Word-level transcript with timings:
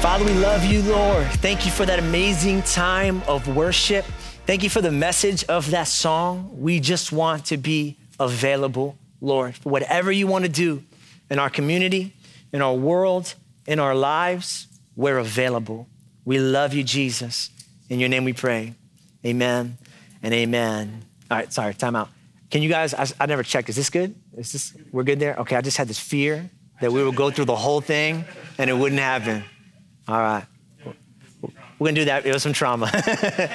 Father, 0.00 0.24
we 0.24 0.34
love 0.34 0.64
you, 0.64 0.82
Lord. 0.82 1.26
Thank 1.26 1.64
you 1.64 1.72
for 1.72 1.84
that 1.84 1.98
amazing 1.98 2.62
time 2.62 3.22
of 3.26 3.54
worship. 3.56 4.04
Thank 4.46 4.62
you 4.62 4.70
for 4.70 4.80
the 4.80 4.92
message 4.92 5.42
of 5.44 5.70
that 5.72 5.88
song. 5.88 6.50
We 6.60 6.80
just 6.80 7.12
want 7.12 7.46
to 7.46 7.56
be 7.56 7.96
available, 8.20 8.96
Lord, 9.20 9.56
for 9.56 9.70
whatever 9.70 10.12
you 10.12 10.26
want 10.26 10.44
to 10.44 10.50
do 10.50 10.84
in 11.28 11.38
our 11.38 11.50
community, 11.50 12.14
in 12.52 12.62
our 12.62 12.74
world, 12.74 13.34
in 13.66 13.80
our 13.80 13.94
lives. 13.94 14.68
We're 14.94 15.18
available. 15.18 15.88
We 16.24 16.38
love 16.38 16.72
you, 16.72 16.84
Jesus. 16.84 17.50
In 17.88 17.98
your 17.98 18.08
name 18.08 18.24
we 18.24 18.32
pray. 18.32 18.74
Amen 19.24 19.76
and 20.22 20.32
amen. 20.32 21.02
All 21.30 21.38
right, 21.38 21.52
sorry, 21.52 21.74
time 21.74 21.96
out. 21.96 22.10
Can 22.50 22.62
you 22.62 22.68
guys, 22.68 22.94
I, 22.94 23.06
I 23.18 23.26
never 23.26 23.42
checked. 23.42 23.68
Is 23.68 23.76
this 23.76 23.90
good? 23.90 24.14
Is 24.36 24.52
this, 24.52 24.76
we're 24.92 25.02
good 25.02 25.18
there? 25.18 25.36
Okay, 25.38 25.56
I 25.56 25.62
just 25.62 25.76
had 25.76 25.88
this 25.88 25.98
fear 25.98 26.48
that 26.80 26.92
we 26.92 27.02
would 27.02 27.16
go 27.16 27.30
through 27.30 27.46
the 27.46 27.56
whole 27.56 27.80
thing 27.80 28.24
and 28.58 28.70
it 28.70 28.74
wouldn't 28.74 29.00
happen. 29.00 29.42
All 30.08 30.20
right. 30.20 30.44
We're 31.78 31.86
going 31.86 31.94
to 31.96 32.00
do 32.02 32.04
that. 32.06 32.24
It 32.24 32.32
was 32.32 32.42
some 32.42 32.52
trauma. 32.52 32.90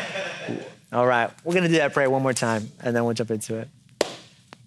All 0.93 1.07
right. 1.07 1.31
We're 1.43 1.53
going 1.53 1.63
to 1.63 1.69
do 1.69 1.77
that 1.77 1.93
prayer 1.93 2.09
one 2.09 2.21
more 2.21 2.33
time, 2.33 2.69
and 2.81 2.95
then 2.95 3.05
we'll 3.05 3.13
jump 3.13 3.31
into 3.31 3.57
it. 3.57 3.67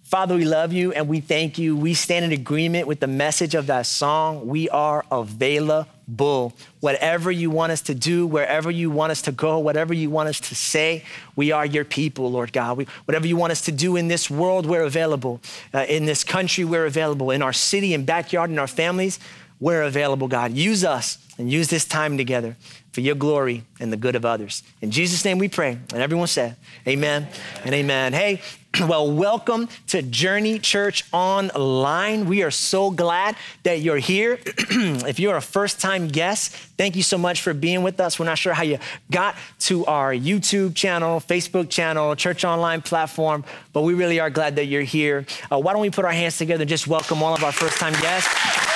Father, 0.05 0.35
we 0.35 0.45
love 0.45 0.71
you 0.71 0.93
and 0.93 1.07
we 1.07 1.19
thank 1.19 1.57
you. 1.57 1.75
We 1.75 1.95
stand 1.95 2.25
in 2.25 2.31
agreement 2.31 2.87
with 2.87 2.99
the 2.99 3.07
message 3.07 3.55
of 3.55 3.67
that 3.67 3.87
song. 3.87 4.47
We 4.47 4.69
are 4.69 5.03
available. 5.11 6.53
Whatever 6.79 7.31
you 7.31 7.49
want 7.49 7.71
us 7.71 7.81
to 7.81 7.95
do, 7.95 8.27
wherever 8.27 8.69
you 8.69 8.91
want 8.91 9.11
us 9.11 9.23
to 9.23 9.31
go, 9.31 9.57
whatever 9.57 9.95
you 9.95 10.11
want 10.11 10.29
us 10.29 10.39
to 10.41 10.55
say, 10.55 11.03
we 11.35 11.51
are 11.51 11.65
your 11.65 11.85
people, 11.85 12.31
Lord 12.31 12.53
God. 12.53 12.77
We, 12.77 12.87
whatever 13.05 13.25
you 13.25 13.35
want 13.35 13.51
us 13.51 13.61
to 13.61 13.71
do 13.71 13.95
in 13.95 14.07
this 14.07 14.29
world, 14.29 14.67
we're 14.67 14.83
available. 14.83 15.41
Uh, 15.73 15.85
in 15.89 16.05
this 16.05 16.23
country, 16.23 16.63
we're 16.63 16.85
available. 16.85 17.31
In 17.31 17.41
our 17.41 17.51
city 17.51 17.95
and 17.95 18.05
backyard, 18.05 18.51
in 18.51 18.59
our 18.59 18.67
families, 18.67 19.19
we're 19.59 19.83
available, 19.83 20.27
God. 20.27 20.53
Use 20.53 20.83
us 20.83 21.17
and 21.37 21.51
use 21.51 21.69
this 21.69 21.85
time 21.85 22.17
together 22.17 22.55
for 22.91 23.01
your 23.01 23.15
glory 23.15 23.63
and 23.79 23.91
the 23.91 23.97
good 23.97 24.15
of 24.15 24.25
others. 24.25 24.63
In 24.81 24.89
Jesus' 24.89 25.25
name 25.25 25.37
we 25.37 25.49
pray. 25.49 25.77
And 25.93 26.01
everyone 26.01 26.27
said, 26.27 26.55
Amen 26.87 27.27
and 27.65 27.75
amen. 27.75 28.13
Hey, 28.13 28.41
well, 28.81 29.11
welcome 29.11 29.67
to 29.87 30.01
Journey 30.01 30.59
Church 30.59 31.03
Online. 31.11 32.25
We 32.25 32.43
are 32.43 32.51
so 32.51 32.91
glad 32.91 33.35
that 33.63 33.79
you're 33.79 33.97
here. 33.97 34.39
if 34.45 35.19
you're 35.19 35.35
a 35.35 35.41
first 35.41 35.81
time 35.81 36.07
guest, 36.07 36.53
thank 36.77 36.95
you 36.95 37.03
so 37.03 37.17
much 37.17 37.41
for 37.41 37.53
being 37.53 37.83
with 37.83 37.99
us. 37.99 38.17
We're 38.17 38.25
not 38.25 38.37
sure 38.37 38.53
how 38.53 38.63
you 38.63 38.79
got 39.11 39.35
to 39.61 39.85
our 39.85 40.13
YouTube 40.13 40.75
channel, 40.75 41.19
Facebook 41.19 41.69
channel, 41.69 42.15
Church 42.15 42.45
Online 42.45 42.81
platform, 42.81 43.43
but 43.73 43.81
we 43.81 43.93
really 43.93 44.19
are 44.19 44.29
glad 44.29 44.55
that 44.55 44.65
you're 44.65 44.81
here. 44.81 45.25
Uh, 45.51 45.59
why 45.59 45.73
don't 45.73 45.81
we 45.81 45.89
put 45.89 46.05
our 46.05 46.11
hands 46.11 46.37
together 46.37 46.61
and 46.61 46.69
just 46.69 46.87
welcome 46.87 47.21
all 47.21 47.33
of 47.33 47.43
our 47.43 47.51
first 47.51 47.77
time 47.77 47.93
guests? 47.93 48.74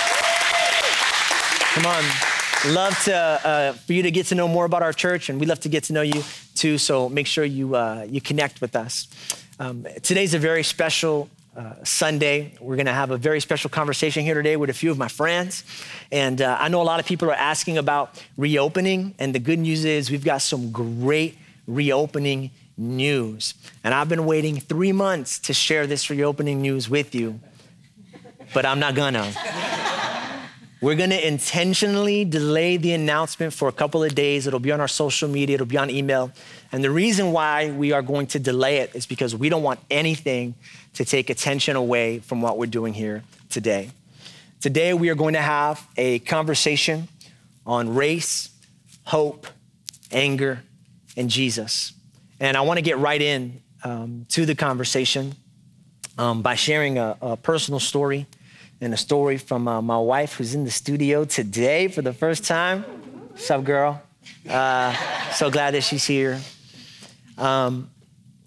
Come 1.73 1.85
on. 1.85 2.03
Love 2.73 3.03
to 3.03 3.15
uh, 3.15 3.73
for 3.73 3.93
you 3.93 4.03
to 4.03 4.11
get 4.11 4.25
to 4.27 4.35
know 4.35 4.47
more 4.47 4.65
about 4.65 4.81
our 4.81 4.91
church, 4.91 5.29
and 5.29 5.39
we 5.39 5.45
love 5.45 5.59
to 5.61 5.69
get 5.69 5.83
to 5.85 5.93
know 5.93 6.01
you 6.01 6.23
too. 6.55 6.77
So 6.77 7.07
make 7.07 7.27
sure 7.27 7.45
you 7.45 7.75
uh, 7.75 8.05
you 8.09 8.21
connect 8.21 8.59
with 8.59 8.75
us. 8.75 9.07
Um, 9.59 9.85
today's 10.01 10.33
a 10.33 10.39
very 10.39 10.63
special 10.63 11.29
uh, 11.55 11.73
Sunday. 11.83 12.53
We're 12.59 12.75
going 12.75 12.85
to 12.85 12.93
have 12.93 13.11
a 13.11 13.17
very 13.17 13.39
special 13.39 13.69
conversation 13.69 14.23
here 14.23 14.33
today 14.33 14.55
with 14.55 14.69
a 14.69 14.73
few 14.73 14.91
of 14.91 14.97
my 14.97 15.07
friends. 15.09 15.63
And 16.11 16.41
uh, 16.41 16.57
I 16.59 16.69
know 16.69 16.81
a 16.81 16.83
lot 16.83 16.99
of 16.99 17.05
people 17.05 17.29
are 17.29 17.33
asking 17.33 17.77
about 17.77 18.23
reopening. 18.37 19.13
And 19.19 19.35
the 19.35 19.39
good 19.39 19.59
news 19.59 19.85
is 19.85 20.09
we've 20.09 20.23
got 20.23 20.41
some 20.41 20.71
great 20.71 21.37
reopening 21.67 22.51
news. 22.77 23.53
And 23.83 23.93
I've 23.93 24.09
been 24.09 24.25
waiting 24.25 24.59
three 24.59 24.93
months 24.93 25.37
to 25.39 25.53
share 25.53 25.85
this 25.85 26.09
reopening 26.09 26.61
news 26.61 26.89
with 26.89 27.13
you, 27.13 27.39
but 28.53 28.65
I'm 28.65 28.79
not 28.79 28.95
gonna. 28.95 29.31
We're 30.81 30.95
going 30.95 31.09
to 31.09 31.27
intentionally 31.27 32.23
delay 32.23 32.77
the 32.77 32.93
announcement 32.93 33.51
for 33.51 33.67
a 33.67 33.71
couple 33.73 34.01
of 34.01 34.15
days. 34.15 34.47
It'll 34.47 34.61
be 34.61 34.71
on 34.71 34.79
our 34.79 34.87
social 34.87 35.27
media, 35.27 35.55
it'll 35.55 35.67
be 35.67 35.77
on 35.77 35.89
email. 35.89 36.31
And 36.71 36.81
the 36.81 36.89
reason 36.89 37.33
why 37.33 37.71
we 37.71 37.91
are 37.91 38.01
going 38.01 38.27
to 38.27 38.39
delay 38.39 38.77
it 38.77 38.95
is 38.95 39.05
because 39.05 39.35
we 39.35 39.49
don't 39.49 39.61
want 39.63 39.81
anything 39.89 40.55
to 40.93 41.03
take 41.03 41.29
attention 41.29 41.75
away 41.75 42.19
from 42.19 42.41
what 42.41 42.57
we're 42.57 42.65
doing 42.65 42.93
here 42.93 43.23
today. 43.49 43.91
Today, 44.61 44.93
we 44.93 45.09
are 45.09 45.15
going 45.15 45.33
to 45.33 45.41
have 45.41 45.85
a 45.97 46.19
conversation 46.19 47.09
on 47.65 47.93
race, 47.93 48.49
hope, 49.03 49.47
anger, 50.13 50.63
and 51.17 51.29
Jesus. 51.29 51.91
And 52.39 52.55
I 52.55 52.61
want 52.61 52.77
to 52.77 52.81
get 52.81 52.97
right 52.99 53.21
in 53.21 53.61
um, 53.83 54.25
to 54.29 54.45
the 54.45 54.55
conversation 54.55 55.35
um, 56.17 56.41
by 56.41 56.55
sharing 56.55 56.97
a, 56.97 57.17
a 57.21 57.35
personal 57.35 57.81
story 57.81 58.27
and 58.81 58.93
a 58.93 58.97
story 58.97 59.37
from 59.37 59.67
uh, 59.67 59.81
my 59.81 59.97
wife 59.97 60.35
who's 60.35 60.55
in 60.55 60.63
the 60.63 60.71
studio 60.71 61.25
today 61.25 61.87
for 61.89 62.01
the 62.01 62.13
first 62.13 62.45
time. 62.45 62.83
What's 63.31 63.51
up, 63.51 63.63
girl? 63.63 64.01
Uh, 64.49 64.93
so 65.31 65.51
glad 65.51 65.73
that 65.73 65.81
she's 65.81 66.05
here. 66.05 66.39
Um, 67.37 67.89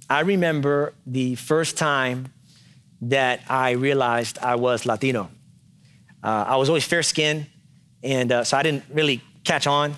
I 0.08 0.20
remember 0.20 0.94
the 1.06 1.34
first 1.34 1.76
time 1.76 2.32
that 3.02 3.40
I 3.48 3.72
realized 3.72 4.38
I 4.38 4.56
was 4.56 4.86
Latino. 4.86 5.30
Uh, 6.22 6.44
I 6.48 6.56
was 6.56 6.68
always 6.68 6.84
fair 6.84 7.02
skinned, 7.02 7.46
and 8.02 8.32
uh, 8.32 8.44
so 8.44 8.56
I 8.56 8.62
didn't 8.62 8.84
really 8.90 9.20
catch 9.44 9.66
on. 9.66 9.96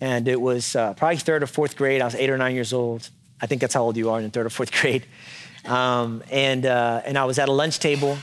And 0.00 0.26
it 0.28 0.40
was 0.40 0.74
uh, 0.74 0.94
probably 0.94 1.16
third 1.16 1.42
or 1.42 1.46
fourth 1.46 1.76
grade. 1.76 2.00
I 2.00 2.04
was 2.04 2.14
eight 2.14 2.30
or 2.30 2.38
nine 2.38 2.54
years 2.54 2.72
old. 2.72 3.08
I 3.40 3.46
think 3.46 3.60
that's 3.60 3.74
how 3.74 3.82
old 3.82 3.96
you 3.96 4.10
are 4.10 4.20
in 4.20 4.30
third 4.30 4.46
or 4.46 4.50
fourth 4.50 4.72
grade. 4.80 5.06
Um, 5.64 6.22
and, 6.30 6.64
uh, 6.66 7.02
and 7.04 7.18
I 7.18 7.24
was 7.24 7.38
at 7.38 7.48
a 7.48 7.52
lunch 7.52 7.78
table 7.80 8.16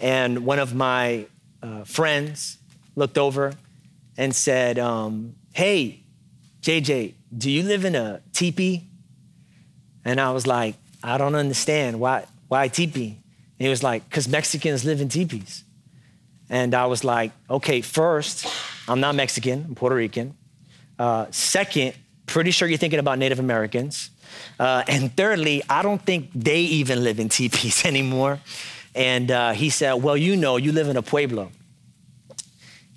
and 0.00 0.44
one 0.44 0.58
of 0.58 0.74
my 0.74 1.26
uh, 1.62 1.84
friends 1.84 2.58
looked 2.96 3.18
over 3.18 3.52
and 4.16 4.34
said, 4.34 4.78
um, 4.78 5.34
Hey, 5.52 6.02
JJ, 6.62 7.14
do 7.36 7.50
you 7.50 7.62
live 7.62 7.84
in 7.84 7.94
a 7.94 8.20
teepee? 8.32 8.86
And 10.04 10.20
I 10.20 10.32
was 10.32 10.46
like, 10.46 10.76
I 11.02 11.18
don't 11.18 11.34
understand. 11.34 12.00
Why, 12.00 12.26
why 12.48 12.68
teepee? 12.68 13.10
And 13.58 13.66
he 13.66 13.68
was 13.68 13.82
like, 13.82 14.08
Because 14.08 14.28
Mexicans 14.28 14.84
live 14.84 15.00
in 15.00 15.08
teepees. 15.08 15.64
And 16.48 16.74
I 16.74 16.86
was 16.86 17.04
like, 17.04 17.32
Okay, 17.48 17.80
first, 17.80 18.46
I'm 18.88 19.00
not 19.00 19.14
Mexican, 19.14 19.66
I'm 19.68 19.74
Puerto 19.74 19.96
Rican. 19.96 20.34
Uh, 20.98 21.26
second, 21.30 21.94
pretty 22.26 22.50
sure 22.50 22.68
you're 22.68 22.78
thinking 22.78 22.98
about 22.98 23.18
Native 23.18 23.38
Americans. 23.38 24.10
Uh, 24.58 24.84
and 24.86 25.14
thirdly, 25.16 25.62
I 25.68 25.82
don't 25.82 26.00
think 26.00 26.30
they 26.34 26.60
even 26.60 27.02
live 27.02 27.18
in 27.18 27.28
teepees 27.28 27.84
anymore. 27.84 28.38
And 28.94 29.30
uh, 29.30 29.52
he 29.52 29.70
said, 29.70 29.94
Well, 29.94 30.16
you 30.16 30.36
know, 30.36 30.56
you 30.56 30.72
live 30.72 30.88
in 30.88 30.96
a 30.96 31.02
pueblo. 31.02 31.50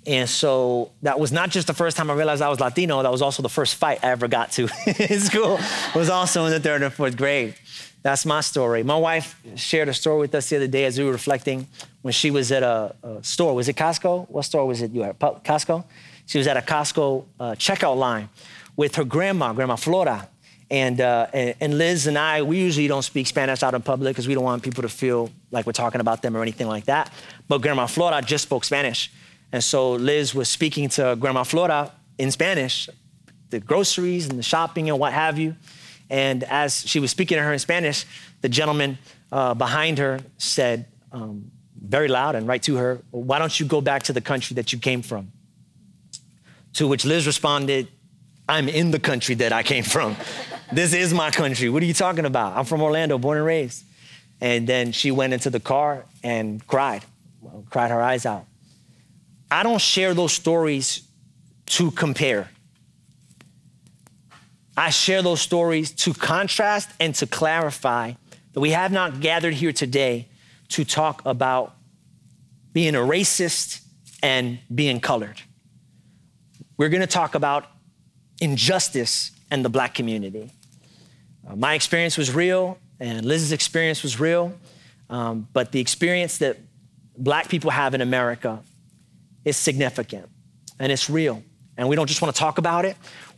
And 0.06 0.28
so 0.28 0.92
that 1.02 1.18
was 1.18 1.32
not 1.32 1.48
just 1.48 1.66
the 1.66 1.72
first 1.72 1.96
time 1.96 2.10
I 2.10 2.14
realized 2.14 2.42
I 2.42 2.50
was 2.50 2.60
Latino, 2.60 3.02
that 3.02 3.10
was 3.10 3.22
also 3.22 3.42
the 3.42 3.48
first 3.48 3.76
fight 3.76 4.00
I 4.02 4.08
ever 4.08 4.28
got 4.28 4.52
to 4.52 4.68
in 4.86 5.20
school, 5.20 5.58
was 5.94 6.10
also 6.10 6.44
in 6.44 6.50
the 6.50 6.60
third 6.60 6.82
and 6.82 6.92
fourth 6.92 7.16
grade. 7.16 7.54
That's 8.02 8.26
my 8.26 8.42
story. 8.42 8.82
My 8.82 8.98
wife 8.98 9.40
shared 9.56 9.88
a 9.88 9.94
story 9.94 10.20
with 10.20 10.34
us 10.34 10.50
the 10.50 10.56
other 10.56 10.66
day 10.66 10.84
as 10.84 10.98
we 10.98 11.06
were 11.06 11.12
reflecting 11.12 11.68
when 12.02 12.12
she 12.12 12.30
was 12.30 12.52
at 12.52 12.62
a, 12.62 12.94
a 13.02 13.24
store. 13.24 13.54
Was 13.54 13.70
it 13.70 13.76
Costco? 13.76 14.28
What 14.28 14.42
store 14.42 14.66
was 14.66 14.82
it 14.82 14.90
you 14.90 15.04
at? 15.04 15.18
Costco? 15.18 15.84
She 16.26 16.36
was 16.36 16.46
at 16.46 16.58
a 16.58 16.60
Costco 16.60 17.24
uh, 17.40 17.52
checkout 17.52 17.96
line 17.96 18.28
with 18.76 18.96
her 18.96 19.04
grandma, 19.04 19.54
Grandma 19.54 19.76
Flora. 19.76 20.28
And, 20.70 21.00
uh, 21.00 21.26
and 21.32 21.76
Liz 21.78 22.06
and 22.06 22.16
I, 22.16 22.42
we 22.42 22.58
usually 22.58 22.88
don't 22.88 23.02
speak 23.02 23.26
Spanish 23.26 23.62
out 23.62 23.74
in 23.74 23.82
public 23.82 24.14
because 24.14 24.26
we 24.26 24.34
don't 24.34 24.44
want 24.44 24.62
people 24.62 24.82
to 24.82 24.88
feel 24.88 25.30
like 25.50 25.66
we're 25.66 25.72
talking 25.72 26.00
about 26.00 26.22
them 26.22 26.36
or 26.36 26.42
anything 26.42 26.66
like 26.66 26.86
that. 26.86 27.12
But 27.48 27.60
Grandma 27.60 27.86
Flora 27.86 28.22
just 28.22 28.44
spoke 28.44 28.64
Spanish. 28.64 29.12
And 29.52 29.62
so 29.62 29.92
Liz 29.92 30.34
was 30.34 30.48
speaking 30.48 30.88
to 30.90 31.16
Grandma 31.18 31.44
Flora 31.44 31.92
in 32.18 32.30
Spanish, 32.30 32.88
the 33.50 33.60
groceries 33.60 34.28
and 34.28 34.38
the 34.38 34.42
shopping 34.42 34.88
and 34.88 34.98
what 34.98 35.12
have 35.12 35.38
you. 35.38 35.54
And 36.10 36.44
as 36.44 36.86
she 36.86 36.98
was 36.98 37.10
speaking 37.10 37.36
to 37.36 37.42
her 37.42 37.52
in 37.52 37.58
Spanish, 37.58 38.06
the 38.40 38.48
gentleman 38.48 38.98
uh, 39.30 39.54
behind 39.54 39.98
her 39.98 40.20
said, 40.38 40.86
um, 41.12 41.50
very 41.86 42.08
loud 42.08 42.34
and 42.34 42.48
right 42.48 42.62
to 42.62 42.76
her, 42.76 43.00
Why 43.10 43.38
don't 43.38 43.58
you 43.58 43.66
go 43.66 43.80
back 43.80 44.04
to 44.04 44.12
the 44.12 44.20
country 44.20 44.54
that 44.54 44.72
you 44.72 44.78
came 44.78 45.02
from? 45.02 45.32
To 46.74 46.88
which 46.88 47.04
Liz 47.04 47.26
responded, 47.26 47.88
I'm 48.48 48.68
in 48.68 48.90
the 48.90 48.98
country 48.98 49.34
that 49.36 49.52
I 49.52 49.62
came 49.62 49.84
from. 49.84 50.16
This 50.72 50.94
is 50.94 51.12
my 51.12 51.30
country. 51.30 51.68
What 51.68 51.82
are 51.82 51.86
you 51.86 51.94
talking 51.94 52.24
about? 52.24 52.56
I'm 52.56 52.64
from 52.64 52.82
Orlando, 52.82 53.18
born 53.18 53.38
and 53.38 53.46
raised. 53.46 53.84
And 54.40 54.66
then 54.66 54.92
she 54.92 55.10
went 55.10 55.32
into 55.32 55.50
the 55.50 55.60
car 55.60 56.04
and 56.22 56.66
cried, 56.66 57.04
cried 57.70 57.90
her 57.90 58.02
eyes 58.02 58.26
out. 58.26 58.46
I 59.50 59.62
don't 59.62 59.80
share 59.80 60.14
those 60.14 60.32
stories 60.32 61.02
to 61.66 61.90
compare. 61.90 62.50
I 64.76 64.90
share 64.90 65.22
those 65.22 65.40
stories 65.40 65.92
to 65.92 66.12
contrast 66.12 66.90
and 66.98 67.14
to 67.16 67.26
clarify 67.26 68.12
that 68.52 68.60
we 68.60 68.70
have 68.70 68.90
not 68.90 69.20
gathered 69.20 69.54
here 69.54 69.72
today 69.72 70.28
to 70.70 70.84
talk 70.84 71.22
about 71.24 71.74
being 72.72 72.94
a 72.94 73.00
racist 73.00 73.82
and 74.22 74.58
being 74.74 75.00
colored. 75.00 75.40
We're 76.76 76.88
gonna 76.88 77.06
talk 77.06 77.36
about 77.36 77.66
injustice 78.40 79.30
and 79.50 79.64
the 79.64 79.68
black 79.68 79.94
community. 79.94 80.50
Uh, 81.48 81.56
my 81.56 81.74
experience 81.74 82.16
was 82.16 82.34
real, 82.34 82.78
and 83.00 83.24
Liz's 83.24 83.52
experience 83.52 84.02
was 84.02 84.18
real, 84.18 84.52
um, 85.10 85.46
but 85.52 85.72
the 85.72 85.80
experience 85.80 86.38
that 86.38 86.58
black 87.16 87.48
people 87.48 87.70
have 87.70 87.94
in 87.94 88.00
America 88.00 88.60
is 89.44 89.56
significant 89.56 90.28
and 90.78 90.90
it's 90.90 91.08
real. 91.08 91.42
And 91.76 91.88
we 91.88 91.96
don't 91.96 92.06
just 92.06 92.22
wanna 92.22 92.32
talk 92.32 92.58
about 92.58 92.84
it, 92.84 92.96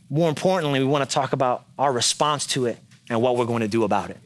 more 0.09 0.29
importantly, 0.29 0.79
we 0.79 0.87
wanna 0.87 1.07
talk 1.07 1.33
about 1.33 1.65
our 1.79 1.93
response 1.93 2.47
to 2.49 2.67
it 2.67 2.79
and 3.11 3.21
what 3.21 3.37
we're 3.37 3.47
gonna 3.47 3.69
do 3.69 3.85
about 3.85 4.11
it. 4.11 4.19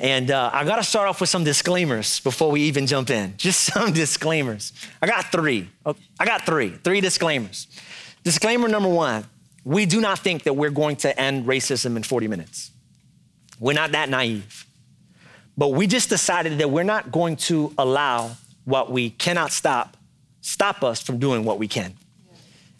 And 0.00 0.30
uh, 0.30 0.50
I 0.52 0.64
gotta 0.64 0.84
start 0.84 1.08
off 1.08 1.20
with 1.20 1.28
some 1.28 1.44
disclaimers 1.44 2.20
before 2.20 2.50
we 2.50 2.62
even 2.62 2.86
jump 2.86 3.10
in. 3.10 3.34
Just 3.38 3.72
some 3.72 3.92
disclaimers. 3.92 4.72
I 5.02 5.06
got 5.06 5.32
three. 5.32 5.68
Oh, 5.84 5.96
I 6.20 6.24
got 6.24 6.46
three, 6.46 6.70
three 6.70 7.00
disclaimers. 7.00 7.66
Disclaimer 8.22 8.68
number 8.68 8.88
one 8.88 9.24
we 9.68 9.84
do 9.84 10.00
not 10.00 10.18
think 10.20 10.44
that 10.44 10.54
we're 10.54 10.70
going 10.70 10.96
to 10.96 11.20
end 11.20 11.44
racism 11.44 11.94
in 11.94 12.02
40 12.02 12.26
minutes. 12.26 12.70
We're 13.60 13.74
not 13.74 13.92
that 13.92 14.08
naive. 14.08 14.64
But 15.58 15.72
we 15.72 15.86
just 15.86 16.08
decided 16.08 16.56
that 16.56 16.70
we're 16.70 16.84
not 16.84 17.12
going 17.12 17.36
to 17.48 17.74
allow 17.76 18.30
what 18.64 18.90
we 18.90 19.10
cannot 19.10 19.52
stop 19.52 19.98
stop 20.40 20.82
us 20.82 21.02
from 21.02 21.18
doing 21.18 21.44
what 21.44 21.58
we 21.58 21.68
can. 21.68 21.92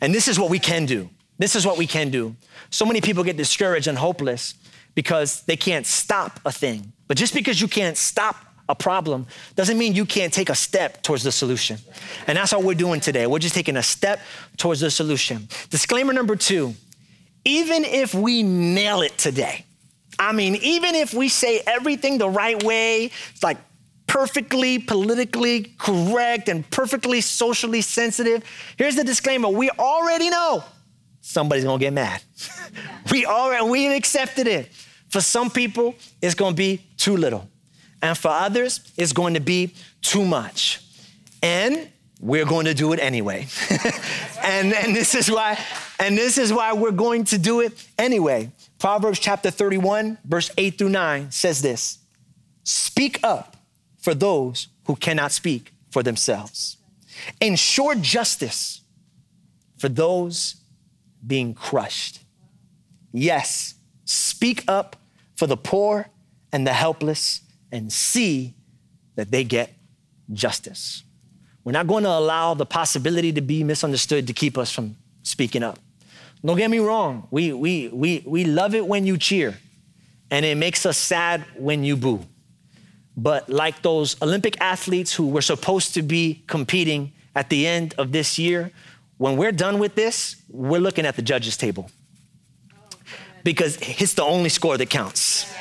And 0.01 0.15
this 0.15 0.29
is 0.29 0.39
what 0.39 0.49
we 0.49 0.59
can 0.59 0.87
do. 0.87 1.11
This 1.37 1.55
is 1.55 1.67
what 1.67 1.77
we 1.77 1.87
can 1.87 2.09
do. 2.09 2.35
So 2.71 2.87
many 2.87 3.03
people 3.03 3.23
get 3.23 3.37
discouraged 3.37 3.87
and 3.87 3.99
hopeless 3.99 4.55
because 4.95 5.43
they 5.43 5.57
can't 5.57 5.85
stop 5.85 6.41
a 6.47 6.53
thing. 6.53 6.95
But 7.07 7.19
just 7.19 7.35
because 7.35 7.61
you 7.61 7.69
can't 7.69 7.99
stop 7.99 8.37
a 8.69 8.75
problem 8.75 9.27
doesn't 9.55 9.79
mean 9.79 9.95
you 9.95 10.05
can't 10.05 10.33
take 10.33 10.51
a 10.51 10.55
step 10.55 11.03
towards 11.03 11.23
the 11.23 11.33
solution. 11.33 11.79
And 12.27 12.37
that's 12.37 12.53
what 12.53 12.65
we're 12.65 12.75
doing 12.75 13.01
today. 13.01 13.27
We're 13.27 13.39
just 13.39 13.55
taking 13.55 13.77
a 13.77 13.83
step 13.83 14.21
towards 14.57 14.81
the 14.81 14.91
solution. 14.91 15.49
Disclaimer 15.71 16.13
number 16.13 16.37
two 16.37 16.75
even 17.45 17.85
if 17.85 18.15
we 18.15 18.43
nail 18.43 19.01
it 19.01 19.17
today, 19.17 19.65
I 20.19 20.33
mean, 20.33 20.57
even 20.57 20.95
if 20.95 21.15
we 21.15 21.29
say 21.29 21.63
everything 21.67 22.19
the 22.19 22.29
right 22.29 22.63
way, 22.63 23.07
it's 23.31 23.43
like 23.43 23.57
perfectly 24.07 24.79
politically 24.79 25.75
correct 25.79 26.49
and 26.49 26.69
perfectly 26.71 27.21
socially 27.21 27.81
sensitive, 27.81 28.43
here's 28.77 28.97
the 28.97 29.05
disclaimer 29.05 29.49
we 29.49 29.71
already 29.71 30.29
know 30.29 30.65
somebody's 31.21 31.65
gonna 31.65 31.79
get 31.79 31.93
mad. 31.93 32.23
we 33.13 33.25
already, 33.25 33.69
we've 33.69 33.93
accepted 33.93 34.47
it. 34.47 34.71
For 35.09 35.21
some 35.21 35.51
people, 35.51 35.95
it's 36.21 36.35
gonna 36.35 36.55
be 36.55 36.83
too 36.97 37.17
little. 37.17 37.49
And 38.03 38.17
for 38.17 38.29
others, 38.29 38.81
it's 38.97 39.13
going 39.13 39.35
to 39.35 39.41
be 39.41 39.75
too 40.03 40.25
much. 40.25 40.81
And 41.43 41.91
we're 42.21 42.45
going 42.45 42.67
to 42.67 42.75
do 42.75 42.93
it 42.93 43.01
anyway. 43.01 43.47
and, 44.43 44.73
and 44.73 44.95
this 44.95 45.15
is 45.15 45.31
why, 45.31 45.59
and 45.99 46.17
this 46.17 46.39
is 46.39 46.53
why 46.53 46.73
we're 46.73 46.91
going 46.91 47.25
to 47.25 47.39
do 47.39 47.61
it 47.61 47.73
anyway. 47.97 48.51
Proverbs 48.79 49.19
chapter 49.19 49.51
31, 49.51 50.19
verse 50.25 50.51
8 50.57 50.79
through 50.79 50.89
9 50.91 51.31
says 51.31 51.63
this 51.63 51.99
Speak 52.65 53.21
up 53.23 53.57
for 53.99 54.15
those 54.15 54.69
who 54.87 54.97
cannot 54.97 55.33
speak 55.33 55.73
for 55.91 56.03
themselves. 56.03 56.77
Ensure 57.41 57.95
justice 57.97 58.83
for 59.77 59.89
those 59.89 60.57
being 61.27 61.55
crushed. 61.55 62.21
Yes, 63.13 63.75
speak 64.05 64.65
up 64.69 64.97
for 65.37 65.47
the 65.47 65.57
poor 65.57 66.11
and 66.53 66.67
the 66.67 66.73
helpless 66.73 67.43
and 67.73 67.93
see 67.93 68.55
that 69.17 69.31
they 69.31 69.45
get 69.45 69.73
justice. 70.33 71.03
We're 71.65 71.73
not 71.73 71.87
going 71.87 72.05
to 72.05 72.11
allow 72.11 72.55
the 72.55 72.67
possibility 72.67 73.33
to 73.33 73.41
be 73.41 73.63
misunderstood 73.65 74.27
to 74.27 74.33
keep 74.33 74.57
us 74.57 74.73
from 74.73 74.97
speaking 75.23 75.63
up. 75.63 75.79
Don't 76.45 76.57
get 76.57 76.71
me 76.71 76.79
wrong, 76.79 77.27
we, 77.31 77.53
we, 77.53 77.89
we, 77.89 78.23
we 78.25 78.45
love 78.45 78.75
it 78.75 78.87
when 78.87 79.07
you 79.07 79.19
cheer, 79.19 79.59
and 80.31 80.47
it 80.47 80.57
makes 80.57 80.87
us 80.87 80.97
sad 80.97 81.45
when 81.57 81.83
you 81.83 81.97
boo. 81.97 82.21
But 83.17 83.51
like 83.51 83.83
those 83.83 84.21
Olympic 84.23 84.61
athletes 84.61 85.13
who 85.13 85.27
were 85.27 85.43
supposed 85.43 85.95
to 85.95 86.03
be 86.03 86.45
competing 86.47 87.13
at 87.35 87.51
the 87.51 87.67
end 87.67 87.95
of 87.99 88.13
this 88.13 88.39
year, 88.39 88.71
when 89.17 89.37
we're 89.37 89.53
done 89.53 89.81
with 89.81 89.97
this, 89.97 90.37
we're 90.49 90.81
looking 90.81 91.05
at 91.05 91.17
the 91.17 91.23
judges' 91.23 91.57
table 91.57 91.91
oh, 92.73 92.97
because 93.43 93.77
it's 93.81 94.15
the 94.15 94.23
only 94.23 94.49
score 94.49 94.79
that 94.79 94.89
counts. 94.89 95.53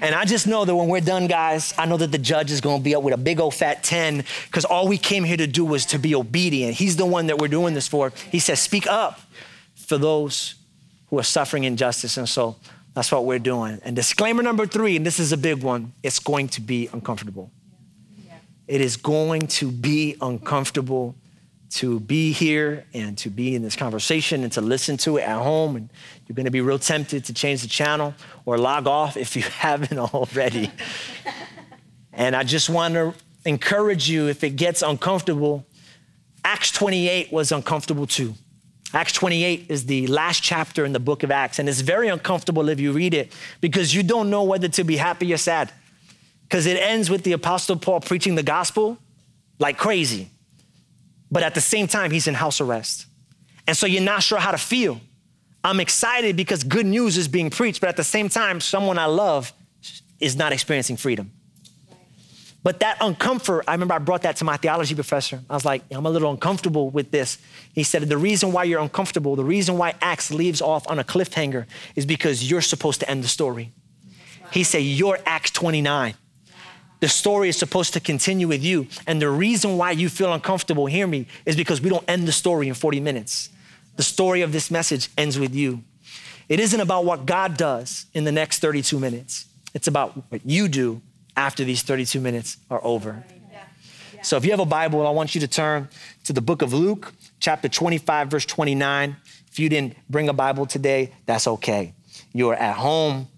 And 0.00 0.14
I 0.14 0.24
just 0.24 0.46
know 0.46 0.64
that 0.64 0.74
when 0.74 0.88
we're 0.88 1.00
done, 1.00 1.26
guys, 1.26 1.74
I 1.78 1.86
know 1.86 1.96
that 1.96 2.12
the 2.12 2.18
judge 2.18 2.50
is 2.50 2.60
gonna 2.60 2.82
be 2.82 2.94
up 2.94 3.02
with 3.02 3.14
a 3.14 3.18
big 3.18 3.40
old 3.40 3.54
fat 3.54 3.82
10 3.82 4.24
because 4.46 4.64
all 4.64 4.88
we 4.88 4.98
came 4.98 5.24
here 5.24 5.36
to 5.36 5.46
do 5.46 5.64
was 5.64 5.86
to 5.86 5.98
be 5.98 6.14
obedient. 6.14 6.74
He's 6.74 6.96
the 6.96 7.06
one 7.06 7.26
that 7.26 7.38
we're 7.38 7.48
doing 7.48 7.74
this 7.74 7.88
for. 7.88 8.12
He 8.30 8.38
says, 8.38 8.60
Speak 8.60 8.86
up 8.86 9.20
for 9.74 9.98
those 9.98 10.56
who 11.08 11.18
are 11.18 11.22
suffering 11.22 11.64
injustice. 11.64 12.16
And 12.16 12.28
so 12.28 12.56
that's 12.94 13.12
what 13.12 13.24
we're 13.24 13.38
doing. 13.38 13.80
And 13.84 13.94
disclaimer 13.94 14.42
number 14.42 14.66
three, 14.66 14.96
and 14.96 15.06
this 15.06 15.20
is 15.20 15.32
a 15.32 15.36
big 15.36 15.62
one 15.62 15.92
it's 16.02 16.18
going 16.18 16.48
to 16.48 16.60
be 16.60 16.88
uncomfortable. 16.92 17.50
It 18.66 18.80
is 18.80 18.96
going 18.96 19.46
to 19.46 19.70
be 19.70 20.16
uncomfortable 20.20 21.14
to 21.70 22.00
be 22.00 22.32
here 22.32 22.84
and 22.94 23.16
to 23.18 23.30
be 23.30 23.54
in 23.54 23.62
this 23.62 23.76
conversation 23.76 24.42
and 24.42 24.52
to 24.52 24.60
listen 24.60 24.96
to 24.98 25.18
it 25.18 25.22
at 25.22 25.40
home. 25.40 25.76
And 25.76 25.90
you're 26.26 26.34
going 26.34 26.46
to 26.46 26.50
be 26.50 26.60
real 26.60 26.78
tempted 26.78 27.24
to 27.26 27.34
change 27.34 27.62
the 27.62 27.68
channel 27.68 28.14
or 28.44 28.58
log 28.58 28.86
off 28.86 29.16
if 29.16 29.36
you 29.36 29.42
haven't 29.58 29.98
already. 29.98 30.70
and 32.12 32.34
I 32.34 32.42
just 32.42 32.68
want 32.68 32.94
to 32.94 33.14
encourage 33.44 34.08
you 34.08 34.28
if 34.28 34.42
it 34.42 34.56
gets 34.56 34.82
uncomfortable, 34.82 35.64
Acts 36.44 36.72
28 36.72 37.32
was 37.32 37.52
uncomfortable 37.52 38.06
too. 38.06 38.34
Acts 38.92 39.12
28 39.12 39.66
is 39.68 39.86
the 39.86 40.06
last 40.06 40.42
chapter 40.42 40.84
in 40.84 40.92
the 40.92 41.00
book 41.00 41.22
of 41.22 41.30
Acts, 41.30 41.58
and 41.58 41.68
it's 41.68 41.80
very 41.80 42.08
uncomfortable 42.08 42.68
if 42.68 42.80
you 42.80 42.92
read 42.92 43.14
it 43.14 43.32
because 43.60 43.94
you 43.94 44.02
don't 44.02 44.30
know 44.30 44.44
whether 44.44 44.68
to 44.68 44.84
be 44.84 44.96
happy 44.96 45.32
or 45.32 45.36
sad. 45.36 45.72
Because 46.42 46.66
it 46.66 46.76
ends 46.76 47.10
with 47.10 47.24
the 47.24 47.32
Apostle 47.32 47.76
Paul 47.76 48.00
preaching 48.00 48.36
the 48.36 48.42
gospel 48.42 48.98
like 49.58 49.76
crazy. 49.76 50.30
But 51.30 51.42
at 51.42 51.54
the 51.54 51.60
same 51.60 51.88
time, 51.88 52.12
he's 52.12 52.28
in 52.28 52.34
house 52.34 52.60
arrest. 52.60 53.06
And 53.66 53.76
so 53.76 53.86
you're 53.86 54.02
not 54.02 54.22
sure 54.22 54.38
how 54.38 54.52
to 54.52 54.58
feel. 54.58 55.00
I'm 55.66 55.80
excited 55.80 56.36
because 56.36 56.62
good 56.62 56.86
news 56.86 57.16
is 57.16 57.26
being 57.26 57.50
preached, 57.50 57.80
but 57.80 57.88
at 57.88 57.96
the 57.96 58.04
same 58.04 58.28
time, 58.28 58.60
someone 58.60 58.98
I 58.98 59.06
love 59.06 59.52
is 60.20 60.36
not 60.36 60.52
experiencing 60.52 60.96
freedom. 60.96 61.32
But 62.62 62.78
that 62.80 63.00
uncomfort, 63.00 63.62
I 63.66 63.72
remember 63.72 63.94
I 63.94 63.98
brought 63.98 64.22
that 64.22 64.36
to 64.36 64.44
my 64.44 64.56
theology 64.56 64.94
professor. 64.94 65.40
I 65.50 65.54
was 65.54 65.64
like, 65.64 65.82
I'm 65.90 66.06
a 66.06 66.10
little 66.10 66.30
uncomfortable 66.30 66.90
with 66.90 67.10
this. 67.10 67.38
He 67.72 67.82
said, 67.82 68.02
The 68.02 68.16
reason 68.16 68.52
why 68.52 68.62
you're 68.62 68.80
uncomfortable, 68.80 69.34
the 69.34 69.44
reason 69.44 69.76
why 69.76 69.94
Acts 70.00 70.30
leaves 70.30 70.62
off 70.62 70.88
on 70.88 71.00
a 71.00 71.04
cliffhanger 71.04 71.66
is 71.96 72.06
because 72.06 72.48
you're 72.48 72.60
supposed 72.60 73.00
to 73.00 73.10
end 73.10 73.24
the 73.24 73.28
story. 73.28 73.72
He 74.52 74.62
said, 74.62 74.78
You're 74.78 75.18
Acts 75.26 75.50
29. 75.50 76.14
The 77.00 77.08
story 77.08 77.48
is 77.48 77.56
supposed 77.56 77.92
to 77.94 78.00
continue 78.00 78.46
with 78.46 78.62
you. 78.62 78.86
And 79.06 79.20
the 79.20 79.30
reason 79.30 79.76
why 79.76 79.90
you 79.90 80.08
feel 80.08 80.32
uncomfortable, 80.32 80.86
hear 80.86 81.08
me, 81.08 81.26
is 81.44 81.56
because 81.56 81.80
we 81.80 81.90
don't 81.90 82.08
end 82.08 82.26
the 82.26 82.32
story 82.32 82.68
in 82.68 82.74
40 82.74 83.00
minutes. 83.00 83.50
The 83.96 84.02
story 84.02 84.42
of 84.42 84.52
this 84.52 84.70
message 84.70 85.10
ends 85.16 85.38
with 85.38 85.54
you. 85.54 85.82
It 86.48 86.60
isn't 86.60 86.80
about 86.80 87.04
what 87.04 87.26
God 87.26 87.56
does 87.56 88.06
in 88.14 88.24
the 88.24 88.32
next 88.32 88.60
32 88.60 88.98
minutes, 88.98 89.46
it's 89.74 89.88
about 89.88 90.30
what 90.30 90.46
you 90.46 90.68
do 90.68 91.02
after 91.36 91.64
these 91.64 91.82
32 91.82 92.20
minutes 92.20 92.56
are 92.70 92.82
over. 92.82 93.24
So 94.22 94.36
if 94.36 94.44
you 94.44 94.50
have 94.50 94.60
a 94.60 94.66
Bible, 94.66 95.06
I 95.06 95.10
want 95.10 95.34
you 95.36 95.40
to 95.42 95.46
turn 95.46 95.88
to 96.24 96.32
the 96.32 96.40
book 96.40 96.62
of 96.62 96.72
Luke, 96.72 97.12
chapter 97.38 97.68
25, 97.68 98.28
verse 98.28 98.44
29. 98.44 99.16
If 99.48 99.58
you 99.60 99.68
didn't 99.68 99.96
bring 100.10 100.28
a 100.28 100.32
Bible 100.32 100.66
today, 100.66 101.12
that's 101.26 101.46
okay. 101.46 101.94
You're 102.32 102.54
at 102.54 102.76
home 102.76 103.28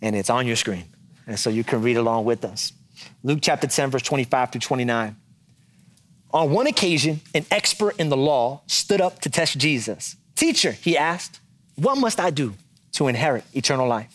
and 0.00 0.14
it's 0.14 0.30
on 0.30 0.46
your 0.46 0.54
screen. 0.54 0.84
And 1.26 1.38
so 1.38 1.50
you 1.50 1.64
can 1.64 1.82
read 1.82 1.96
along 1.96 2.26
with 2.26 2.44
us. 2.44 2.72
Luke 3.24 3.40
chapter 3.42 3.66
10, 3.66 3.90
verse 3.90 4.02
25 4.02 4.52
through 4.52 4.60
29. 4.60 5.16
On 6.32 6.50
one 6.50 6.66
occasion, 6.66 7.20
an 7.34 7.44
expert 7.50 7.96
in 7.98 8.08
the 8.08 8.16
law 8.16 8.62
stood 8.66 9.00
up 9.00 9.20
to 9.22 9.30
test 9.30 9.58
Jesus. 9.58 10.16
Teacher, 10.36 10.72
he 10.72 10.96
asked, 10.96 11.40
what 11.80 11.96
must 11.96 12.20
I 12.20 12.30
do 12.30 12.54
to 12.92 13.08
inherit 13.08 13.44
eternal 13.54 13.88
life? 13.88 14.14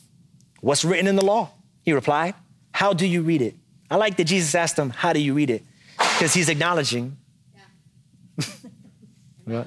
What's 0.62 0.86
written 0.86 1.08
in 1.08 1.16
the 1.16 1.26
law? 1.26 1.50
He 1.82 1.94
replied, 1.94 2.36
How 2.72 2.94
do 2.94 3.08
you 3.08 3.24
read 3.24 3.42
it? 3.42 3.56
I 3.90 3.96
like 3.96 4.18
that 4.18 4.26
Jesus 4.26 4.54
asked 4.54 4.78
him, 4.78 4.92
How 4.92 5.14
do 5.14 5.20
you 5.20 5.34
read 5.34 5.50
it? 5.50 5.64
Because 5.98 6.34
he's 6.34 6.50
acknowledging. 6.50 7.18
Yeah. 9.48 9.66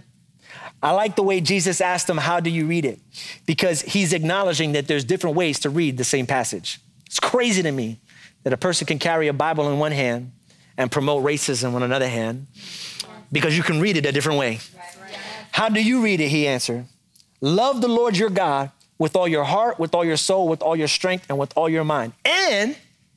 I 0.83 0.91
like 0.91 1.17
the 1.17 1.23
way 1.23 1.41
Jesus 1.41 1.81
asked 1.81 2.09
him, 2.09 2.19
How 2.19 2.41
do 2.41 2.51
you 2.51 2.67
read 2.67 2.85
it? 2.85 3.01
Because 3.47 3.83
he's 3.83 4.13
acknowledging 4.13 4.73
that 4.73 4.87
there's 4.87 5.05
different 5.05 5.37
ways 5.37 5.61
to 5.61 5.71
read 5.71 5.97
the 5.97 6.05
same 6.05 6.27
passage. 6.27 6.81
It's 7.07 7.21
crazy 7.21 7.63
to 7.63 7.71
me 7.71 8.01
that 8.45 8.53
a 8.53 8.57
person 8.57 8.87
can 8.87 8.99
carry 8.99 9.29
a 9.29 9.33
Bible 9.33 9.71
in 9.73 9.79
one 9.79 9.93
hand 9.93 10.33
and 10.79 10.91
promote 10.91 11.25
racism 11.25 11.75
on 11.75 11.83
another 11.83 12.09
hand 12.09 12.47
because 13.31 13.55
you 13.57 13.63
can 13.63 13.81
read 13.81 13.97
it 13.99 14.07
a 14.07 14.13
different 14.13 14.39
way. 14.39 14.61
How 15.51 15.69
do 15.69 15.83
you 15.83 16.03
read 16.03 16.21
it? 16.21 16.29
He 16.29 16.47
answered. 16.47 16.87
Love 17.41 17.83
the 17.83 17.89
Lord 17.89 18.17
your 18.17 18.31
God 18.31 18.71
with 18.97 19.15
all 19.17 19.29
your 19.29 19.45
heart, 19.45 19.79
with 19.79 19.95
all 19.95 20.05
your 20.05 20.17
soul, 20.17 20.49
with 20.49 20.63
all 20.63 20.77
your 20.77 20.89
strength, 20.89 21.27
and 21.29 21.39
with 21.39 21.53
all 21.57 21.69
your 21.69 21.85
mind. 21.85 22.13
And 22.25 22.77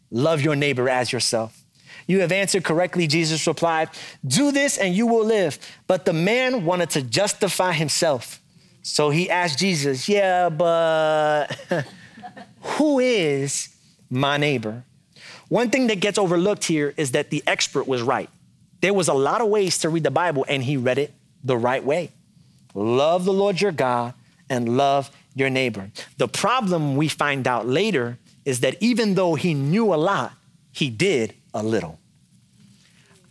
love 0.09 0.41
your 0.41 0.55
neighbor 0.55 0.89
as 0.89 1.11
yourself. 1.11 1.63
You 2.07 2.21
have 2.21 2.31
answered 2.31 2.63
correctly, 2.63 3.07
Jesus 3.07 3.45
replied. 3.47 3.89
Do 4.25 4.51
this 4.51 4.77
and 4.77 4.93
you 4.95 5.07
will 5.07 5.23
live. 5.23 5.57
But 5.87 6.05
the 6.05 6.13
man 6.13 6.65
wanted 6.65 6.89
to 6.91 7.03
justify 7.03 7.73
himself. 7.73 8.41
So 8.81 9.11
he 9.11 9.29
asked 9.29 9.59
Jesus, 9.59 10.09
Yeah, 10.09 10.49
but 10.49 11.47
who 12.61 12.99
is 12.99 13.69
my 14.09 14.37
neighbor? 14.37 14.83
One 15.51 15.69
thing 15.69 15.87
that 15.87 15.99
gets 15.99 16.17
overlooked 16.17 16.63
here 16.63 16.93
is 16.95 17.11
that 17.11 17.29
the 17.29 17.43
expert 17.45 17.85
was 17.85 18.01
right. 18.01 18.29
There 18.79 18.93
was 18.93 19.09
a 19.09 19.13
lot 19.13 19.41
of 19.41 19.49
ways 19.49 19.79
to 19.79 19.89
read 19.89 20.05
the 20.05 20.09
Bible, 20.09 20.45
and 20.47 20.63
he 20.63 20.77
read 20.77 20.97
it 20.97 21.11
the 21.43 21.57
right 21.57 21.83
way. 21.83 22.11
Love 22.73 23.25
the 23.25 23.33
Lord 23.33 23.59
your 23.59 23.73
God 23.73 24.13
and 24.49 24.77
love 24.77 25.11
your 25.35 25.49
neighbor. 25.49 25.91
The 26.17 26.29
problem 26.29 26.95
we 26.95 27.09
find 27.09 27.49
out 27.49 27.67
later 27.67 28.17
is 28.45 28.61
that 28.61 28.77
even 28.79 29.15
though 29.15 29.35
he 29.35 29.53
knew 29.53 29.93
a 29.93 29.99
lot, 29.99 30.31
he 30.71 30.89
did 30.89 31.33
a 31.53 31.61
little. 31.61 31.99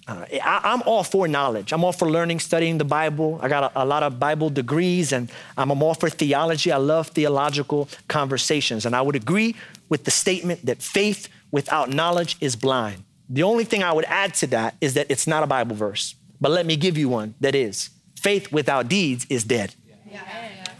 Uh, 0.06 0.26
I, 0.44 0.74
am 0.74 0.82
all 0.84 1.04
for 1.04 1.26
knowledge. 1.26 1.72
I'm 1.72 1.84
all 1.84 1.92
for 1.92 2.10
learning, 2.10 2.40
studying 2.40 2.76
the 2.76 2.84
Bible. 2.84 3.40
I 3.42 3.48
got 3.48 3.72
a, 3.74 3.82
a, 3.82 3.86
lot 3.86 4.02
of 4.02 4.20
Bible 4.20 4.50
degrees, 4.50 5.12
and 5.12 5.30
I'm 5.56 5.70
all 5.82 5.94
for 5.94 6.10
theology. 6.10 6.70
I 6.70 6.76
love 6.76 7.08
theological 7.08 7.88
conversations. 8.08 8.84
And 8.84 8.94
I 8.94 9.00
would 9.00 9.16
agree 9.16 9.56
with 9.88 10.04
the 10.04 10.10
statement 10.10 10.66
that 10.66 10.82
faith 10.82 11.30
without 11.50 11.90
knowledge 11.90 12.36
is 12.40 12.56
blind. 12.56 13.04
The 13.28 13.42
only 13.42 13.64
thing 13.64 13.82
I 13.82 13.92
would 13.92 14.04
add 14.06 14.34
to 14.34 14.46
that 14.48 14.76
is 14.80 14.94
that 14.94 15.06
it's 15.08 15.26
not 15.26 15.42
a 15.42 15.46
Bible 15.46 15.76
verse. 15.76 16.14
But 16.40 16.50
let 16.50 16.66
me 16.66 16.76
give 16.76 16.96
you 16.96 17.08
one 17.08 17.34
that 17.40 17.54
is 17.54 17.90
faith 18.16 18.50
without 18.52 18.88
deeds 18.88 19.26
is 19.30 19.44
dead. 19.44 19.74
Yeah. 20.10 20.22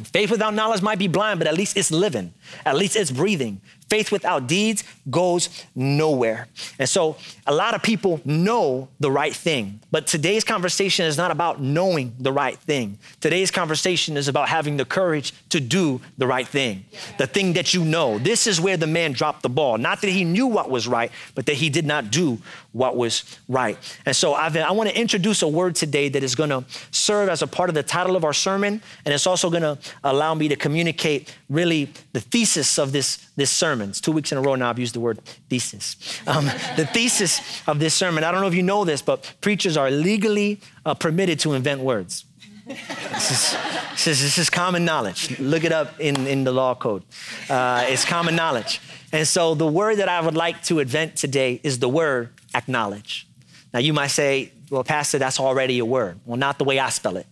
Faith 0.05 0.31
without 0.31 0.55
knowledge 0.55 0.83
might 0.83 0.99
be 0.99 1.09
blind, 1.09 1.39
but 1.39 1.47
at 1.47 1.55
least 1.55 1.77
it's 1.77 1.91
living. 1.91 2.33
At 2.65 2.77
least 2.77 2.97
it's 2.97 3.11
breathing. 3.11 3.61
Faith 3.91 4.13
without 4.13 4.47
deeds 4.47 4.85
goes 5.11 5.49
nowhere. 5.75 6.47
And 6.79 6.89
so 6.89 7.17
a 7.45 7.53
lot 7.53 7.75
of 7.75 7.83
people 7.83 8.21
know 8.25 8.89
the 9.01 9.11
right 9.11 9.35
thing, 9.35 9.81
but 9.91 10.07
today's 10.07 10.45
conversation 10.45 11.07
is 11.07 11.17
not 11.17 11.33
about 11.33 11.61
knowing 11.61 12.15
the 12.21 12.33
right 12.33 12.57
thing. 12.57 12.99
Today's 13.21 13.51
conversation 13.51 14.17
is 14.17 14.29
about 14.29 14.49
having 14.49 14.77
the 14.77 14.85
courage 14.85 15.33
to 15.49 15.59
do 15.59 16.01
the 16.19 16.27
right 16.29 16.47
thing, 16.47 16.85
the 17.19 17.27
thing 17.27 17.55
that 17.55 17.75
you 17.75 17.85
know. 17.85 18.21
This 18.21 18.47
is 18.47 18.61
where 18.61 18.77
the 18.77 18.87
man 18.87 19.11
dropped 19.11 19.43
the 19.43 19.49
ball. 19.49 19.77
Not 19.77 20.03
that 20.03 20.11
he 20.11 20.23
knew 20.23 20.47
what 20.47 20.71
was 20.71 20.87
right, 20.87 21.11
but 21.35 21.47
that 21.47 21.55
he 21.55 21.69
did 21.69 21.85
not 21.85 22.13
do 22.13 22.39
what 22.71 22.97
was 22.97 23.25
right. 23.49 23.77
And 24.07 24.15
so 24.15 24.35
I've, 24.35 24.57
i 24.57 24.71
want 24.71 24.89
to 24.89 24.97
introduce 24.97 25.43
a 25.43 25.49
word 25.49 25.75
today 25.75 26.09
that 26.11 26.23
is 26.23 26.37
going 26.37 26.51
to 26.51 26.65
serve 26.93 27.29
as 27.29 27.43
a 27.43 27.49
part 27.49 27.69
of 27.69 27.75
the 27.75 27.83
title 27.83 28.15
of 28.15 28.25
our 28.25 28.33
sermon, 28.33 28.81
and 29.05 29.13
it's 29.13 29.27
also 29.27 29.51
going 29.51 29.63
to 29.63 29.77
allow 30.05 30.35
me 30.35 30.47
to 30.47 30.55
communicate 30.55 31.35
really 31.49 31.93
the 32.13 32.21
thesis 32.41 32.79
of 32.79 32.91
this, 32.91 33.29
this 33.37 33.51
sermon. 33.51 33.91
It's 33.91 34.01
two 34.01 34.13
weeks 34.13 34.33
in 34.33 34.39
a 34.39 34.41
row 34.41 34.55
now 34.55 34.71
I've 34.71 34.79
used 34.79 34.95
the 34.95 35.01
word 35.01 35.19
thesis. 35.51 35.97
Um, 36.27 36.47
the 36.77 36.89
thesis 36.91 37.43
of 37.67 37.79
this 37.79 37.93
sermon, 37.93 38.25
I 38.25 38.33
don't 38.33 38.41
know 38.41 38.47
if 38.47 38.55
you 38.55 38.63
know 38.63 38.87
this, 38.87 39.03
but 39.03 39.31
preachers 39.43 39.77
are 39.77 39.91
legally 39.91 40.59
uh, 40.87 40.95
permitted 40.95 41.39
to 41.41 41.53
invent 41.53 41.83
words. 41.83 42.25
This 42.67 43.31
is, 43.31 43.57
this, 43.91 44.07
is, 44.07 44.23
this 44.23 44.39
is, 44.39 44.49
common 44.49 44.87
knowledge. 44.87 45.39
Look 45.39 45.65
it 45.65 45.73
up 45.73 46.01
in, 46.01 46.27
in 46.27 46.45
the 46.45 46.53
law 46.53 46.75
code. 46.75 47.03
Uh, 47.51 47.85
it's 47.89 48.07
common 48.07 48.35
knowledge. 48.37 48.81
And 49.13 49.29
so 49.29 49.55
the 49.55 49.67
word 49.67 49.97
that 49.97 50.09
I 50.09 50.23
would 50.23 50.37
like 50.37 50.63
to 50.65 50.79
invent 50.79 51.17
today 51.17 51.61
is 51.63 51.79
the 51.79 51.91
word 51.91 52.31
acknowledge. 52.55 53.27
Now 53.75 53.81
you 53.81 53.93
might 53.93 54.13
say, 54.13 54.53
well, 54.71 54.85
Pastor, 54.85 55.19
that's 55.19 55.39
already 55.39 55.79
a 55.79 55.85
word. 55.85 56.21
Well, 56.25 56.39
not 56.39 56.57
the 56.57 56.65
way 56.65 56.79
I 56.79 56.89
spell 56.89 57.19
it. 57.19 57.27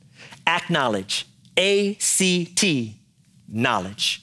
Acknowledge. 0.47 1.25
A 1.57 1.95
C 1.95 2.45
T, 2.45 3.01
knowledge. 3.49 4.23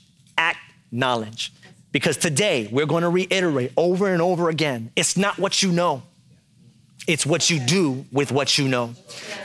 Acknowledge. 0.96 1.52
Because 1.92 2.16
today 2.16 2.70
we're 2.72 2.86
going 2.86 3.04
to 3.04 3.10
reiterate 3.10 3.74
over 3.76 4.08
and 4.08 4.22
over 4.22 4.48
again 4.48 4.92
it's 4.96 5.18
not 5.18 5.38
what 5.38 5.62
you 5.62 5.74
know, 5.74 6.04
it's 7.06 7.26
what 7.26 7.50
you 7.50 7.60
do 7.60 8.06
with 8.14 8.32
what 8.32 8.58
you 8.58 8.70
know. 8.70 8.96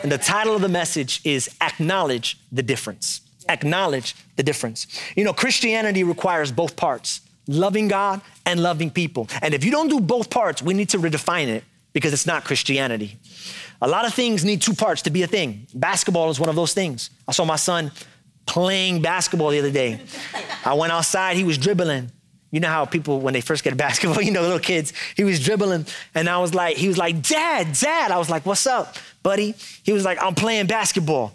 And 0.04 0.12
the 0.12 0.18
title 0.18 0.54
of 0.54 0.62
the 0.62 0.68
message 0.68 1.20
is 1.24 1.50
Acknowledge 1.60 2.38
the 2.52 2.62
Difference. 2.62 3.22
Acknowledge 3.48 4.14
the 4.36 4.44
difference. 4.44 4.86
You 5.16 5.24
know, 5.24 5.32
Christianity 5.32 6.04
requires 6.04 6.52
both 6.52 6.76
parts 6.76 7.20
loving 7.48 7.88
God 7.88 8.20
and 8.46 8.62
loving 8.62 8.90
people. 8.90 9.26
And 9.42 9.52
if 9.54 9.64
you 9.64 9.72
don't 9.72 9.88
do 9.88 9.98
both 9.98 10.30
parts, 10.30 10.62
we 10.62 10.72
need 10.72 10.90
to 10.90 10.98
redefine 10.98 11.48
it 11.48 11.64
because 11.92 12.12
it's 12.12 12.26
not 12.26 12.44
Christianity. 12.44 13.18
A 13.82 13.88
lot 13.88 14.04
of 14.04 14.14
things 14.14 14.44
need 14.44 14.62
two 14.62 14.74
parts 14.74 15.02
to 15.02 15.10
be 15.10 15.22
a 15.24 15.26
thing. 15.26 15.66
Basketball 15.74 16.30
is 16.30 16.38
one 16.38 16.48
of 16.48 16.54
those 16.54 16.74
things. 16.74 17.10
I 17.26 17.32
saw 17.32 17.44
my 17.44 17.56
son 17.56 17.90
playing 18.46 19.00
basketball 19.00 19.50
the 19.50 19.58
other 19.58 19.70
day. 19.70 20.00
I 20.64 20.74
went 20.74 20.92
outside, 20.92 21.36
he 21.36 21.44
was 21.44 21.58
dribbling. 21.58 22.10
You 22.50 22.58
know 22.60 22.68
how 22.68 22.84
people, 22.84 23.20
when 23.20 23.32
they 23.32 23.40
first 23.40 23.62
get 23.62 23.72
a 23.72 23.76
basketball, 23.88 24.22
you 24.22 24.32
know, 24.32 24.42
little 24.42 24.58
kids, 24.58 24.92
he 25.16 25.24
was 25.24 25.42
dribbling. 25.42 25.86
And 26.14 26.28
I 26.28 26.38
was 26.38 26.54
like, 26.54 26.76
he 26.76 26.88
was 26.88 26.98
like, 26.98 27.22
Dad, 27.22 27.72
Dad. 27.74 28.10
I 28.10 28.18
was 28.18 28.28
like, 28.28 28.44
what's 28.46 28.66
up, 28.66 28.96
buddy? 29.22 29.54
He 29.82 29.92
was 29.92 30.04
like, 30.04 30.22
I'm 30.22 30.34
playing 30.34 30.66
basketball. 30.66 31.32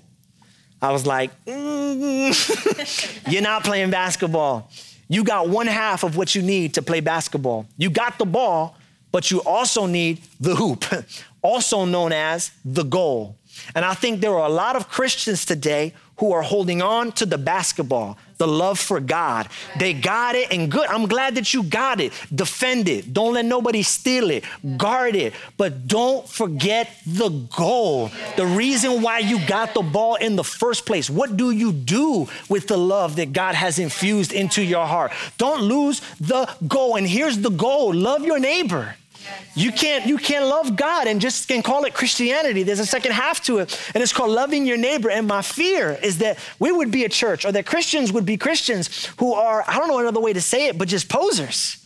I 0.81 0.91
was 0.91 1.07
like, 1.07 1.31
mm, 1.45 3.31
you're 3.31 3.41
not 3.41 3.63
playing 3.63 3.89
basketball. 3.91 4.69
You 5.07 5.23
got 5.23 5.49
one 5.49 5.67
half 5.67 6.03
of 6.03 6.17
what 6.17 6.35
you 6.35 6.41
need 6.41 6.73
to 6.75 6.81
play 6.81 6.99
basketball. 6.99 7.67
You 7.77 7.89
got 7.89 8.17
the 8.17 8.25
ball, 8.25 8.75
but 9.11 9.31
you 9.31 9.41
also 9.43 9.85
need 9.85 10.21
the 10.39 10.55
hoop, 10.55 10.83
also 11.41 11.85
known 11.85 12.11
as 12.11 12.51
the 12.63 12.83
goal. 12.83 13.37
And 13.73 13.85
I 13.85 13.93
think 13.93 14.19
there 14.19 14.33
are 14.35 14.45
a 14.45 14.51
lot 14.51 14.75
of 14.75 14.89
Christians 14.89 15.45
today 15.45 15.93
who 16.19 16.33
are 16.33 16.41
holding 16.41 16.81
on 16.81 17.11
to 17.13 17.25
the 17.25 17.37
basketball, 17.37 18.17
the 18.37 18.47
love 18.47 18.79
for 18.79 18.99
God. 18.99 19.47
They 19.77 19.93
got 19.93 20.35
it 20.35 20.51
and 20.51 20.71
good. 20.71 20.87
I'm 20.87 21.07
glad 21.07 21.35
that 21.35 21.53
you 21.53 21.63
got 21.63 21.99
it. 21.99 22.13
Defend 22.33 22.89
it. 22.89 23.13
Don't 23.13 23.33
let 23.33 23.45
nobody 23.45 23.83
steal 23.83 24.29
it. 24.29 24.43
Guard 24.77 25.15
it. 25.15 25.33
But 25.57 25.87
don't 25.87 26.27
forget 26.27 26.89
the 27.05 27.29
goal. 27.29 28.11
The 28.35 28.45
reason 28.45 29.01
why 29.01 29.19
you 29.19 29.45
got 29.47 29.73
the 29.73 29.81
ball 29.81 30.15
in 30.15 30.35
the 30.35 30.43
first 30.43 30.85
place. 30.85 31.09
What 31.09 31.37
do 31.37 31.51
you 31.51 31.71
do 31.71 32.27
with 32.49 32.67
the 32.67 32.77
love 32.77 33.15
that 33.17 33.33
God 33.33 33.55
has 33.55 33.79
infused 33.79 34.33
into 34.33 34.63
your 34.63 34.85
heart? 34.85 35.11
Don't 35.37 35.61
lose 35.61 36.01
the 36.19 36.49
goal. 36.67 36.95
And 36.95 37.07
here's 37.07 37.39
the 37.39 37.49
goal 37.49 37.93
love 37.93 38.23
your 38.23 38.39
neighbor. 38.39 38.95
You 39.55 39.71
can't, 39.71 40.05
you 40.05 40.17
can't 40.17 40.45
love 40.45 40.75
God 40.75 41.07
and 41.07 41.21
just 41.21 41.47
can 41.47 41.63
call 41.63 41.85
it 41.85 41.93
Christianity. 41.93 42.63
There's 42.63 42.79
a 42.79 42.85
second 42.85 43.13
half 43.13 43.41
to 43.43 43.59
it, 43.59 43.79
and 43.93 44.03
it's 44.03 44.11
called 44.11 44.31
loving 44.31 44.65
your 44.65 44.77
neighbor. 44.77 45.09
And 45.09 45.27
my 45.27 45.41
fear 45.41 45.97
is 46.03 46.17
that 46.19 46.37
we 46.59 46.71
would 46.71 46.91
be 46.91 47.05
a 47.05 47.09
church 47.09 47.45
or 47.45 47.51
that 47.53 47.65
Christians 47.65 48.11
would 48.11 48.25
be 48.25 48.37
Christians 48.37 49.05
who 49.17 49.33
are, 49.33 49.63
I 49.67 49.77
don't 49.77 49.87
know 49.87 49.99
another 49.99 50.19
way 50.19 50.33
to 50.33 50.41
say 50.41 50.67
it, 50.67 50.77
but 50.77 50.87
just 50.87 51.09
posers. 51.09 51.81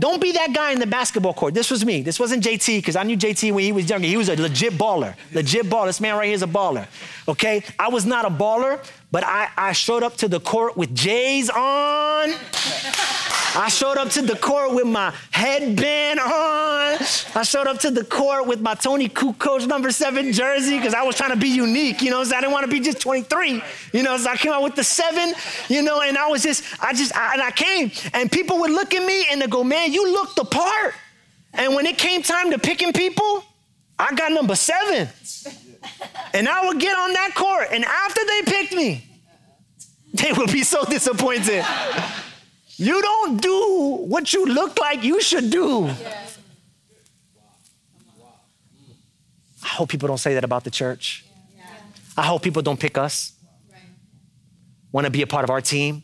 Don't 0.00 0.22
be 0.22 0.32
that 0.32 0.54
guy 0.54 0.72
in 0.72 0.78
the 0.78 0.86
basketball 0.86 1.34
court. 1.34 1.52
This 1.52 1.70
was 1.70 1.84
me. 1.84 2.00
This 2.00 2.18
wasn't 2.18 2.42
JT 2.42 2.78
because 2.78 2.96
I 2.96 3.02
knew 3.02 3.18
JT 3.18 3.52
when 3.52 3.64
he 3.64 3.72
was 3.72 3.90
younger. 3.90 4.06
He 4.06 4.16
was 4.16 4.30
a 4.30 4.36
legit 4.40 4.72
baller. 4.72 5.14
Legit 5.34 5.66
baller. 5.66 5.86
This 5.86 6.00
man 6.00 6.16
right 6.16 6.24
here 6.24 6.34
is 6.34 6.42
a 6.42 6.46
baller. 6.46 6.86
Okay? 7.28 7.62
I 7.78 7.88
was 7.90 8.06
not 8.06 8.24
a 8.24 8.30
baller, 8.30 8.82
but 9.12 9.24
I, 9.24 9.48
I 9.56 9.72
showed 9.72 10.02
up 10.02 10.16
to 10.18 10.28
the 10.28 10.40
court 10.40 10.76
with 10.76 10.94
J's 10.94 11.50
on. 11.50 12.34
I 13.52 13.68
showed 13.68 13.96
up 13.96 14.10
to 14.10 14.22
the 14.22 14.36
court 14.36 14.74
with 14.74 14.86
my 14.86 15.12
headband 15.32 16.20
on. 16.20 16.30
I 17.34 17.42
showed 17.42 17.66
up 17.66 17.80
to 17.80 17.90
the 17.90 18.04
court 18.04 18.46
with 18.46 18.60
my 18.60 18.74
Toni 18.74 19.08
Kukoc 19.08 19.66
number 19.66 19.90
seven 19.90 20.32
jersey 20.32 20.76
because 20.76 20.94
I 20.94 21.02
was 21.02 21.16
trying 21.16 21.30
to 21.30 21.36
be 21.36 21.48
unique, 21.48 22.00
you 22.00 22.10
know, 22.10 22.22
so 22.22 22.36
I 22.36 22.40
didn't 22.40 22.52
want 22.52 22.66
to 22.66 22.70
be 22.70 22.78
just 22.78 23.00
23, 23.00 23.60
you 23.92 24.02
know, 24.04 24.16
so 24.18 24.30
I 24.30 24.36
came 24.36 24.52
out 24.52 24.62
with 24.62 24.76
the 24.76 24.84
seven, 24.84 25.34
you 25.68 25.82
know, 25.82 26.00
and 26.00 26.16
I 26.16 26.28
was 26.28 26.44
just, 26.44 26.62
I 26.80 26.92
just, 26.92 27.14
I, 27.16 27.32
and 27.32 27.42
I 27.42 27.50
came, 27.50 27.90
and 28.14 28.30
people 28.30 28.60
would 28.60 28.70
look 28.70 28.94
at 28.94 29.04
me 29.04 29.26
and 29.32 29.42
they 29.42 29.48
go, 29.48 29.64
man, 29.64 29.92
you 29.92 30.12
look 30.12 30.36
the 30.36 30.44
part. 30.44 30.94
And 31.52 31.74
when 31.74 31.86
it 31.86 31.98
came 31.98 32.22
time 32.22 32.52
to 32.52 32.58
picking 32.58 32.92
people, 32.92 33.44
I 33.98 34.14
got 34.14 34.30
number 34.30 34.54
seven. 34.54 35.08
And 36.32 36.48
I 36.48 36.66
would 36.66 36.78
get 36.78 36.96
on 36.96 37.12
that 37.12 37.34
court, 37.34 37.68
and 37.72 37.84
after 37.84 38.20
they 38.24 38.42
picked 38.42 38.72
me, 38.72 39.04
they 40.12 40.32
would 40.32 40.52
be 40.52 40.62
so 40.62 40.84
disappointed. 40.84 41.64
You 42.76 43.02
don't 43.02 43.40
do 43.40 43.98
what 44.06 44.32
you 44.32 44.46
look 44.46 44.78
like 44.78 45.02
you 45.04 45.20
should 45.20 45.50
do. 45.50 45.90
I 49.62 49.68
hope 49.68 49.88
people 49.88 50.08
don't 50.08 50.18
say 50.18 50.34
that 50.34 50.44
about 50.44 50.64
the 50.64 50.70
church. 50.70 51.24
I 52.16 52.22
hope 52.22 52.42
people 52.42 52.62
don't 52.62 52.78
pick 52.78 52.98
us. 52.98 53.32
Want 54.92 55.04
to 55.04 55.10
be 55.10 55.22
a 55.22 55.26
part 55.26 55.44
of 55.44 55.50
our 55.50 55.60
team 55.60 56.02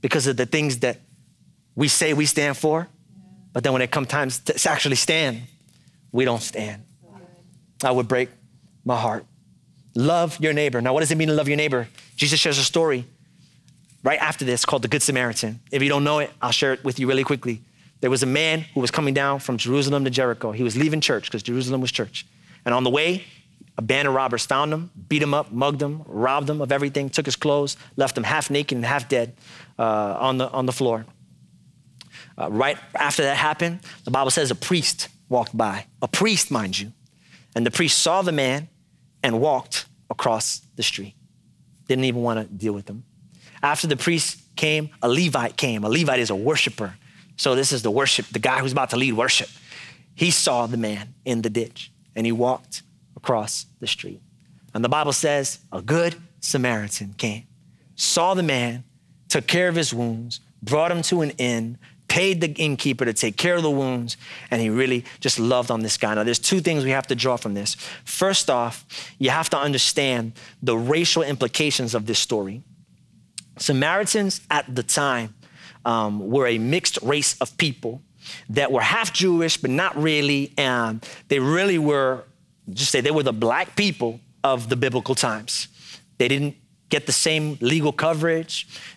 because 0.00 0.26
of 0.26 0.36
the 0.36 0.46
things 0.46 0.78
that 0.80 0.98
we 1.74 1.88
say 1.88 2.12
we 2.14 2.26
stand 2.26 2.56
for. 2.56 2.88
But 3.52 3.62
then 3.62 3.72
when 3.72 3.82
it 3.82 3.90
comes 3.90 4.08
time 4.08 4.30
to 4.30 4.68
actually 4.68 4.96
stand, 4.96 5.42
we 6.10 6.24
don't 6.24 6.42
stand. 6.42 6.82
I 7.82 7.90
would 7.90 8.08
break 8.08 8.30
my 8.84 8.96
heart. 8.96 9.24
Love 9.94 10.38
your 10.40 10.52
neighbor. 10.52 10.80
Now, 10.80 10.92
what 10.92 11.00
does 11.00 11.10
it 11.10 11.16
mean 11.18 11.28
to 11.28 11.34
love 11.34 11.48
your 11.48 11.56
neighbor? 11.56 11.88
Jesus 12.16 12.40
shares 12.40 12.58
a 12.58 12.64
story 12.64 13.04
right 14.02 14.18
after 14.20 14.44
this 14.44 14.64
called 14.64 14.82
the 14.82 14.88
Good 14.88 15.02
Samaritan. 15.02 15.60
If 15.70 15.82
you 15.82 15.88
don't 15.88 16.04
know 16.04 16.18
it, 16.18 16.30
I'll 16.42 16.50
share 16.52 16.72
it 16.72 16.84
with 16.84 16.98
you 16.98 17.06
really 17.06 17.24
quickly. 17.24 17.62
There 18.00 18.10
was 18.10 18.22
a 18.22 18.26
man 18.26 18.66
who 18.74 18.80
was 18.80 18.90
coming 18.90 19.14
down 19.14 19.38
from 19.38 19.56
Jerusalem 19.56 20.04
to 20.04 20.10
Jericho. 20.10 20.52
He 20.52 20.62
was 20.62 20.76
leaving 20.76 21.00
church 21.00 21.24
because 21.24 21.42
Jerusalem 21.42 21.80
was 21.80 21.90
church. 21.90 22.26
And 22.66 22.74
on 22.74 22.84
the 22.84 22.90
way, 22.90 23.24
A 23.76 23.82
band 23.82 24.06
of 24.06 24.14
robbers 24.14 24.46
found 24.46 24.72
him, 24.72 24.90
beat 25.08 25.22
him 25.22 25.34
up, 25.34 25.50
mugged 25.50 25.82
him, 25.82 26.02
robbed 26.06 26.48
him 26.48 26.60
of 26.60 26.70
everything, 26.70 27.10
took 27.10 27.26
his 27.26 27.34
clothes, 27.34 27.76
left 27.96 28.16
him 28.16 28.22
half 28.22 28.48
naked 28.50 28.76
and 28.76 28.84
half 28.84 29.08
dead 29.08 29.34
uh, 29.78 30.16
on, 30.20 30.38
the, 30.38 30.48
on 30.50 30.66
the 30.66 30.72
floor. 30.72 31.04
Uh, 32.38 32.50
right 32.50 32.78
after 32.94 33.22
that 33.24 33.36
happened, 33.36 33.80
the 34.04 34.10
Bible 34.10 34.30
says 34.30 34.50
a 34.50 34.54
priest 34.54 35.08
walked 35.28 35.56
by, 35.56 35.86
a 36.02 36.08
priest, 36.08 36.50
mind 36.50 36.78
you. 36.78 36.92
And 37.56 37.66
the 37.66 37.70
priest 37.70 37.98
saw 37.98 38.22
the 38.22 38.32
man 38.32 38.68
and 39.24 39.40
walked 39.40 39.86
across 40.10 40.60
the 40.76 40.82
street. 40.82 41.14
Didn't 41.88 42.04
even 42.04 42.22
want 42.22 42.38
to 42.38 42.54
deal 42.54 42.74
with 42.74 42.84
them. 42.84 43.04
After 43.62 43.86
the 43.86 43.96
priest 43.96 44.40
came, 44.54 44.90
a 45.02 45.08
Levite 45.08 45.56
came. 45.56 45.82
A 45.82 45.88
Levite 45.88 46.20
is 46.20 46.28
a 46.28 46.36
worshiper. 46.36 46.94
So 47.36 47.54
this 47.54 47.72
is 47.72 47.82
the 47.82 47.90
worship, 47.90 48.26
the 48.26 48.38
guy 48.38 48.60
who's 48.60 48.72
about 48.72 48.90
to 48.90 48.96
lead 48.96 49.14
worship. 49.14 49.48
He 50.14 50.30
saw 50.30 50.66
the 50.66 50.76
man 50.76 51.14
in 51.24 51.42
the 51.42 51.50
ditch 51.50 51.90
and 52.14 52.26
he 52.26 52.32
walked 52.32 52.82
across 53.16 53.66
the 53.80 53.86
street. 53.86 54.20
And 54.74 54.84
the 54.84 54.88
Bible 54.88 55.12
says 55.12 55.58
a 55.72 55.80
good 55.80 56.14
Samaritan 56.40 57.14
came, 57.14 57.46
saw 57.96 58.34
the 58.34 58.42
man, 58.42 58.84
took 59.30 59.46
care 59.46 59.68
of 59.68 59.74
his 59.74 59.94
wounds, 59.94 60.40
brought 60.62 60.92
him 60.92 61.00
to 61.02 61.22
an 61.22 61.30
inn, 61.30 61.78
paid 62.08 62.40
the 62.40 62.48
innkeeper 62.48 63.04
to 63.04 63.12
take 63.12 63.36
care 63.36 63.56
of 63.56 63.62
the 63.62 63.70
wounds, 63.70 64.16
and 64.50 64.60
he 64.60 64.70
really 64.70 65.04
just 65.20 65.38
loved 65.38 65.70
on 65.70 65.80
this 65.80 65.96
guy. 65.96 66.14
Now, 66.14 66.24
there's 66.24 66.38
two 66.38 66.60
things 66.60 66.84
we 66.84 66.90
have 66.90 67.06
to 67.08 67.14
draw 67.14 67.36
from 67.36 67.54
this. 67.54 67.76
First 68.04 68.50
off, 68.50 68.84
you 69.18 69.30
have 69.30 69.50
to 69.50 69.58
understand 69.58 70.32
the 70.62 70.76
racial 70.76 71.22
implications 71.22 71.94
of 71.94 72.06
this 72.06 72.18
story. 72.18 72.62
Samaritans 73.58 74.40
at 74.50 74.74
the 74.74 74.82
time 74.82 75.34
um, 75.84 76.30
were 76.30 76.46
a 76.46 76.58
mixed 76.58 76.98
race 77.02 77.36
of 77.40 77.56
people 77.56 78.02
that 78.48 78.72
were 78.72 78.80
half 78.80 79.12
Jewish, 79.12 79.56
but 79.56 79.70
not 79.70 79.96
really. 79.96 80.52
And 80.56 81.06
they 81.28 81.38
really 81.38 81.78
were, 81.78 82.24
just 82.72 82.90
say, 82.90 83.00
they 83.00 83.10
were 83.10 83.22
the 83.22 83.32
black 83.32 83.76
people 83.76 84.20
of 84.42 84.68
the 84.68 84.76
biblical 84.76 85.14
times. 85.14 85.68
They 86.18 86.28
didn't 86.28 86.56
get 86.94 87.06
the 87.06 87.18
same 87.28 87.58
legal 87.60 87.92
coverage. 87.92 88.54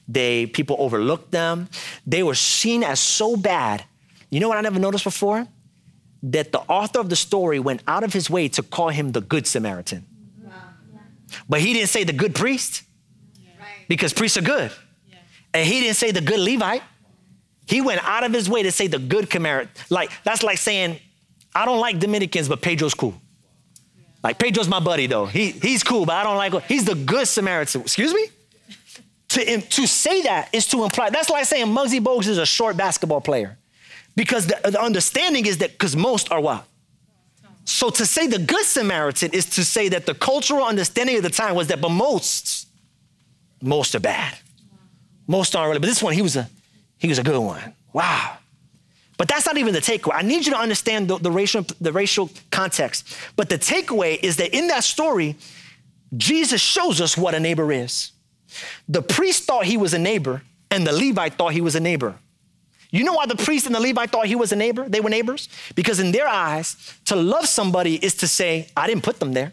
They 0.08 0.46
people 0.58 0.76
overlooked 0.80 1.32
them. 1.32 1.68
They 2.06 2.22
were 2.22 2.36
seen 2.36 2.84
as 2.84 3.00
so 3.00 3.36
bad. 3.36 3.84
You 4.30 4.40
know 4.40 4.50
what 4.50 4.60
I 4.60 4.62
never 4.62 4.80
noticed 4.80 5.04
before? 5.04 5.48
That 6.22 6.52
the 6.52 6.60
author 6.80 7.00
of 7.00 7.10
the 7.10 7.16
story 7.16 7.60
went 7.60 7.82
out 7.88 8.04
of 8.04 8.14
his 8.14 8.30
way 8.30 8.50
to 8.50 8.62
call 8.76 8.90
him 8.90 9.14
the 9.18 9.22
good 9.34 9.46
Samaritan. 9.48 10.06
But 11.50 11.60
he 11.62 11.74
didn't 11.74 11.90
say 11.90 12.04
the 12.04 12.14
good 12.24 12.36
priest 12.36 12.84
because 13.88 14.14
priests 14.14 14.38
are 14.38 14.48
good. 14.58 14.72
And 15.54 15.66
he 15.72 15.80
didn't 15.82 15.96
say 16.04 16.12
the 16.12 16.22
good 16.22 16.40
Levite. 16.40 16.84
He 17.68 17.82
went 17.82 18.02
out 18.04 18.24
of 18.24 18.32
his 18.32 18.48
way 18.50 18.64
to 18.64 18.72
say 18.72 18.88
the 18.88 19.00
good 19.00 19.32
Samaritan. 19.32 19.72
Like, 19.90 20.12
that's 20.24 20.44
like 20.44 20.58
saying, 20.58 21.00
I 21.54 21.66
don't 21.66 21.80
like 21.80 22.00
Dominicans, 22.00 22.48
but 22.48 22.62
Pedro's 22.62 22.94
cool. 22.94 23.16
Like, 24.24 24.40
Pedro's 24.40 24.68
my 24.68 24.80
buddy, 24.80 25.08
though. 25.08 25.26
He, 25.26 25.52
he's 25.52 25.84
cool, 25.84 26.06
but 26.06 26.16
I 26.16 26.24
don't 26.24 26.38
like 26.38 26.54
him. 26.54 26.62
He's 26.68 26.86
the 26.86 26.96
good 26.96 27.28
Samaritan. 27.28 27.82
Excuse 27.82 28.14
me? 28.14 28.28
To, 29.30 29.62
to 29.62 29.88
say 29.88 30.22
that 30.24 30.50
is 30.54 30.66
to 30.68 30.84
imply, 30.84 31.10
that's 31.10 31.30
like 31.30 31.46
saying 31.46 31.68
Muggsy 31.68 32.00
Bogues 32.00 32.28
is 32.28 32.38
a 32.38 32.46
short 32.46 32.78
basketball 32.78 33.22
player. 33.22 33.58
Because 34.16 34.48
the, 34.48 34.72
the 34.72 34.82
understanding 34.82 35.46
is 35.46 35.60
that, 35.60 35.74
because 35.74 35.96
most 35.96 36.32
are 36.32 36.42
what? 36.42 36.66
So 37.66 37.90
to 37.90 38.06
say 38.06 38.28
the 38.28 38.40
good 38.40 38.66
Samaritan 38.66 39.32
is 39.34 39.46
to 39.52 39.66
say 39.66 39.90
that 39.90 40.06
the 40.06 40.14
cultural 40.14 40.66
understanding 40.66 41.18
of 41.18 41.24
the 41.24 41.30
time 41.30 41.54
was 41.54 41.68
that, 41.68 41.82
but 41.82 41.90
most, 41.90 42.68
most 43.62 43.94
are 43.94 44.00
bad. 44.00 44.34
Most 45.28 45.56
aren't 45.56 45.68
really, 45.68 45.80
but 45.80 45.88
this 45.88 46.02
one, 46.02 46.14
he 46.14 46.22
was 46.22 46.38
a, 46.38 46.50
he 46.98 47.10
was 47.10 47.20
a 47.20 47.24
good 47.24 47.38
one. 47.38 47.74
Wow. 47.92 48.38
But 49.18 49.28
that's 49.28 49.46
not 49.46 49.58
even 49.58 49.74
the 49.74 49.80
takeaway. 49.80 50.14
I 50.14 50.22
need 50.22 50.46
you 50.46 50.54
to 50.54 50.60
understand 50.60 51.08
the, 51.08 51.18
the, 51.18 51.32
racial, 51.32 51.66
the 51.82 51.92
racial 51.92 52.30
context. 52.52 53.16
But 53.36 53.50
the 53.50 53.58
takeaway 53.58 54.20
is 54.22 54.38
that 54.38 54.56
in 54.56 54.68
that 54.68 54.84
story, 54.84 55.36
Jesus 56.16 56.62
shows 56.62 57.02
us 57.02 57.18
what 57.18 57.34
a 57.34 57.40
neighbor 57.40 57.72
is. 57.72 58.12
The 58.88 59.02
priest 59.02 59.44
thought 59.44 59.66
he 59.66 59.76
was 59.76 59.94
a 59.94 60.00
neighbor, 60.00 60.44
and 60.70 60.86
the 60.86 60.94
Levite 60.94 61.34
thought 61.34 61.54
he 61.54 61.62
was 61.62 61.76
a 61.76 61.80
neighbor. 61.80 62.16
You 62.92 63.04
know 63.04 63.14
why 63.14 63.26
the 63.26 63.36
priest 63.36 63.66
and 63.66 63.76
the 63.76 63.80
Levite 63.80 64.12
thought 64.12 64.28
he 64.28 64.36
was 64.36 64.52
a 64.52 64.56
neighbor? 64.56 64.88
They 64.88 65.02
were 65.02 65.10
neighbors? 65.10 65.50
Because 65.76 66.00
in 66.00 66.12
their 66.12 66.28
eyes, 66.28 66.78
to 67.06 67.16
love 67.16 67.48
somebody 67.48 67.96
is 67.96 68.16
to 68.16 68.28
say, 68.28 68.70
I 68.78 68.88
didn't 68.88 69.04
put 69.04 69.20
them 69.20 69.34
there. 69.34 69.52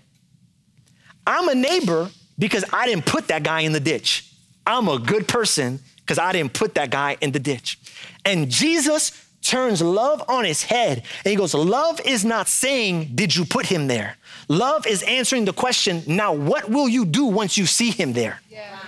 I'm 1.27 1.49
a 1.49 1.55
neighbor 1.55 2.11
because 2.38 2.65
I 2.73 2.87
didn't 2.87 3.07
put 3.07 3.29
that 3.29 3.43
guy 3.43 3.61
in 3.61 3.73
the 3.73 3.81
ditch. 3.81 4.31
I'm 4.67 4.88
a 4.88 4.99
good 4.99 5.27
person 5.27 5.81
because 5.97 6.19
I 6.19 6.33
didn't 6.33 6.53
put 6.53 6.75
that 6.75 6.91
guy 6.91 7.17
in 7.21 7.33
the 7.33 7.38
ditch. 7.38 7.79
And 8.25 8.51
Jesus 8.51 9.24
turns 9.45 9.81
love 9.83 10.23
on 10.29 10.45
his 10.45 10.63
head 10.63 11.03
and 11.25 11.31
he 11.31 11.37
goes, 11.37 11.55
Love 11.55 12.01
is 12.05 12.25
not 12.25 12.49
saying, 12.49 13.11
Did 13.15 13.35
you 13.37 13.45
put 13.45 13.67
him 13.67 13.87
there? 13.87 14.17
Love 14.49 14.87
is 14.87 15.03
answering 15.03 15.45
the 15.45 15.53
question, 15.53 16.03
Now 16.07 16.33
what 16.33 16.69
will 16.69 16.89
you 16.89 17.05
do 17.05 17.27
once 17.27 17.57
you 17.57 17.67
see 17.67 17.91
him 17.91 18.13
there? 18.13 18.41
Yeah. 18.51 18.79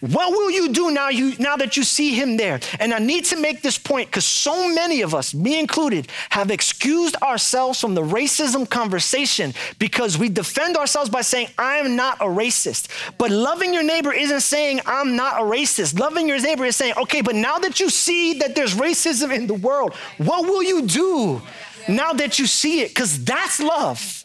What 0.00 0.30
will 0.32 0.50
you 0.50 0.68
do 0.68 0.90
now 0.90 1.08
you 1.08 1.34
now 1.38 1.56
that 1.56 1.76
you 1.76 1.82
see 1.82 2.14
him 2.14 2.36
there? 2.36 2.60
And 2.78 2.92
I 2.92 2.98
need 2.98 3.24
to 3.26 3.40
make 3.40 3.62
this 3.62 3.78
point 3.78 4.08
because 4.08 4.24
so 4.24 4.68
many 4.74 5.02
of 5.02 5.14
us, 5.14 5.34
me 5.34 5.58
included, 5.58 6.08
have 6.30 6.50
excused 6.50 7.16
ourselves 7.16 7.80
from 7.80 7.94
the 7.94 8.02
racism 8.02 8.68
conversation 8.68 9.54
because 9.78 10.18
we 10.18 10.28
defend 10.28 10.76
ourselves 10.76 11.08
by 11.08 11.22
saying, 11.22 11.48
I'm 11.58 11.96
not 11.96 12.20
a 12.20 12.24
racist. 12.24 12.88
But 13.16 13.30
loving 13.30 13.72
your 13.72 13.82
neighbor 13.82 14.12
isn't 14.12 14.40
saying 14.40 14.80
I'm 14.86 15.16
not 15.16 15.40
a 15.40 15.44
racist. 15.44 15.98
Loving 15.98 16.28
your 16.28 16.40
neighbor 16.40 16.64
is 16.64 16.76
saying, 16.76 16.94
okay, 16.98 17.22
but 17.22 17.34
now 17.34 17.58
that 17.58 17.80
you 17.80 17.88
see 17.90 18.34
that 18.40 18.54
there's 18.54 18.74
racism 18.74 19.34
in 19.34 19.46
the 19.46 19.54
world, 19.54 19.94
what 20.18 20.44
will 20.44 20.62
you 20.62 20.82
do 20.82 21.40
now 21.88 22.12
that 22.12 22.38
you 22.38 22.46
see 22.46 22.80
it? 22.82 22.88
Because 22.88 23.24
that's 23.24 23.60
love. 23.60 24.24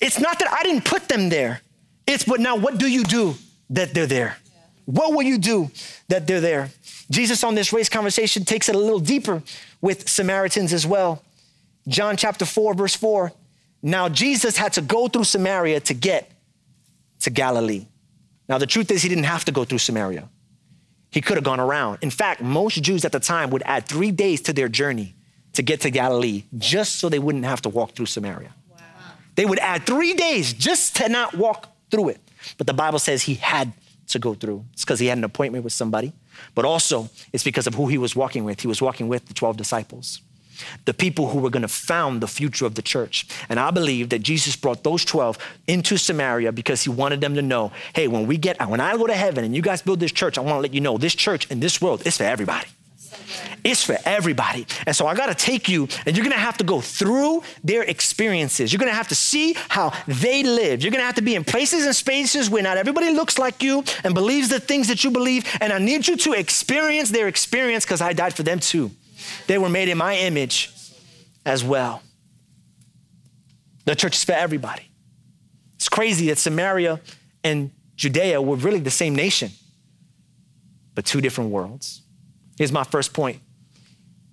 It's 0.00 0.20
not 0.20 0.38
that 0.38 0.52
I 0.52 0.62
didn't 0.62 0.84
put 0.84 1.08
them 1.08 1.28
there. 1.28 1.60
It's 2.06 2.24
but 2.24 2.40
now 2.40 2.56
what 2.56 2.78
do 2.78 2.86
you 2.86 3.02
do 3.02 3.34
that 3.70 3.94
they're 3.94 4.06
there? 4.06 4.36
What 4.86 5.12
will 5.12 5.22
you 5.22 5.38
do 5.38 5.70
that 6.08 6.26
they're 6.26 6.40
there? 6.40 6.70
Jesus 7.10 7.44
on 7.44 7.54
this 7.54 7.72
race 7.72 7.88
conversation 7.88 8.44
takes 8.44 8.68
it 8.68 8.74
a 8.74 8.78
little 8.78 9.00
deeper 9.00 9.42
with 9.80 10.08
Samaritans 10.08 10.72
as 10.72 10.86
well. 10.86 11.22
John 11.86 12.16
chapter 12.16 12.44
4, 12.44 12.74
verse 12.74 12.96
4. 12.96 13.32
Now, 13.82 14.08
Jesus 14.08 14.56
had 14.56 14.72
to 14.74 14.80
go 14.80 15.06
through 15.06 15.24
Samaria 15.24 15.80
to 15.80 15.94
get 15.94 16.30
to 17.20 17.30
Galilee. 17.30 17.86
Now, 18.48 18.58
the 18.58 18.66
truth 18.66 18.90
is, 18.90 19.02
he 19.02 19.08
didn't 19.08 19.24
have 19.24 19.44
to 19.44 19.52
go 19.52 19.64
through 19.64 19.78
Samaria. 19.78 20.28
He 21.10 21.20
could 21.20 21.36
have 21.36 21.44
gone 21.44 21.60
around. 21.60 21.98
In 22.02 22.10
fact, 22.10 22.40
most 22.40 22.82
Jews 22.82 23.04
at 23.04 23.12
the 23.12 23.20
time 23.20 23.50
would 23.50 23.62
add 23.64 23.86
three 23.86 24.10
days 24.10 24.40
to 24.42 24.52
their 24.52 24.68
journey 24.68 25.14
to 25.52 25.62
get 25.62 25.80
to 25.82 25.90
Galilee 25.90 26.44
just 26.58 26.96
so 26.96 27.08
they 27.08 27.18
wouldn't 27.18 27.44
have 27.44 27.62
to 27.62 27.68
walk 27.68 27.92
through 27.92 28.06
Samaria. 28.06 28.54
Wow. 28.70 28.78
They 29.34 29.46
would 29.46 29.58
add 29.60 29.86
three 29.86 30.14
days 30.14 30.52
just 30.52 30.96
to 30.96 31.08
not 31.08 31.34
walk 31.34 31.68
through 31.90 32.10
it. 32.10 32.20
But 32.58 32.66
the 32.66 32.74
Bible 32.74 32.98
says 32.98 33.22
he 33.22 33.34
had 33.34 33.72
to 34.06 34.18
go 34.18 34.34
through. 34.34 34.64
It's 34.72 34.84
because 34.84 35.00
he 35.00 35.06
had 35.06 35.18
an 35.18 35.24
appointment 35.24 35.64
with 35.64 35.72
somebody, 35.72 36.12
but 36.54 36.64
also 36.64 37.08
it's 37.32 37.44
because 37.44 37.66
of 37.66 37.74
who 37.74 37.88
he 37.88 37.98
was 37.98 38.14
walking 38.14 38.44
with. 38.44 38.60
He 38.60 38.68
was 38.68 38.82
walking 38.82 39.08
with 39.08 39.26
the 39.26 39.34
12 39.34 39.56
disciples, 39.56 40.20
the 40.84 40.94
people 40.94 41.28
who 41.28 41.38
were 41.38 41.50
going 41.50 41.62
to 41.62 41.68
found 41.68 42.20
the 42.20 42.28
future 42.28 42.66
of 42.66 42.74
the 42.74 42.82
church. 42.82 43.26
And 43.48 43.58
I 43.58 43.70
believe 43.70 44.08
that 44.10 44.20
Jesus 44.20 44.56
brought 44.56 44.84
those 44.84 45.04
12 45.04 45.38
into 45.66 45.96
Samaria 45.96 46.52
because 46.52 46.82
he 46.82 46.90
wanted 46.90 47.20
them 47.20 47.34
to 47.34 47.42
know 47.42 47.72
hey, 47.94 48.08
when 48.08 48.26
we 48.26 48.36
get, 48.36 48.64
when 48.68 48.80
I 48.80 48.96
go 48.96 49.06
to 49.06 49.14
heaven 49.14 49.44
and 49.44 49.54
you 49.54 49.62
guys 49.62 49.82
build 49.82 50.00
this 50.00 50.12
church, 50.12 50.38
I 50.38 50.40
want 50.40 50.56
to 50.56 50.60
let 50.60 50.74
you 50.74 50.80
know 50.80 50.98
this 50.98 51.14
church 51.14 51.50
in 51.50 51.60
this 51.60 51.80
world 51.80 52.06
is 52.06 52.16
for 52.16 52.24
everybody. 52.24 52.68
It's 53.66 53.82
for 53.82 53.98
everybody. 54.04 54.64
And 54.86 54.94
so 54.94 55.08
I 55.08 55.16
got 55.16 55.26
to 55.26 55.34
take 55.34 55.68
you, 55.68 55.88
and 56.06 56.16
you're 56.16 56.24
going 56.24 56.36
to 56.36 56.38
have 56.38 56.56
to 56.58 56.64
go 56.64 56.80
through 56.80 57.42
their 57.64 57.82
experiences. 57.82 58.72
You're 58.72 58.78
going 58.78 58.92
to 58.92 58.96
have 58.96 59.08
to 59.08 59.16
see 59.16 59.56
how 59.68 59.92
they 60.06 60.44
live. 60.44 60.82
You're 60.84 60.92
going 60.92 61.00
to 61.00 61.06
have 61.06 61.16
to 61.16 61.22
be 61.22 61.34
in 61.34 61.42
places 61.42 61.84
and 61.84 61.94
spaces 61.94 62.48
where 62.48 62.62
not 62.62 62.76
everybody 62.76 63.10
looks 63.10 63.40
like 63.40 63.64
you 63.64 63.82
and 64.04 64.14
believes 64.14 64.50
the 64.50 64.60
things 64.60 64.86
that 64.86 65.02
you 65.02 65.10
believe. 65.10 65.44
And 65.60 65.72
I 65.72 65.80
need 65.80 66.06
you 66.06 66.16
to 66.16 66.32
experience 66.34 67.10
their 67.10 67.26
experience 67.26 67.84
because 67.84 68.00
I 68.00 68.12
died 68.12 68.34
for 68.34 68.44
them 68.44 68.60
too. 68.60 68.92
They 69.48 69.58
were 69.58 69.68
made 69.68 69.88
in 69.88 69.98
my 69.98 70.16
image 70.16 70.72
as 71.44 71.64
well. 71.64 72.02
The 73.84 73.96
church 73.96 74.14
is 74.14 74.22
for 74.22 74.32
everybody. 74.32 74.88
It's 75.74 75.88
crazy 75.88 76.28
that 76.28 76.38
Samaria 76.38 77.00
and 77.42 77.72
Judea 77.96 78.40
were 78.40 78.56
really 78.56 78.78
the 78.78 78.92
same 78.92 79.16
nation, 79.16 79.50
but 80.94 81.04
two 81.04 81.20
different 81.20 81.50
worlds. 81.50 82.02
Here's 82.58 82.70
my 82.70 82.84
first 82.84 83.12
point. 83.12 83.40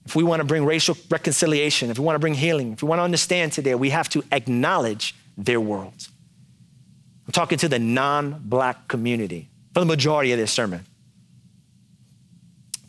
If 0.06 0.16
we 0.16 0.24
want 0.24 0.42
to 0.42 0.46
bring 0.46 0.66
racial 0.66 0.98
reconciliation, 1.10 1.90
if 1.90 1.98
we 1.98 2.06
want 2.06 2.16
to 2.16 2.20
bring 2.20 2.34
healing, 2.34 2.74
if 2.74 2.84
we 2.84 2.90
want 2.90 3.00
to 3.00 3.04
understand 3.04 3.54
today, 3.54 3.76
we 3.76 3.90
have 3.90 4.10
to 4.10 4.24
acknowledge 4.32 5.16
their 5.38 5.62
world. 5.62 6.08
I'm 7.26 7.32
talking 7.32 7.58
to 7.60 7.70
the 7.70 7.80
non 7.80 8.42
black 8.44 8.88
community 8.88 9.50
for 9.74 9.80
the 9.80 9.86
majority 9.86 10.32
of 10.34 10.40
this 10.40 10.52
sermon. 10.52 10.86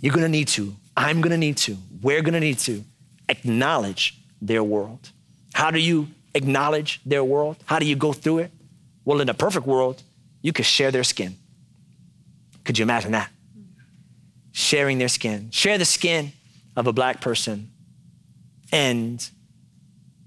You're 0.01 0.13
going 0.13 0.25
to 0.25 0.29
need 0.29 0.49
to, 0.49 0.75
I'm 0.97 1.21
going 1.21 1.31
to 1.31 1.39
need 1.39 1.57
to, 1.59 1.77
we're 2.03 2.21
going 2.21 2.35
to 2.35 2.41
need 2.41 2.59
to 2.61 2.85
acknowledge 3.29 4.19
their 4.43 4.63
world. 4.63 5.11
How 5.55 5.71
do 5.71 5.79
you 5.79 6.09
acknowledge 6.35 7.01
their 7.07 7.25
world? 7.25 7.57
How 7.65 7.79
do 7.79 7.87
you 7.87 7.97
go 7.97 8.13
through 8.13 8.39
it? 8.39 8.51
Well, 9.05 9.21
in 9.21 9.29
a 9.29 9.35
perfect 9.35 9.67
world, 9.67 10.03
you 10.43 10.53
could 10.53 10.67
share 10.67 10.91
their 10.91 11.05
skin. 11.05 11.37
Could 12.65 12.79
you 12.79 12.83
imagine 12.83 13.13
that? 13.13 13.31
sharing 14.55 14.99
their 14.99 15.09
skin. 15.09 15.51
Share 15.51 15.77
the 15.77 15.85
skin 15.85 16.33
of 16.77 16.87
a 16.87 16.93
black 16.93 17.21
person 17.21 17.71
and 18.73 19.29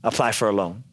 apply 0.03 0.31
for 0.31 0.49
a 0.49 0.51
loan. 0.51 0.83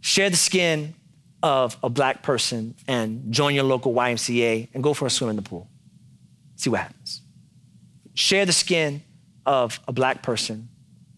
share 0.00 0.28
the 0.28 0.36
skin 0.36 0.94
of 1.42 1.78
a 1.82 1.88
black 1.88 2.22
person 2.22 2.74
and 2.86 3.32
join 3.32 3.54
your 3.54 3.64
local 3.64 3.94
YMCA 3.94 4.68
and 4.74 4.82
go 4.82 4.92
for 4.92 5.06
a 5.06 5.10
swim 5.10 5.30
in 5.30 5.36
the 5.36 5.42
pool. 5.42 5.66
See 6.56 6.68
what 6.70 6.80
happens. 6.80 7.22
Share 8.12 8.44
the 8.44 8.52
skin 8.52 9.02
of 9.46 9.80
a 9.88 9.92
black 9.92 10.22
person 10.22 10.68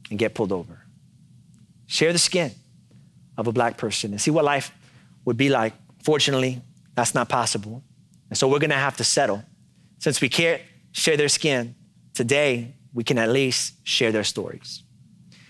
and 0.08 0.18
get 0.18 0.34
pulled 0.34 0.52
over. 0.52 0.84
Share 1.86 2.12
the 2.12 2.18
skin 2.18 2.52
of 3.36 3.48
a 3.48 3.52
black 3.52 3.76
person 3.76 4.12
and 4.12 4.20
see 4.20 4.30
what 4.30 4.44
life 4.44 4.72
would 5.24 5.36
be 5.36 5.48
like. 5.48 5.74
Fortunately, 6.04 6.62
that's 6.94 7.14
not 7.14 7.28
possible. 7.28 7.82
And 8.30 8.38
so 8.38 8.48
we're 8.48 8.60
gonna 8.60 8.74
have 8.74 8.96
to 8.98 9.04
settle. 9.04 9.44
Since 9.98 10.20
we 10.20 10.28
can't 10.28 10.62
share 10.92 11.16
their 11.16 11.28
skin, 11.28 11.74
today 12.14 12.75
we 12.96 13.04
can 13.04 13.18
at 13.18 13.28
least 13.28 13.74
share 13.84 14.10
their 14.10 14.24
stories. 14.24 14.82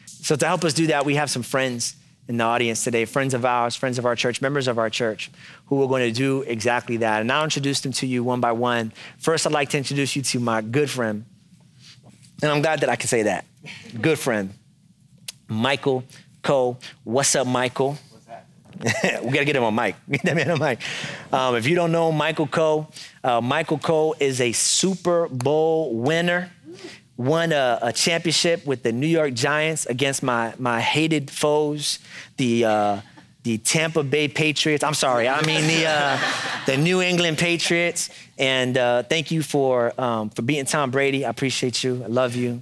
So, 0.05 0.35
to 0.35 0.47
help 0.47 0.65
us 0.65 0.75
do 0.75 0.89
that, 0.89 1.07
we 1.07 1.15
have 1.15 1.31
some 1.31 1.45
friends 1.45 1.95
in 2.27 2.39
the 2.39 2.45
audience 2.45 2.83
today, 2.83 3.05
friends 3.05 3.35
of 3.35 3.45
ours, 3.45 3.77
friends 3.77 3.99
of 3.99 4.05
our 4.05 4.17
church, 4.17 4.43
members 4.43 4.67
of 4.67 4.79
our 4.79 4.91
church, 4.91 5.31
who 5.67 5.81
are 5.81 5.87
going 5.87 6.03
to 6.03 6.11
do 6.13 6.43
exactly 6.43 6.97
that. 6.97 7.21
And 7.21 7.31
I'll 7.31 7.45
introduce 7.45 7.81
them 7.83 7.93
to 7.93 8.07
you 8.07 8.25
one 8.25 8.41
by 8.41 8.51
one. 8.51 8.93
First, 9.19 9.47
I'd 9.47 9.53
like 9.53 9.69
to 9.71 9.79
introduce 9.79 10.17
you 10.17 10.23
to 10.23 10.41
my 10.41 10.61
good 10.61 10.91
friend, 10.91 11.25
and 12.43 12.51
I'm 12.51 12.63
glad 12.63 12.81
that 12.81 12.89
I 12.89 12.97
can 12.97 13.07
say 13.07 13.23
that. 13.23 13.45
Good 14.01 14.19
friend, 14.19 14.53
Michael 15.47 16.03
Coe. 16.43 16.79
What's 17.05 17.37
up, 17.37 17.47
Michael? 17.47 17.97
we 19.23 19.31
gotta 19.31 19.45
get 19.45 19.55
him 19.55 19.63
on 19.63 19.75
mic. 19.75 19.95
Get 20.11 20.23
that 20.25 20.37
man 20.37 20.51
on 20.51 20.59
mic. 20.59 20.81
Um, 21.33 21.55
if 21.55 21.67
you 21.67 21.75
don't 21.77 21.93
know 21.93 22.13
Michael 22.13 22.47
Coe, 22.47 22.89
uh, 23.25 23.41
Michael 23.41 23.79
Coe 23.79 24.15
is 24.21 24.41
a 24.41 24.53
Super 24.53 25.29
Bowl 25.29 25.95
winner 25.95 26.51
won 27.17 27.53
a, 27.53 27.79
a, 27.83 27.93
championship 27.93 28.67
with 28.67 28.83
the 28.83 28.93
New 28.93 29.07
York 29.07 29.35
Giants 29.35 29.87
against 29.87 30.23
my, 30.23 30.53
my 30.59 30.81
hated 30.81 31.31
foes, 31.31 31.99
the, 32.37 32.65
uh, 32.65 33.01
the 33.43 33.59
Tampa 33.59 34.03
Bay 34.03 34.29
Patriots. 34.29 34.85
I'm 34.85 34.95
sorry, 34.95 35.29
I 35.29 35.41
mean 35.47 35.67
the, 35.67 35.87
uh, 35.87 36.19
the 36.67 36.77
New 36.77 37.01
England 37.01 37.39
Patriots. 37.39 38.11
And 38.39 38.77
uh, 38.77 39.03
thank 39.05 39.31
you 39.31 39.43
for, 39.43 39.99
um, 39.99 40.29
for 40.31 40.43
beating 40.43 40.67
Tom 40.67 40.91
Brady. 40.91 41.25
I 41.25 41.31
appreciate 41.31 41.83
you. 41.83 42.03
I 42.05 42.09
love 42.09 42.35
you. 42.35 42.61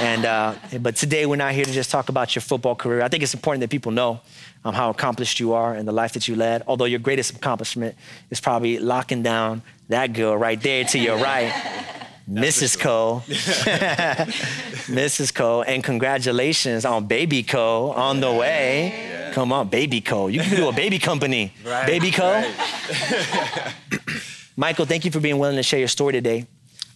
and, 0.00 0.24
uh, 0.26 0.54
but 0.80 0.96
today 0.96 1.24
we're 1.24 1.36
not 1.36 1.54
here 1.54 1.64
to 1.64 1.72
just 1.72 1.90
talk 1.90 2.10
about 2.10 2.34
your 2.34 2.42
football 2.42 2.74
career. 2.74 3.00
I 3.00 3.08
think 3.08 3.22
it's 3.22 3.32
important 3.32 3.62
that 3.62 3.70
people 3.70 3.92
know 3.92 4.20
um, 4.64 4.74
how 4.74 4.90
accomplished 4.90 5.40
you 5.40 5.54
are 5.54 5.72
and 5.72 5.88
the 5.88 5.92
life 5.92 6.12
that 6.12 6.28
you 6.28 6.36
led. 6.36 6.62
Although 6.66 6.84
your 6.84 6.98
greatest 6.98 7.34
accomplishment 7.34 7.96
is 8.28 8.40
probably 8.40 8.78
locking 8.78 9.22
down 9.22 9.62
that 9.88 10.12
girl 10.12 10.36
right 10.36 10.60
there 10.60 10.84
to 10.84 10.98
your 10.98 11.16
right. 11.16 11.52
Mrs. 12.28 12.78
Coe. 12.78 13.22
Mrs. 14.86 15.34
Coe. 15.34 15.62
And 15.62 15.82
congratulations 15.82 16.84
on 16.84 17.06
Baby 17.06 17.42
Coe 17.42 17.92
on 17.92 18.20
the 18.20 18.32
way. 18.32 18.88
Yeah. 18.88 19.32
Come 19.32 19.52
on, 19.52 19.68
Baby 19.68 20.00
Coe. 20.00 20.26
You 20.26 20.40
can 20.40 20.56
do 20.56 20.68
a 20.68 20.72
baby 20.72 20.98
company. 20.98 21.54
Right, 21.64 21.86
baby 21.86 22.10
Coe. 22.10 22.32
Right. 22.32 23.74
Michael, 24.56 24.84
thank 24.84 25.04
you 25.04 25.10
for 25.10 25.20
being 25.20 25.38
willing 25.38 25.56
to 25.56 25.62
share 25.62 25.78
your 25.78 25.88
story 25.88 26.12
today. 26.12 26.46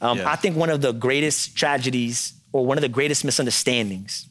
Um, 0.01 0.19
yeah. 0.19 0.31
I 0.31 0.37
think 0.37 0.57
one 0.57 0.69
of 0.69 0.81
the 0.81 0.93
greatest 0.93 1.57
tragedies 1.57 2.35
or 2.53 2.67
one 2.67 2.77
of 2.77 2.83
the 2.83 2.89
greatest 2.89 3.25
misunderstandings 3.25 4.27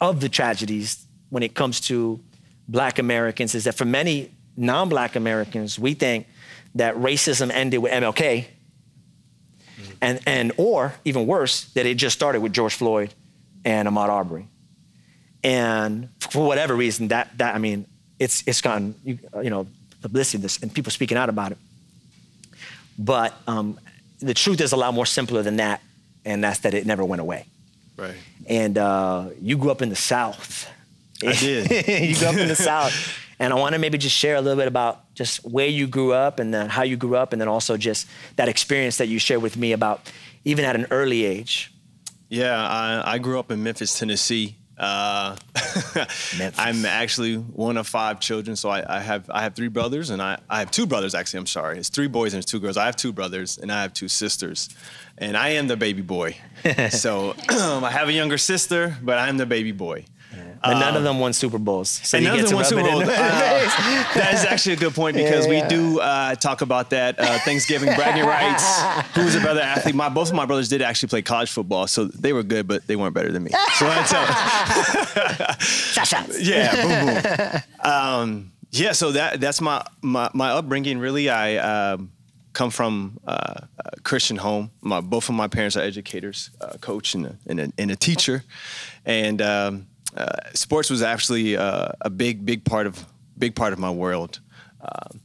of 0.00 0.20
the 0.20 0.28
tragedies 0.28 1.04
when 1.30 1.42
it 1.42 1.54
comes 1.54 1.80
to 1.82 2.20
Black 2.68 2.98
Americans 2.98 3.54
is 3.54 3.64
that 3.64 3.74
for 3.74 3.84
many 3.84 4.30
non 4.56 4.88
Black 4.88 5.16
Americans, 5.16 5.78
we 5.78 5.94
think 5.94 6.26
that 6.76 6.94
racism 6.96 7.50
ended 7.50 7.82
with 7.82 7.92
MLK 7.92 8.46
and, 10.00 10.20
and 10.26 10.52
or 10.56 10.94
even 11.04 11.26
worse, 11.26 11.64
that 11.74 11.86
it 11.86 11.96
just 11.96 12.14
started 12.14 12.40
with 12.40 12.52
George 12.52 12.74
Floyd 12.74 13.12
and 13.64 13.88
Ahmaud 13.88 14.08
Arbery. 14.08 14.46
And 15.42 16.08
for 16.18 16.46
whatever 16.46 16.74
reason, 16.74 17.08
that, 17.08 17.36
that 17.38 17.54
I 17.54 17.58
mean, 17.58 17.86
it's, 18.18 18.42
it's 18.46 18.60
gotten, 18.60 18.94
you, 19.04 19.18
you 19.42 19.50
know, 19.50 19.66
publicity 20.02 20.42
this, 20.42 20.62
and 20.62 20.72
people 20.72 20.90
speaking 20.90 21.16
out 21.16 21.28
about 21.28 21.52
it. 21.52 21.58
But 22.98 23.34
um, 23.46 23.78
the 24.20 24.34
truth 24.34 24.60
is 24.60 24.72
a 24.72 24.76
lot 24.76 24.94
more 24.94 25.06
simpler 25.06 25.42
than 25.42 25.56
that, 25.56 25.82
and 26.24 26.42
that's 26.42 26.60
that 26.60 26.74
it 26.74 26.86
never 26.86 27.04
went 27.04 27.20
away. 27.20 27.46
Right. 27.96 28.14
And 28.46 28.78
uh, 28.78 29.28
you 29.40 29.56
grew 29.56 29.70
up 29.70 29.82
in 29.82 29.88
the 29.88 29.96
South. 29.96 30.68
I 31.22 31.32
did. 31.32 31.70
you 32.08 32.16
grew 32.16 32.28
up 32.28 32.36
in 32.36 32.48
the 32.48 32.56
South. 32.70 32.94
And 33.38 33.52
I 33.52 33.56
want 33.56 33.74
to 33.74 33.78
maybe 33.78 33.98
just 33.98 34.16
share 34.16 34.36
a 34.36 34.40
little 34.40 34.56
bit 34.56 34.68
about 34.68 35.14
just 35.14 35.44
where 35.44 35.66
you 35.66 35.86
grew 35.86 36.12
up 36.12 36.40
and 36.40 36.54
then 36.54 36.68
how 36.68 36.82
you 36.82 36.96
grew 36.96 37.16
up, 37.16 37.32
and 37.32 37.40
then 37.40 37.48
also 37.48 37.76
just 37.76 38.06
that 38.36 38.48
experience 38.48 38.96
that 38.98 39.08
you 39.08 39.18
shared 39.18 39.42
with 39.42 39.56
me 39.56 39.72
about 39.72 40.10
even 40.44 40.64
at 40.64 40.76
an 40.76 40.86
early 40.90 41.24
age. 41.24 41.72
Yeah, 42.28 42.56
I, 42.56 43.14
I 43.14 43.18
grew 43.18 43.38
up 43.38 43.50
in 43.50 43.62
Memphis, 43.62 43.98
Tennessee. 43.98 44.56
Uh, 44.78 45.36
I'm 46.58 46.84
actually 46.84 47.36
one 47.36 47.78
of 47.78 47.86
five 47.86 48.20
children, 48.20 48.56
so 48.56 48.68
I, 48.68 48.96
I, 48.96 49.00
have 49.00 49.30
I 49.30 49.42
have 49.42 49.54
three 49.54 49.68
brothers, 49.68 50.10
and 50.10 50.20
I, 50.20 50.38
I 50.50 50.58
have 50.58 50.70
two 50.70 50.86
brothers. 50.86 51.14
Actually, 51.14 51.40
I'm 51.40 51.46
sorry, 51.46 51.78
it's 51.78 51.88
three 51.88 52.08
boys 52.08 52.34
and 52.34 52.42
it's 52.42 52.50
two 52.50 52.60
girls. 52.60 52.76
I 52.76 52.84
have 52.84 52.96
two 52.96 53.12
brothers, 53.12 53.58
and 53.58 53.72
I 53.72 53.80
have 53.82 53.94
two 53.94 54.08
sisters, 54.08 54.68
and 55.16 55.36
I 55.36 55.50
am 55.50 55.66
the 55.68 55.76
baby 55.76 56.02
boy. 56.02 56.36
so 56.90 57.34
I 57.48 57.90
have 57.90 58.08
a 58.08 58.12
younger 58.12 58.38
sister, 58.38 58.96
but 59.02 59.18
I 59.18 59.28
am 59.28 59.38
the 59.38 59.46
baby 59.46 59.72
boy. 59.72 60.04
But 60.62 60.78
none 60.78 60.90
of 60.90 60.96
um, 60.96 61.04
them 61.04 61.20
won 61.20 61.32
Super 61.32 61.58
Bowls. 61.58 61.88
So 61.88 62.18
none 62.18 62.38
of 62.38 62.46
them 62.46 62.54
won 62.56 62.64
Super 62.64 62.82
Bowls. 62.82 63.04
Uh, 63.16 64.14
that 64.14 64.34
is 64.34 64.44
actually 64.44 64.74
a 64.74 64.76
good 64.76 64.94
point 64.94 65.16
because 65.16 65.46
yeah, 65.46 65.62
we 65.62 65.68
do 65.68 66.00
uh, 66.00 66.34
talk 66.34 66.60
about 66.60 66.90
that 66.90 67.18
uh, 67.18 67.38
Thanksgiving 67.40 67.94
bragging 67.94 68.24
rights. 68.26 68.80
Who's 69.14 69.34
a 69.34 69.40
brother 69.40 69.60
athlete? 69.60 69.94
My 69.94 70.08
both 70.08 70.28
of 70.28 70.34
my 70.34 70.46
brothers 70.46 70.68
did 70.68 70.82
actually 70.82 71.08
play 71.08 71.22
college 71.22 71.50
football, 71.50 71.86
so 71.86 72.06
they 72.06 72.32
were 72.32 72.42
good, 72.42 72.66
but 72.66 72.86
they 72.86 72.96
weren't 72.96 73.14
better 73.14 73.32
than 73.32 73.44
me. 73.44 73.50
So 73.74 73.86
I 73.88 74.02
tell. 74.04 75.56
shots. 75.58 76.40
Yeah, 76.40 76.74
boom, 76.74 77.62
boom. 77.82 77.92
Um, 77.92 78.52
yeah, 78.70 78.92
so 78.92 79.12
that 79.12 79.40
that's 79.40 79.60
my 79.60 79.84
my, 80.02 80.30
my 80.34 80.50
upbringing. 80.50 80.98
Really, 80.98 81.30
I. 81.30 81.56
Um, 81.56 82.12
come 82.56 82.70
from 82.70 83.20
uh, 83.26 83.60
a 83.78 84.00
Christian 84.00 84.38
home. 84.38 84.70
My, 84.80 85.02
both 85.02 85.28
of 85.28 85.34
my 85.34 85.46
parents 85.46 85.76
are 85.76 85.82
educators, 85.82 86.50
a 86.58 86.78
coach 86.78 87.14
and 87.14 87.26
a, 87.26 87.38
and 87.46 87.60
a, 87.60 87.72
and 87.76 87.90
a 87.90 87.96
teacher, 87.96 88.44
and 89.04 89.42
um, 89.42 89.46
uh, 89.46 89.95
sports 90.54 90.90
was 90.90 91.02
actually 91.02 91.56
uh, 91.56 91.88
a 92.00 92.10
big, 92.10 92.44
big 92.44 92.64
part 92.64 92.86
of 92.86 93.04
big 93.38 93.54
part 93.54 93.72
of 93.72 93.78
my 93.78 93.90
world. 93.90 94.40
Um, 94.80 95.20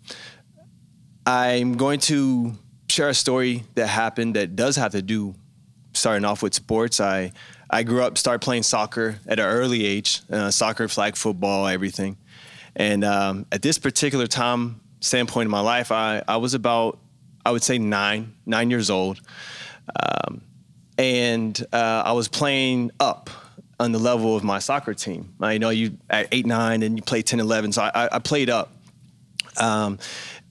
I'm 1.25 1.77
going 1.77 1.99
to 2.01 2.53
share 2.89 3.09
a 3.09 3.13
story 3.13 3.63
that 3.75 3.87
happened 3.87 4.35
that 4.35 4.55
does 4.55 4.75
have 4.75 4.91
to 4.91 5.01
do 5.01 5.35
starting 5.93 6.25
off 6.25 6.43
with 6.43 6.53
sports. 6.53 6.99
I 6.99 7.31
I 7.69 7.83
grew 7.83 8.03
up, 8.03 8.17
started 8.17 8.41
playing 8.41 8.63
soccer 8.63 9.19
at 9.25 9.39
an 9.39 9.45
early 9.45 9.85
age, 9.85 10.21
uh, 10.29 10.51
soccer, 10.51 10.89
flag 10.89 11.15
football, 11.15 11.67
everything. 11.67 12.17
And 12.75 13.03
um, 13.05 13.45
at 13.51 13.61
this 13.61 13.79
particular 13.79 14.27
time 14.27 14.81
standpoint 14.99 15.47
in 15.47 15.51
my 15.51 15.61
life, 15.61 15.91
I, 15.91 16.21
I 16.27 16.37
was 16.37 16.53
about, 16.53 16.99
I 17.45 17.51
would 17.51 17.63
say 17.63 17.77
nine, 17.77 18.33
nine 18.45 18.69
years 18.69 18.89
old. 18.89 19.21
Um, 19.95 20.41
and 20.97 21.65
uh, 21.71 22.03
I 22.05 22.11
was 22.11 22.27
playing 22.27 22.91
up 22.99 23.29
on 23.81 23.91
the 23.91 23.99
level 23.99 24.35
of 24.35 24.43
my 24.43 24.59
soccer 24.59 24.93
team. 24.93 25.33
I 25.41 25.57
know 25.57 25.69
you 25.69 25.97
at 26.07 26.27
eight, 26.31 26.45
nine, 26.45 26.83
and 26.83 26.97
you 26.97 27.01
play 27.01 27.23
10, 27.23 27.39
11. 27.39 27.71
So 27.71 27.81
I, 27.81 28.09
I 28.11 28.19
played 28.19 28.49
up. 28.49 28.71
Um, 29.57 29.97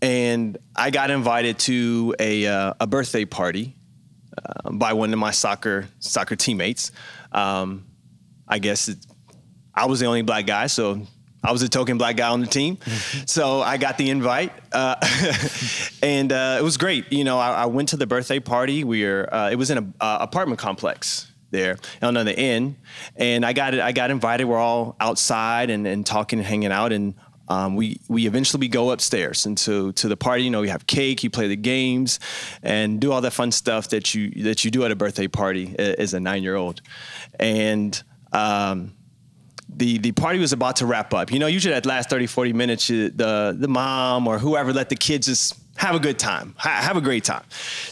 and 0.02 0.58
I 0.74 0.90
got 0.90 1.10
invited 1.10 1.58
to 1.60 2.14
a, 2.18 2.46
uh, 2.46 2.74
a 2.80 2.86
birthday 2.88 3.24
party 3.24 3.76
uh, 4.36 4.72
by 4.72 4.94
one 4.94 5.12
of 5.12 5.18
my 5.18 5.30
soccer 5.30 5.86
soccer 6.00 6.34
teammates. 6.34 6.90
Um, 7.30 7.86
I 8.48 8.58
guess 8.58 8.88
it, 8.88 8.98
I 9.74 9.86
was 9.86 10.00
the 10.00 10.06
only 10.06 10.22
black 10.22 10.46
guy, 10.46 10.66
so 10.66 11.06
I 11.44 11.52
was 11.52 11.62
a 11.62 11.68
token 11.68 11.98
black 11.98 12.16
guy 12.16 12.30
on 12.30 12.40
the 12.40 12.46
team. 12.46 12.78
so 13.26 13.60
I 13.60 13.76
got 13.76 13.96
the 13.96 14.10
invite, 14.10 14.52
uh, 14.72 14.96
and 16.02 16.32
uh, 16.32 16.56
it 16.58 16.62
was 16.62 16.76
great. 16.76 17.12
You 17.12 17.24
know, 17.24 17.38
I, 17.38 17.62
I, 17.62 17.66
went 17.66 17.90
to 17.90 17.96
the 17.96 18.06
birthday 18.06 18.40
party. 18.40 18.82
We 18.82 19.04
were 19.04 19.32
uh, 19.32 19.50
it 19.50 19.56
was 19.56 19.70
in 19.70 19.78
an 19.78 19.94
apartment 20.00 20.58
complex 20.58 21.29
there 21.50 21.76
on 22.02 22.14
the 22.14 22.36
end, 22.36 22.76
and 23.16 23.44
I 23.44 23.52
got. 23.52 23.78
I 23.78 23.92
got 23.92 24.10
invited. 24.10 24.44
We're 24.44 24.58
all 24.58 24.96
outside 25.00 25.70
and, 25.70 25.86
and 25.86 26.04
talking 26.04 26.38
and 26.38 26.46
hanging 26.46 26.72
out, 26.72 26.92
and 26.92 27.14
um, 27.48 27.76
we 27.76 28.00
we 28.08 28.26
eventually 28.26 28.68
go 28.68 28.90
upstairs 28.90 29.46
and 29.46 29.58
to 29.58 29.92
to 29.92 30.08
the 30.08 30.16
party. 30.16 30.44
You 30.44 30.50
know, 30.50 30.62
you 30.62 30.70
have 30.70 30.86
cake, 30.86 31.22
you 31.22 31.30
play 31.30 31.48
the 31.48 31.56
games, 31.56 32.20
and 32.62 33.00
do 33.00 33.12
all 33.12 33.20
that 33.20 33.32
fun 33.32 33.52
stuff 33.52 33.88
that 33.90 34.14
you 34.14 34.30
that 34.44 34.64
you 34.64 34.70
do 34.70 34.84
at 34.84 34.90
a 34.90 34.96
birthday 34.96 35.26
party 35.26 35.74
as 35.78 36.14
a 36.14 36.20
nine 36.20 36.42
year 36.42 36.56
old, 36.56 36.80
and. 37.38 38.02
Um, 38.32 38.94
the 39.72 39.98
the 39.98 40.12
party 40.12 40.40
was 40.40 40.52
about 40.52 40.76
to 40.76 40.86
wrap 40.86 41.14
up. 41.14 41.32
You 41.32 41.38
know, 41.38 41.46
usually 41.46 41.74
at 41.74 41.86
last 41.86 42.10
30, 42.10 42.26
40 42.26 42.52
minutes, 42.52 42.88
the 42.88 43.56
the 43.56 43.68
mom 43.68 44.26
or 44.26 44.38
whoever 44.38 44.72
let 44.72 44.88
the 44.88 44.96
kids 44.96 45.26
just 45.26 45.56
have 45.80 45.94
a 45.94 45.98
good 45.98 46.18
time, 46.18 46.54
ha- 46.58 46.82
have 46.82 46.98
a 46.98 47.00
great 47.00 47.24
time. 47.24 47.42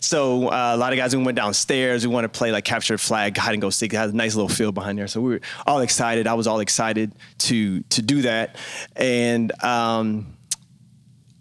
So 0.02 0.48
uh, 0.48 0.72
a 0.74 0.76
lot 0.76 0.92
of 0.92 0.98
guys 0.98 1.16
we 1.16 1.22
went 1.22 1.36
downstairs. 1.36 2.06
We 2.06 2.12
want 2.12 2.24
to 2.26 2.28
play 2.28 2.52
like 2.52 2.66
capture 2.66 2.98
flag, 2.98 3.34
hide 3.34 3.54
and 3.54 3.62
go 3.62 3.70
seek. 3.70 3.94
It 3.94 3.96
has 3.96 4.12
a 4.12 4.14
nice 4.14 4.34
little 4.34 4.50
field 4.50 4.74
behind 4.74 4.98
there, 4.98 5.08
so 5.08 5.22
we 5.22 5.30
were 5.30 5.40
all 5.66 5.80
excited. 5.80 6.26
I 6.26 6.34
was 6.34 6.46
all 6.46 6.60
excited 6.60 7.14
to 7.38 7.80
to 7.80 8.02
do 8.02 8.22
that, 8.22 8.56
and 8.94 9.50
um, 9.64 10.36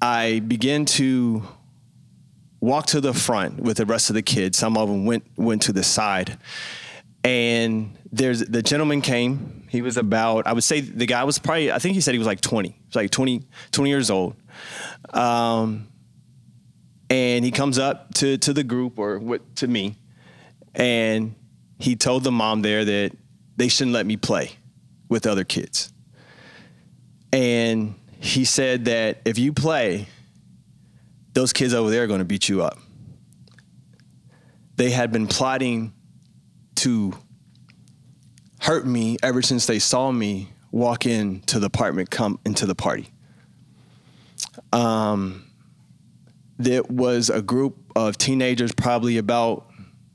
I 0.02 0.40
began 0.40 0.86
to 0.86 1.44
walk 2.62 2.86
to 2.88 3.02
the 3.02 3.14
front 3.14 3.60
with 3.60 3.76
the 3.76 3.86
rest 3.86 4.10
of 4.10 4.14
the 4.14 4.22
kids. 4.22 4.58
Some 4.58 4.78
of 4.78 4.88
them 4.88 5.06
went 5.06 5.26
went 5.36 5.64
to 5.64 5.74
the 5.74 5.84
side, 5.84 6.38
and 7.26 7.98
there's 8.10 8.40
the 8.40 8.62
gentleman 8.62 9.02
came 9.02 9.68
He 9.70 9.82
was 9.82 9.98
about, 9.98 10.48
I 10.48 10.54
would 10.54 10.64
say 10.64 10.80
the 10.80 11.06
guy 11.06 11.26
was 11.26 11.40
probably, 11.40 11.74
I 11.74 11.80
think 11.80 11.96
he 11.96 12.00
said 12.00 12.14
he 12.14 12.20
was 12.20 12.28
like 12.28 12.40
20. 12.40 12.70
He 12.70 12.76
was 12.88 12.96
like 12.96 13.12
20, 13.12 13.44
20 13.72 13.90
years 13.90 14.10
old. 14.10 14.34
Um, 15.14 15.90
and 17.10 17.46
he 17.46 17.52
comes 17.52 17.80
up 17.80 18.14
to, 18.16 18.38
to 18.40 18.54
the 18.54 18.64
group 18.64 19.00
or 19.00 19.20
what, 19.20 19.56
to 19.58 19.68
me, 19.68 19.96
and 20.76 21.36
he 21.80 21.96
told 21.96 22.24
the 22.24 22.32
mom 22.32 22.62
there 22.62 22.84
that 22.86 23.12
they 23.56 23.68
shouldn't 23.68 23.94
let 23.94 24.06
me 24.06 24.18
play 24.18 24.52
with 25.10 25.26
other 25.26 25.44
kids. 25.44 25.92
And 27.32 27.96
he 28.20 28.46
said 28.46 28.86
that 28.86 29.22
if 29.26 29.38
you 29.38 29.54
play, 29.54 30.08
those 31.34 31.54
kids 31.54 31.74
over 31.74 31.90
there 31.90 32.04
are 32.04 32.08
going 32.08 32.20
to 32.20 32.26
beat 32.26 32.50
you 32.50 32.64
up. 32.64 32.78
They 34.76 34.92
had 34.92 35.12
been 35.12 35.28
plotting 35.28 35.94
to 36.76 37.14
hurt 38.60 38.86
me 38.86 39.18
ever 39.24 39.42
since 39.42 39.66
they 39.66 39.80
saw 39.80 40.12
me 40.12 40.50
walk 40.72 41.06
into 41.06 41.60
the 41.60 41.68
apartment, 41.68 42.10
come 42.10 42.40
into 42.46 42.66
the 42.66 42.76
party. 42.76 43.10
Um, 44.72 45.47
there 46.58 46.84
was 46.84 47.30
a 47.30 47.42
group 47.42 47.78
of 47.96 48.18
teenagers, 48.18 48.72
probably 48.72 49.18
about 49.18 49.68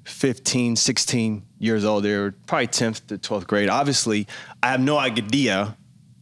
15, 0.04 0.76
16 0.76 1.42
years 1.58 1.84
old. 1.84 2.04
They 2.04 2.16
were 2.16 2.34
probably 2.46 2.66
10th 2.68 3.06
to 3.08 3.18
12th 3.18 3.46
grade. 3.46 3.68
Obviously, 3.68 4.26
I 4.62 4.70
have 4.70 4.80
no 4.80 4.98
idea 4.98 5.76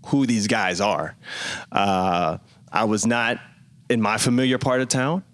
who 0.07 0.27
these 0.27 0.47
guys 0.47 0.81
are. 0.81 1.17
Uh, 1.73 2.39
I 2.71 2.85
was 2.85 3.07
not 3.07 3.41
in 3.89 4.01
my 4.01 4.19
familiar 4.19 4.59
part 4.59 4.81
of 4.81 4.89
town, 4.89 5.25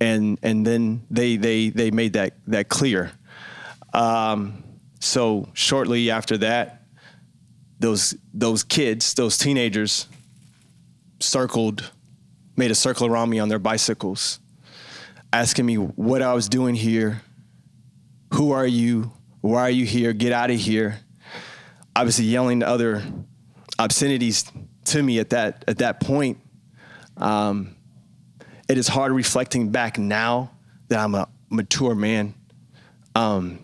and 0.00 0.38
and 0.42 0.66
then 0.66 1.04
they 1.10 1.36
they 1.36 1.70
they 1.70 1.90
made 1.90 2.14
that 2.14 2.34
that 2.46 2.68
clear. 2.68 3.12
Um, 3.92 4.64
so 5.00 5.48
shortly 5.54 6.10
after 6.10 6.38
that, 6.38 6.82
those 7.78 8.16
those 8.32 8.64
kids, 8.64 9.14
those 9.14 9.36
teenagers, 9.36 10.06
circled, 11.20 11.90
made 12.58 12.72
a 12.72 12.74
circle 12.74 13.06
around 13.06 13.30
me 13.30 13.38
on 13.38 13.48
their 13.48 13.60
bicycles, 13.60 14.40
asking 15.32 15.64
me 15.64 15.76
what 15.76 16.20
I 16.20 16.34
was 16.34 16.48
doing 16.48 16.74
here. 16.74 17.22
Who 18.34 18.50
are 18.50 18.66
you? 18.66 19.12
Why 19.40 19.60
are 19.62 19.70
you 19.70 19.86
here? 19.86 20.12
Get 20.12 20.32
out 20.32 20.50
of 20.50 20.58
here. 20.58 20.98
Obviously, 21.94 22.24
yelling 22.24 22.62
other 22.62 23.02
obscenities 23.78 24.50
to 24.86 25.02
me 25.02 25.20
at 25.20 25.30
that 25.30 25.64
at 25.68 25.78
that 25.78 26.00
point. 26.00 26.38
Um, 27.16 27.76
it 28.68 28.76
is 28.76 28.88
hard 28.88 29.12
reflecting 29.12 29.70
back 29.70 29.96
now 29.96 30.50
that 30.88 30.98
I'm 30.98 31.14
a 31.14 31.28
mature 31.48 31.94
man 31.94 32.34
um, 33.14 33.60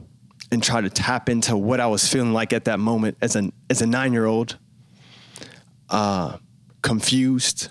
and 0.51 0.63
try 0.63 0.81
to 0.81 0.89
tap 0.89 1.29
into 1.29 1.57
what 1.57 1.81
I 1.81 1.89
was 1.89 2.09
feeling 2.09 2.33
like 2.33 2.53
at 2.53 2.67
that 2.67 2.79
moment 2.79 3.19
as 3.21 3.35
an 3.35 3.53
as 3.69 3.83
a 3.83 3.87
nine 3.87 4.13
year 4.13 4.27
old, 4.27 4.57
uh, 5.91 6.39
confused, 6.81 7.71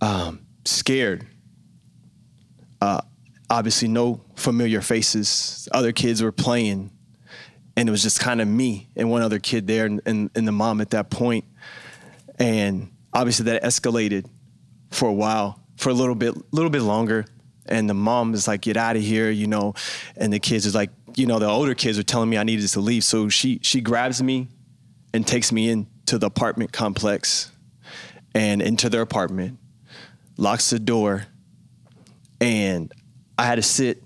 um, 0.00 0.46
scared. 0.64 1.26
Uh, 2.80 3.00
obviously, 3.48 3.88
no 3.88 4.20
familiar 4.34 4.80
faces. 4.80 5.68
Other 5.72 5.92
kids 5.92 6.22
were 6.22 6.32
playing, 6.32 6.90
and 7.76 7.88
it 7.88 7.92
was 7.92 8.02
just 8.02 8.20
kind 8.20 8.40
of 8.40 8.48
me 8.48 8.88
and 8.96 9.10
one 9.10 9.22
other 9.22 9.38
kid 9.38 9.66
there, 9.66 9.86
and, 9.86 10.00
and, 10.06 10.30
and 10.34 10.46
the 10.46 10.52
mom 10.52 10.80
at 10.80 10.90
that 10.90 11.10
point. 11.10 11.44
And 12.38 12.90
obviously, 13.12 13.46
that 13.46 13.62
escalated 13.62 14.28
for 14.90 15.08
a 15.08 15.14
while, 15.14 15.60
for 15.76 15.90
a 15.90 15.94
little 15.94 16.14
bit, 16.14 16.34
little 16.52 16.70
bit 16.70 16.82
longer. 16.82 17.24
And 17.68 17.90
the 17.90 17.94
mom 17.94 18.32
is 18.34 18.46
like, 18.46 18.60
"Get 18.60 18.76
out 18.76 18.94
of 18.94 19.02
here," 19.02 19.28
you 19.30 19.48
know, 19.48 19.74
and 20.16 20.32
the 20.32 20.38
kids 20.38 20.66
is 20.66 20.74
like, 20.74 20.90
you 21.16 21.26
know, 21.26 21.40
the 21.40 21.48
older 21.48 21.74
kids 21.74 21.98
are 21.98 22.04
telling 22.04 22.30
me 22.30 22.38
I 22.38 22.44
needed 22.44 22.68
to 22.68 22.80
leave. 22.80 23.02
So 23.02 23.28
she 23.28 23.58
she 23.62 23.80
grabs 23.80 24.22
me 24.22 24.48
and 25.12 25.26
takes 25.26 25.50
me 25.50 25.70
into 25.70 26.18
the 26.18 26.26
apartment 26.26 26.72
complex 26.72 27.50
and 28.34 28.60
into 28.60 28.88
their 28.90 29.00
apartment, 29.00 29.58
locks 30.36 30.70
the 30.70 30.78
door, 30.78 31.26
and 32.40 32.92
I 33.38 33.46
had 33.46 33.56
to 33.56 33.62
sit. 33.62 34.02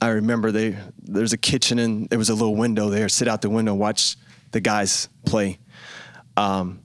I 0.00 0.08
remember 0.08 0.50
they 0.50 0.76
there's 1.02 1.32
a 1.32 1.38
kitchen 1.38 1.78
and 1.78 2.08
there 2.08 2.18
was 2.18 2.30
a 2.30 2.34
little 2.34 2.56
window 2.56 2.88
there. 2.88 3.08
Sit 3.08 3.28
out 3.28 3.42
the 3.42 3.50
window, 3.50 3.74
watch 3.74 4.16
the 4.52 4.60
guys 4.60 5.08
play. 5.26 5.58
Um, 6.36 6.80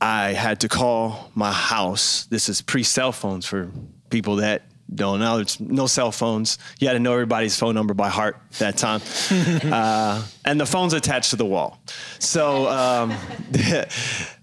I 0.00 0.32
had 0.32 0.60
to 0.60 0.68
call 0.68 1.30
my 1.34 1.52
house. 1.52 2.26
This 2.26 2.48
is 2.48 2.62
pre 2.62 2.82
cell 2.82 3.12
phones 3.12 3.46
for 3.46 3.70
people 4.10 4.36
that 4.36 4.62
don't 4.94 5.18
know. 5.18 5.36
There's 5.36 5.58
no 5.58 5.86
cell 5.86 6.12
phones. 6.12 6.58
You 6.78 6.86
had 6.86 6.94
to 6.94 7.00
know 7.00 7.12
everybody's 7.12 7.58
phone 7.58 7.74
number 7.74 7.92
by 7.92 8.08
heart 8.08 8.36
that 8.58 8.76
time. 8.76 9.00
uh, 9.72 10.24
and 10.44 10.60
the 10.60 10.66
phone's 10.66 10.92
attached 10.92 11.30
to 11.30 11.36
the 11.36 11.44
wall. 11.44 11.80
So 12.18 12.68
um, 12.68 13.14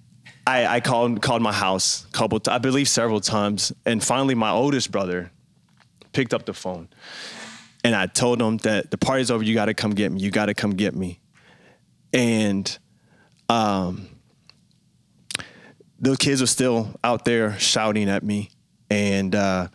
I, 0.45 0.65
I, 0.65 0.79
called 0.81 1.21
called 1.21 1.41
my 1.41 1.53
house, 1.53 2.05
a 2.05 2.11
couple 2.11 2.39
I 2.47 2.57
believe 2.57 2.89
several 2.89 3.21
times. 3.21 3.71
And 3.85 4.03
finally, 4.03 4.35
my 4.35 4.51
oldest 4.51 4.91
brother 4.91 5.31
picked 6.11 6.33
up 6.33 6.45
the 6.45 6.53
phone. 6.53 6.89
And 7.83 7.95
I 7.95 8.07
told 8.07 8.41
him 8.41 8.57
that 8.57 8.91
the 8.91 8.97
party's 8.97 9.31
over. 9.31 9.43
You 9.43 9.53
got 9.53 9.65
to 9.65 9.73
come 9.73 9.91
get 9.91 10.11
me. 10.11 10.21
You 10.21 10.31
got 10.31 10.45
to 10.45 10.53
come 10.53 10.71
get 10.71 10.95
me. 10.95 11.19
And 12.13 12.77
um, 13.49 14.07
those 15.99 16.17
kids 16.17 16.41
were 16.41 16.47
still 16.47 16.89
out 17.03 17.25
there 17.25 17.57
shouting 17.59 18.09
at 18.09 18.23
me. 18.23 18.51
And 18.89 19.35
uh, 19.35 19.67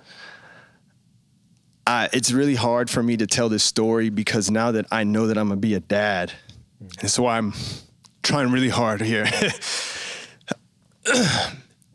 I, 1.86 2.08
it's 2.12 2.30
really 2.32 2.54
hard 2.54 2.90
for 2.90 3.02
me 3.02 3.16
to 3.16 3.26
tell 3.26 3.48
this 3.48 3.64
story 3.64 4.10
because 4.10 4.50
now 4.50 4.72
that 4.72 4.86
I 4.92 5.04
know 5.04 5.26
that 5.26 5.38
I'm 5.38 5.48
gonna 5.48 5.60
be 5.60 5.74
a 5.74 5.80
dad, 5.80 6.32
and 7.00 7.10
so 7.10 7.26
I'm 7.26 7.54
trying 8.22 8.52
really 8.52 8.68
hard 8.68 9.00
here 9.00 9.24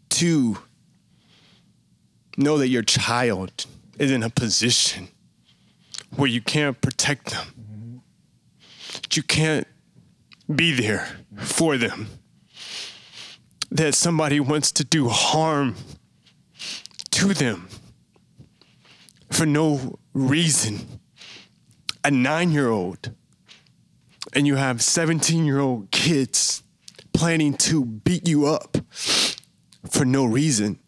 to 0.10 0.58
know 2.38 2.58
that 2.58 2.70
your 2.70 2.84
child 2.84 3.66
is 4.00 4.12
in 4.12 4.24
a 4.24 4.30
position 4.30 5.08
where 6.16 6.30
you 6.30 6.42
can't 6.42 6.80
protect 6.82 7.32
them, 7.32 8.02
that 8.94 9.18
you 9.18 9.24
can't 9.24 9.68
be 10.54 10.72
there 10.72 11.20
for 11.38 11.78
them, 11.78 12.08
that 13.72 13.96
somebody 13.96 14.40
wants 14.40 14.72
to 14.72 14.84
do 14.84 15.10
harm 15.10 15.76
to 17.12 17.34
them 17.34 17.68
for 19.32 19.46
no 19.46 20.00
reason. 20.14 21.00
A 22.06 22.12
nine 22.12 22.52
year 22.52 22.70
old, 22.70 23.12
and 24.34 24.46
you 24.46 24.56
have 24.56 24.82
17 24.82 25.46
year 25.46 25.60
old 25.60 25.90
kids 25.92 26.63
planning 27.14 27.54
to 27.56 27.86
beat 27.86 28.28
you 28.28 28.46
up 28.46 28.78
for 29.90 30.06
no 30.06 30.26
reason. 30.26 30.80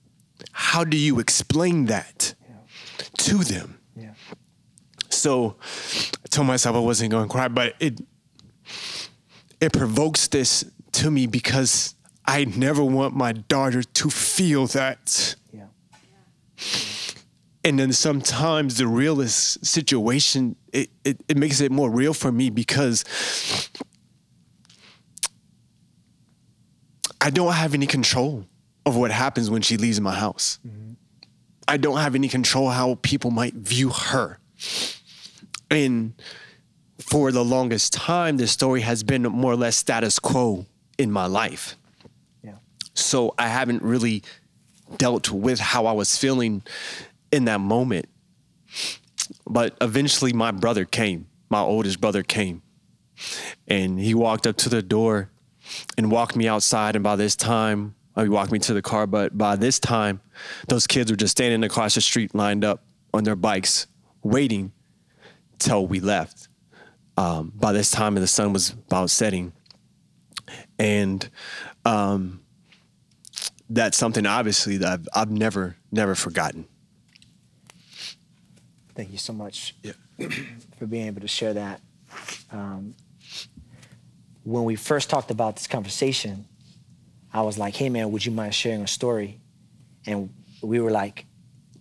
How 0.51 0.83
do 0.83 0.97
you 0.97 1.19
explain 1.19 1.85
that 1.85 2.33
yeah. 2.47 2.55
to 3.17 3.37
them? 3.43 3.79
Yeah. 3.95 4.13
So 5.09 5.57
I 5.63 6.27
told 6.29 6.47
myself 6.47 6.75
I 6.75 6.79
wasn't 6.79 7.11
going 7.11 7.27
to 7.27 7.31
cry, 7.31 7.47
but 7.47 7.75
it 7.79 8.01
it 9.61 9.71
provokes 9.73 10.27
this 10.27 10.65
to 10.93 11.11
me 11.11 11.27
because 11.27 11.95
I 12.25 12.45
never 12.45 12.83
want 12.83 13.15
my 13.15 13.31
daughter 13.33 13.83
to 13.83 14.09
feel 14.09 14.67
that. 14.67 15.35
Yeah. 15.53 15.67
And 17.63 17.79
then 17.79 17.93
sometimes 17.93 18.77
the 18.77 18.87
realist 18.87 19.65
situation, 19.65 20.55
it, 20.71 20.89
it, 21.03 21.19
it 21.27 21.37
makes 21.37 21.61
it 21.61 21.71
more 21.71 21.89
real 21.89 22.13
for 22.13 22.31
me 22.31 22.49
because 22.49 23.03
I 27.25 27.31
don't 27.31 27.53
have 27.53 27.73
any 27.73 27.87
control 27.87 28.45
of 28.85 28.95
what 28.95 29.09
happens 29.09 29.49
when 29.49 29.63
she 29.63 29.77
leaves 29.77 29.99
my 29.99 30.13
house. 30.13 30.59
Mm-hmm. 30.65 30.91
I 31.67 31.77
don't 31.77 31.97
have 31.97 32.13
any 32.13 32.29
control 32.29 32.69
how 32.69 32.99
people 33.01 33.31
might 33.31 33.55
view 33.55 33.89
her. 33.89 34.37
And 35.71 36.13
for 36.99 37.31
the 37.31 37.43
longest 37.43 37.93
time, 37.93 38.37
the 38.37 38.45
story 38.45 38.81
has 38.81 39.01
been 39.01 39.23
more 39.23 39.53
or 39.53 39.55
less 39.55 39.75
status 39.75 40.19
quo 40.19 40.67
in 40.99 41.11
my 41.11 41.25
life. 41.25 41.75
Yeah. 42.43 42.57
So 42.93 43.33
I 43.39 43.47
haven't 43.47 43.81
really 43.81 44.21
dealt 44.97 45.31
with 45.31 45.59
how 45.59 45.87
I 45.87 45.93
was 45.93 46.15
feeling 46.15 46.61
in 47.31 47.45
that 47.45 47.59
moment. 47.59 48.05
But 49.47 49.75
eventually, 49.81 50.31
my 50.31 50.51
brother 50.51 50.85
came, 50.85 51.25
my 51.49 51.61
oldest 51.61 51.99
brother 51.99 52.21
came, 52.21 52.61
and 53.67 53.99
he 53.99 54.13
walked 54.13 54.45
up 54.45 54.57
to 54.57 54.69
the 54.69 54.83
door 54.83 55.31
and 55.97 56.11
walked 56.11 56.35
me 56.35 56.47
outside. 56.47 56.95
And 56.95 57.03
by 57.03 57.15
this 57.15 57.35
time, 57.35 57.95
uh, 58.15 58.23
he 58.23 58.29
walked 58.29 58.51
me 58.51 58.59
to 58.59 58.73
the 58.73 58.81
car. 58.81 59.07
But 59.07 59.37
by 59.37 59.55
this 59.55 59.79
time, 59.79 60.21
those 60.67 60.87
kids 60.87 61.11
were 61.11 61.17
just 61.17 61.31
standing 61.31 61.63
across 61.63 61.95
the 61.95 62.01
street, 62.01 62.33
lined 62.33 62.63
up 62.63 62.83
on 63.13 63.23
their 63.23 63.35
bikes, 63.35 63.87
waiting 64.23 64.71
till 65.59 65.87
we 65.87 65.99
left. 65.99 66.47
Um, 67.17 67.53
by 67.55 67.71
this 67.71 67.91
time, 67.91 68.15
the 68.15 68.27
sun 68.27 68.51
was 68.51 68.71
about 68.71 69.09
setting, 69.09 69.53
and 70.77 71.29
um, 71.85 72.41
that's 73.69 73.97
something 73.97 74.25
obviously 74.25 74.77
that 74.77 74.91
I've, 74.91 75.07
I've 75.13 75.31
never 75.31 75.77
never 75.91 76.13
forgotten. 76.13 76.65
Thank 78.95 79.11
you 79.11 79.17
so 79.17 79.31
much 79.31 79.75
yeah. 79.81 79.93
for 80.77 80.87
being 80.87 81.07
able 81.07 81.21
to 81.21 81.27
share 81.27 81.53
that. 81.53 81.81
Um, 82.51 82.95
when 84.45 84.63
we 84.63 84.75
first 84.75 85.09
talked 85.09 85.31
about 85.31 85.57
this 85.57 85.67
conversation, 85.67 86.45
I 87.33 87.41
was 87.41 87.57
like, 87.57 87.75
"Hey, 87.75 87.89
man, 87.89 88.11
would 88.11 88.25
you 88.25 88.31
mind 88.31 88.55
sharing 88.55 88.81
a 88.81 88.87
story?" 88.87 89.39
And 90.05 90.29
we 90.61 90.79
were 90.79 90.91
like, 90.91 91.25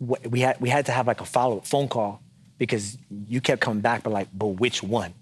we 0.01 0.41
had 0.41 0.61
we 0.61 0.69
had 0.69 0.87
to 0.87 0.93
have 0.93 1.07
like 1.07 1.21
a 1.21 1.25
follow 1.25 1.59
up 1.59 1.67
phone 1.67 1.89
call 1.89 2.23
because 2.59 2.99
you 3.29 3.41
kept 3.41 3.61
coming 3.61 3.81
back, 3.81 4.03
but 4.03 4.13
like, 4.13 4.29
but 4.33 4.49
which 4.49 4.83
one? 4.83 5.15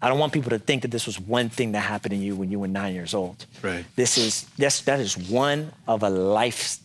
I 0.00 0.08
don't 0.08 0.18
want 0.18 0.32
people 0.32 0.50
to 0.50 0.58
think 0.58 0.82
that 0.82 0.90
this 0.90 1.06
was 1.06 1.18
one 1.18 1.48
thing 1.48 1.72
that 1.72 1.80
happened 1.80 2.10
to 2.10 2.16
you 2.16 2.36
when 2.36 2.50
you 2.50 2.58
were 2.58 2.68
nine 2.68 2.94
years 2.94 3.14
old. 3.14 3.46
Right. 3.62 3.84
This 3.96 4.18
is 4.18 4.42
that's 4.58 4.82
that 4.82 5.00
is 5.00 5.16
one 5.16 5.72
of 5.86 6.02
a 6.02 6.10
life 6.10 6.78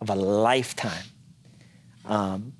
of 0.00 0.10
a 0.10 0.14
lifetime. 0.14 1.04
Um, 2.04 2.52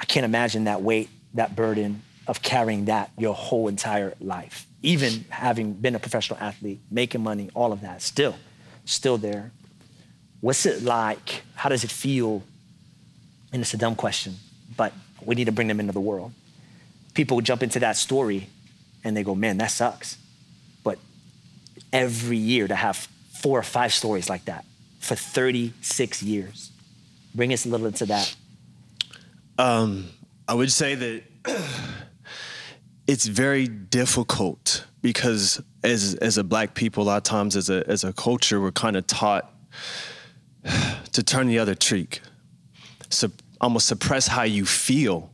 I 0.00 0.04
can't 0.04 0.24
imagine 0.24 0.64
that 0.64 0.82
weight, 0.82 1.08
that 1.34 1.56
burden 1.56 2.02
of 2.26 2.42
carrying 2.42 2.86
that 2.86 3.10
your 3.18 3.34
whole 3.34 3.68
entire 3.68 4.14
life. 4.20 4.66
Even 4.82 5.24
having 5.30 5.72
been 5.72 5.94
a 5.94 5.98
professional 5.98 6.38
athlete, 6.40 6.80
making 6.90 7.22
money, 7.22 7.50
all 7.54 7.72
of 7.72 7.80
that, 7.80 8.00
still, 8.00 8.36
still 8.84 9.18
there. 9.18 9.50
What's 10.40 10.66
it 10.66 10.82
like? 10.82 11.42
How 11.54 11.68
does 11.68 11.82
it 11.82 11.90
feel? 11.90 12.42
And 13.52 13.62
it's 13.62 13.74
a 13.74 13.76
dumb 13.76 13.96
question, 13.96 14.36
but 14.76 14.92
we 15.24 15.34
need 15.34 15.46
to 15.46 15.52
bring 15.52 15.68
them 15.68 15.80
into 15.80 15.92
the 15.92 16.00
world. 16.00 16.32
People 17.14 17.40
jump 17.40 17.62
into 17.62 17.80
that 17.80 17.96
story 17.96 18.48
and 19.02 19.16
they 19.16 19.24
go, 19.24 19.34
man, 19.34 19.58
that 19.58 19.70
sucks. 19.70 20.16
But 20.84 20.98
every 21.92 22.36
year 22.36 22.68
to 22.68 22.74
have 22.74 23.08
four 23.32 23.58
or 23.58 23.62
five 23.62 23.92
stories 23.92 24.28
like 24.28 24.44
that 24.44 24.64
for 25.00 25.14
36 25.14 26.22
years. 26.22 26.70
Bring 27.34 27.52
us 27.52 27.66
a 27.66 27.68
little 27.68 27.86
into 27.86 28.06
that. 28.06 28.34
Um, 29.58 30.08
I 30.46 30.54
would 30.54 30.72
say 30.72 30.94
that 30.94 31.22
it's 33.08 33.26
very 33.26 33.66
difficult 33.66 34.86
because 35.00 35.60
as 35.82 36.14
as 36.16 36.38
a 36.38 36.44
black 36.44 36.74
people, 36.74 37.02
a 37.02 37.06
lot 37.06 37.16
of 37.16 37.22
times 37.24 37.56
as 37.56 37.70
a 37.70 37.82
as 37.88 38.04
a 38.04 38.12
culture, 38.12 38.60
we're 38.60 38.70
kind 38.70 38.96
of 38.96 39.06
taught 39.06 39.52
to 41.12 41.22
turn 41.22 41.48
the 41.48 41.58
other 41.58 41.74
cheek, 41.74 42.20
so 43.08 43.30
almost 43.60 43.88
suppress 43.88 44.28
how 44.28 44.42
you 44.42 44.64
feel 44.64 45.32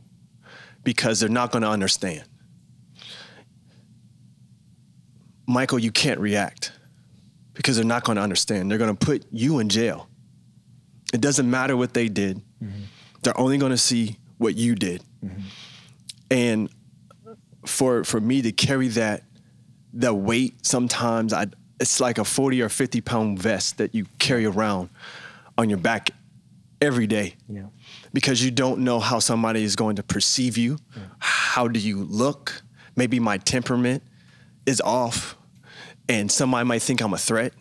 because 0.83 1.19
they're 1.19 1.29
not 1.29 1.51
going 1.51 1.61
to 1.61 1.69
understand. 1.69 2.23
Michael, 5.47 5.77
you 5.77 5.91
can't 5.91 6.19
react 6.19 6.71
because 7.53 7.75
they're 7.75 7.85
not 7.85 8.03
going 8.03 8.15
to 8.15 8.21
understand. 8.21 8.71
They're 8.71 8.77
going 8.77 8.95
to 8.95 9.05
put 9.05 9.25
you 9.31 9.59
in 9.59 9.69
jail. 9.69 10.07
It 11.13 11.21
doesn't 11.21 11.49
matter 11.49 11.77
what 11.77 11.93
they 11.93 12.07
did. 12.07 12.37
Mm-hmm. 12.63 12.83
They're 13.21 13.39
only 13.39 13.57
going 13.57 13.71
to 13.71 13.77
see 13.77 14.17
what 14.37 14.55
you 14.55 14.75
did. 14.75 15.03
Mm-hmm. 15.23 15.41
And 16.31 16.69
for 17.65 18.03
for 18.03 18.19
me 18.19 18.41
to 18.41 18.51
carry 18.51 18.87
that 18.89 19.23
that 19.93 20.13
weight 20.15 20.65
sometimes 20.65 21.33
I 21.33 21.47
it's 21.79 21.99
like 21.99 22.17
a 22.17 22.23
40 22.25 22.61
or 22.61 22.69
50 22.69 23.01
pound 23.01 23.39
vest 23.39 23.77
that 23.79 23.93
you 23.93 24.05
carry 24.19 24.45
around 24.45 24.89
on 25.57 25.69
your 25.69 25.77
back 25.79 26.11
every 26.81 27.07
day 27.07 27.35
Yeah. 27.49 27.63
because 28.13 28.43
you 28.43 28.51
don't 28.51 28.79
know 28.81 28.99
how 28.99 29.19
somebody 29.19 29.63
is 29.63 29.75
going 29.75 29.95
to 29.97 30.03
perceive 30.03 30.57
you. 30.57 30.77
How 31.19 31.67
do 31.67 31.79
you 31.79 32.03
look? 32.03 32.61
Maybe 32.95 33.19
my 33.19 33.37
temperament 33.39 34.03
is 34.65 34.79
off, 34.81 35.35
and 36.07 36.31
somebody 36.31 36.65
might 36.65 36.81
think 36.81 37.01
I'm 37.01 37.13
a 37.13 37.17
threat 37.17 37.53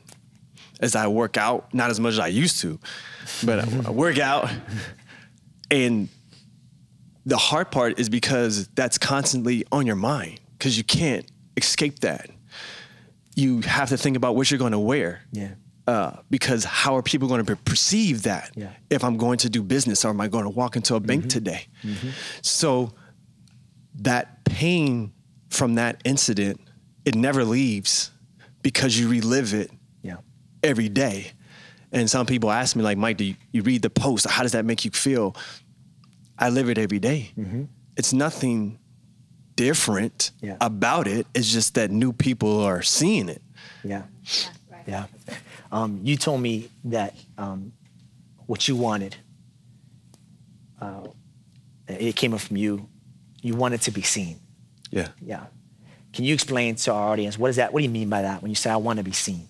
as 0.81 0.95
I 0.97 1.07
work 1.09 1.37
out. 1.37 1.73
Not 1.75 1.91
as 1.91 1.99
much 1.99 2.13
as 2.15 2.19
I 2.21 2.27
used 2.29 2.61
to, 2.61 2.79
but 3.45 3.61
I, 3.61 3.69
I 3.87 3.91
work 3.91 4.19
out. 4.19 4.49
And 5.71 6.09
the 7.27 7.37
hard 7.37 7.71
part 7.71 7.99
is 7.99 8.09
because 8.09 8.69
that's 8.69 8.99
constantly 8.99 9.65
on 9.73 9.87
your 9.87 9.97
mind 9.97 10.41
because 10.59 10.77
you 10.77 10.85
can't 10.85 11.27
escape 11.57 12.01
that. 12.01 12.31
You 13.35 13.61
have 13.63 13.89
to 13.89 13.97
think 13.97 14.17
about 14.17 14.37
what 14.37 14.51
you're 14.51 14.59
going 14.59 14.73
to 14.73 14.79
wear 14.79 15.23
Yeah. 15.33 15.55
uh, 15.87 16.17
because 16.31 16.65
how 16.65 16.97
are 16.97 17.03
people 17.03 17.27
going 17.29 17.45
to 17.45 17.57
perceive 17.57 18.23
that 18.25 18.51
Yeah. 18.55 18.71
if 18.91 19.03
I'm 19.03 19.17
going 19.17 19.39
to 19.39 19.49
do 19.51 19.63
business 19.63 20.05
or 20.05 20.11
am 20.11 20.21
I 20.21 20.29
going 20.29 20.45
to 20.45 20.51
walk 20.51 20.77
into 20.77 20.95
a 20.95 21.01
bank 21.01 21.29
today? 21.29 21.67
Mhm. 21.83 22.13
So 22.43 22.93
that 23.97 24.45
pain 24.45 25.13
from 25.51 25.75
that 25.77 26.01
incident, 26.05 26.61
it 27.05 27.15
never 27.15 27.45
leaves 27.45 28.11
because 28.63 28.99
you 28.99 29.09
relive 29.09 29.55
it 29.55 29.71
Yeah. 30.03 30.17
every 30.63 30.89
day. 30.89 31.33
And 31.93 32.11
some 32.11 32.27
people 32.27 32.51
ask 32.51 32.75
me, 32.75 32.83
like, 32.83 32.99
Mike, 32.99 33.17
do 33.19 33.25
you, 33.25 33.35
you 33.53 33.63
read 33.63 33.83
the 33.83 33.91
post? 33.91 34.27
How 34.29 34.43
does 34.43 34.53
that 34.53 34.65
make 34.65 34.85
you 34.85 34.91
feel? 34.91 35.37
I 36.39 36.49
live 36.51 36.69
it 36.69 36.79
every 36.79 36.99
day. 36.99 37.33
It's 37.97 38.13
nothing 38.13 38.79
different 39.57 40.33
Yeah. 40.41 40.57
about 40.61 41.07
it. 41.07 41.27
It's 41.35 41.51
just 41.53 41.75
that 41.75 41.91
new 41.91 42.13
people 42.13 42.61
are 42.65 42.83
seeing 42.83 43.29
it. 43.29 43.41
Yeah. 43.85 44.03
Yeah. 44.87 45.07
Um, 45.71 46.01
you 46.03 46.17
told 46.17 46.41
me 46.41 46.71
that 46.85 47.15
um, 47.39 47.73
what 48.47 48.67
you 48.69 48.77
wanted, 48.77 49.17
uh, 50.81 51.07
it 51.89 52.17
came 52.17 52.35
up 52.35 52.41
from 52.41 52.57
you. 52.57 52.89
You 53.43 53.55
wanted 53.55 53.81
to 53.83 53.91
be 53.91 54.03
seen. 54.03 54.41
Yeah. 54.91 55.09
Yeah. 55.25 55.47
Can 56.13 56.25
you 56.25 56.35
explain 56.35 56.75
to 56.77 56.93
our 56.93 57.11
audience 57.13 57.39
what 57.39 57.49
is 57.51 57.57
that? 57.57 57.73
What 57.73 57.81
do 57.81 57.85
you 57.85 57.91
mean 57.91 58.09
by 58.09 58.23
that 58.23 58.43
when 58.43 58.51
you 58.51 58.55
say 58.57 58.71
I 58.71 58.77
want 58.77 58.99
to 58.99 59.05
be 59.05 59.13
seen? 59.13 59.47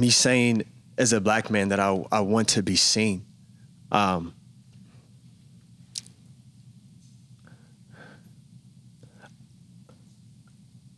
Me 0.00 0.10
saying 0.10 0.64
as 0.98 1.12
a 1.12 1.20
black 1.20 1.50
man 1.50 1.68
that 1.68 1.78
I, 1.78 2.04
I 2.10 2.20
want 2.20 2.48
to 2.48 2.62
be 2.62 2.76
seen. 2.76 3.24
Um, 3.92 4.34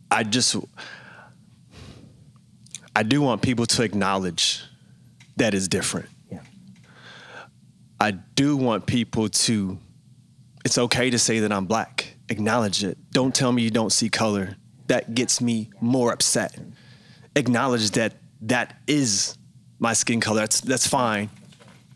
I 0.09 0.23
just, 0.23 0.55
I 2.95 3.03
do 3.03 3.21
want 3.21 3.41
people 3.41 3.65
to 3.65 3.83
acknowledge 3.83 4.63
that 5.37 5.53
is 5.53 5.67
different. 5.67 6.07
Yeah. 6.31 6.41
I 7.99 8.11
do 8.11 8.55
want 8.55 8.85
people 8.85 9.29
to, 9.29 9.79
it's 10.63 10.77
okay 10.77 11.09
to 11.09 11.17
say 11.17 11.39
that 11.39 11.51
I'm 11.51 11.65
black. 11.65 12.15
Acknowledge 12.29 12.83
it. 12.83 12.97
Don't 13.11 13.33
tell 13.33 13.51
me 13.51 13.63
you 13.63 13.71
don't 13.71 13.91
see 13.91 14.09
color. 14.09 14.55
That 14.87 15.15
gets 15.15 15.41
me 15.41 15.71
more 15.81 16.13
upset. 16.13 16.57
Acknowledge 17.35 17.91
that 17.91 18.13
that 18.47 18.77
is 18.87 19.37
my 19.79 19.93
skin 19.93 20.19
color. 20.21 20.41
That's 20.41 20.61
that's 20.61 20.87
fine. 20.87 21.29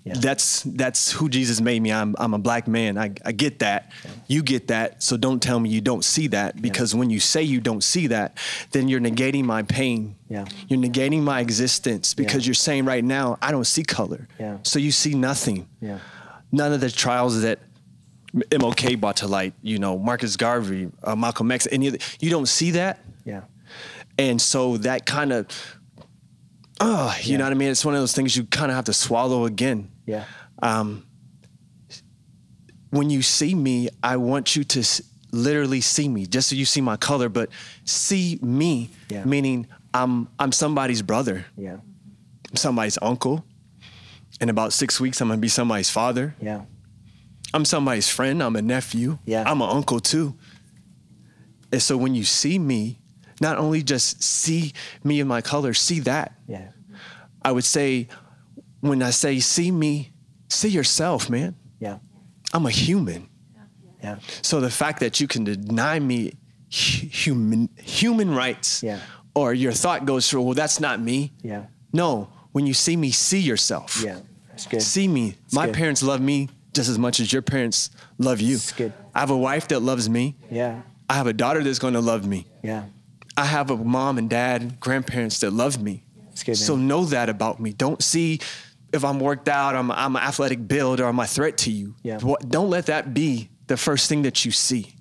Yeah. 0.03 0.13
That's 0.19 0.63
that's 0.63 1.11
who 1.11 1.27
Jesus 1.27 1.59
made 1.59 1.81
me. 1.81 1.91
I'm 1.91 2.15
I'm 2.17 2.33
a 2.33 2.37
black 2.39 2.65
man. 2.67 2.97
I, 2.97 3.11
I 3.25 3.33
get 3.33 3.59
that. 3.59 3.91
You 4.27 4.41
get 4.41 4.67
that. 4.69 5.03
So 5.03 5.17
don't 5.17 5.41
tell 5.41 5.59
me 5.59 5.69
you 5.69 5.81
don't 5.81 6.05
see 6.05 6.27
that 6.27 6.61
because 6.61 6.95
when 6.95 7.09
you 7.09 7.19
say 7.19 7.43
you 7.43 7.59
don't 7.59 7.83
see 7.83 8.07
that, 8.07 8.37
then 8.71 8.87
you're 8.87 9.01
negating 9.01 9.43
my 9.43 9.63
pain. 9.63 10.15
Yeah. 10.29 10.45
You're 10.69 10.79
negating 10.79 11.23
my 11.23 11.41
existence 11.41 12.13
because 12.13 12.45
Yeah. 12.45 12.49
you're 12.49 12.53
saying 12.55 12.85
right 12.85 13.03
now 13.03 13.37
I 13.41 13.51
don't 13.51 13.67
see 13.67 13.83
color. 13.83 14.29
Yeah. 14.39 14.59
So 14.63 14.79
you 14.79 14.91
see 14.91 15.13
nothing 15.13 15.67
Yeah. 15.81 15.99
none 16.53 16.71
of 16.71 16.79
the 16.79 16.89
trials 16.89 17.41
that 17.41 17.59
MLK 18.51 18.95
brought 18.99 19.17
to 19.17 19.27
light, 19.27 19.53
you 19.61 19.77
know, 19.79 19.97
Marcus 19.97 20.37
Garvey, 20.37 20.89
uh, 21.03 21.15
Malcolm 21.15 21.51
X, 21.51 21.67
any 21.71 21.87
of 21.87 21.93
the, 21.93 21.99
you 22.19 22.29
don't 22.29 22.47
see 22.47 22.71
that. 22.71 22.99
Yeah. 23.25 23.41
And 24.17 24.41
so 24.41 24.77
that 24.77 25.05
kind 25.05 25.31
of, 25.33 25.45
oh, 26.79 27.15
you 27.23 27.31
Yeah. 27.31 27.37
know 27.37 27.43
what 27.45 27.51
I 27.53 27.55
mean? 27.55 27.69
It's 27.69 27.83
one 27.85 27.93
of 27.95 28.01
those 28.01 28.13
things 28.13 28.35
you 28.35 28.43
kind 28.45 28.71
of 28.71 28.75
have 28.75 28.85
to 28.85 28.93
swallow 28.93 29.45
again. 29.45 29.89
Yeah. 30.05 30.25
Um, 30.61 31.03
when 32.89 33.09
you 33.09 33.21
see 33.21 33.53
me, 33.53 33.89
I 34.01 34.17
want 34.17 34.55
you 34.55 34.63
to 34.63 34.79
s- 34.79 35.01
literally 35.31 35.81
see 35.81 36.07
me, 36.07 36.25
just 36.25 36.49
so 36.49 36.55
you 36.55 36.65
see 36.65 36.81
my 36.81 36.95
color, 36.97 37.29
but 37.29 37.49
see 37.83 38.39
me, 38.41 38.89
Yeah. 39.09 39.25
meaning 39.25 39.67
I'm 39.93 40.27
I'm 40.39 40.51
somebody's 40.51 41.01
brother, 41.01 41.45
Yeah. 41.57 41.77
I'm 42.49 42.55
somebody's 42.55 42.97
uncle. 43.01 43.43
In 44.39 44.49
about 44.49 44.71
six 44.71 44.99
weeks, 45.01 45.19
I'm 45.19 45.27
gonna 45.29 45.41
be 45.41 45.47
somebody's 45.49 45.89
father. 45.89 46.35
Yeah. 46.41 46.61
I'm 47.53 47.65
somebody's 47.65 48.07
friend. 48.09 48.43
I'm 48.43 48.55
a 48.55 48.61
nephew. 48.61 49.17
Yeah. 49.25 49.43
I'm 49.49 49.61
an 49.61 49.69
uncle 49.69 49.99
too. 49.99 50.35
And 51.71 51.81
so 51.81 51.97
when 51.97 52.13
you 52.15 52.23
see 52.23 52.59
me, 52.59 52.99
not 53.41 53.57
only 53.57 53.83
just 53.83 54.21
see 54.23 54.73
me 55.03 55.19
in 55.19 55.27
my 55.27 55.41
color, 55.41 55.73
see 55.73 55.99
that. 56.01 56.33
Yeah. 56.47 56.69
I 57.41 57.51
would 57.51 57.63
say, 57.63 58.07
when 58.81 59.01
I 59.01 59.11
say 59.11 59.39
see 59.39 59.71
me, 59.71 60.11
see 60.49 60.69
yourself, 60.69 61.29
man. 61.29 61.55
Yeah. 61.79 61.99
I'm 62.53 62.65
a 62.65 62.71
human. 62.71 63.29
Yeah. 64.03 64.19
So 64.41 64.59
the 64.59 64.69
fact 64.69 64.99
that 64.99 65.19
you 65.19 65.27
can 65.27 65.43
deny 65.43 65.99
me 65.99 66.33
human 66.69 67.69
human 67.77 68.33
rights, 68.33 68.83
Yeah. 68.83 68.99
or 69.35 69.53
your 69.53 69.71
thought 69.71 70.05
goes 70.05 70.29
through, 70.29 70.43
well, 70.43 70.53
that's 70.53 70.79
not 70.79 70.99
me. 71.01 71.33
Yeah. 71.41 71.65
No, 71.93 72.29
when 72.51 72.67
you 72.67 72.73
see 72.73 72.95
me, 72.95 73.11
see 73.11 73.39
yourself. 73.39 74.01
Yeah. 74.03 74.19
That's 74.49 74.65
good. 74.67 74.81
See 74.81 75.07
me. 75.07 75.35
My 75.53 75.65
good. 75.67 75.75
parents 75.75 76.03
love 76.03 76.21
me 76.21 76.49
just 76.73 76.89
as 76.89 76.97
much 76.99 77.19
as 77.19 77.31
your 77.31 77.41
parents 77.41 77.89
love 78.17 78.39
you. 78.41 78.55
It's 78.55 78.71
good. 78.71 78.93
I 79.15 79.19
have 79.21 79.29
a 79.31 79.37
wife 79.37 79.67
that 79.69 79.79
loves 79.81 80.09
me. 80.09 80.35
Yeah. 80.51 80.81
I 81.09 81.13
have 81.13 81.27
a 81.27 81.33
daughter 81.33 81.63
that's 81.63 81.79
going 81.79 81.93
to 81.93 82.01
love 82.01 82.25
me. 82.27 82.47
Yeah. 82.63 82.85
I 83.37 83.45
have 83.45 83.69
a 83.69 83.77
mom 83.77 84.17
and 84.17 84.29
dad, 84.29 84.79
grandparents 84.79 85.39
that 85.41 85.51
love 85.51 85.81
me. 85.81 86.03
Good, 86.45 86.57
So 86.57 86.75
know 86.75 87.05
that 87.05 87.29
about 87.29 87.59
me. 87.59 87.71
Don't 87.73 88.01
see 88.03 88.39
if 88.91 89.03
I'm 89.05 89.19
worked 89.19 89.47
out, 89.47 89.75
I'm, 89.75 89.91
I'm 89.91 90.15
an 90.15 90.23
athletic 90.23 90.67
build, 90.67 90.99
or 90.99 91.05
I'm 91.05 91.19
a 91.19 91.27
threat 91.27 91.57
to 91.59 91.71
you. 91.71 91.95
Yeah. 92.03 92.19
What- 92.19 92.47
Don't 92.49 92.69
let 92.69 92.87
that 92.87 93.13
be 93.13 93.49
the 93.67 93.77
first 93.77 94.09
thing 94.09 94.23
that 94.23 94.43
you 94.45 94.51
see. 94.51 94.93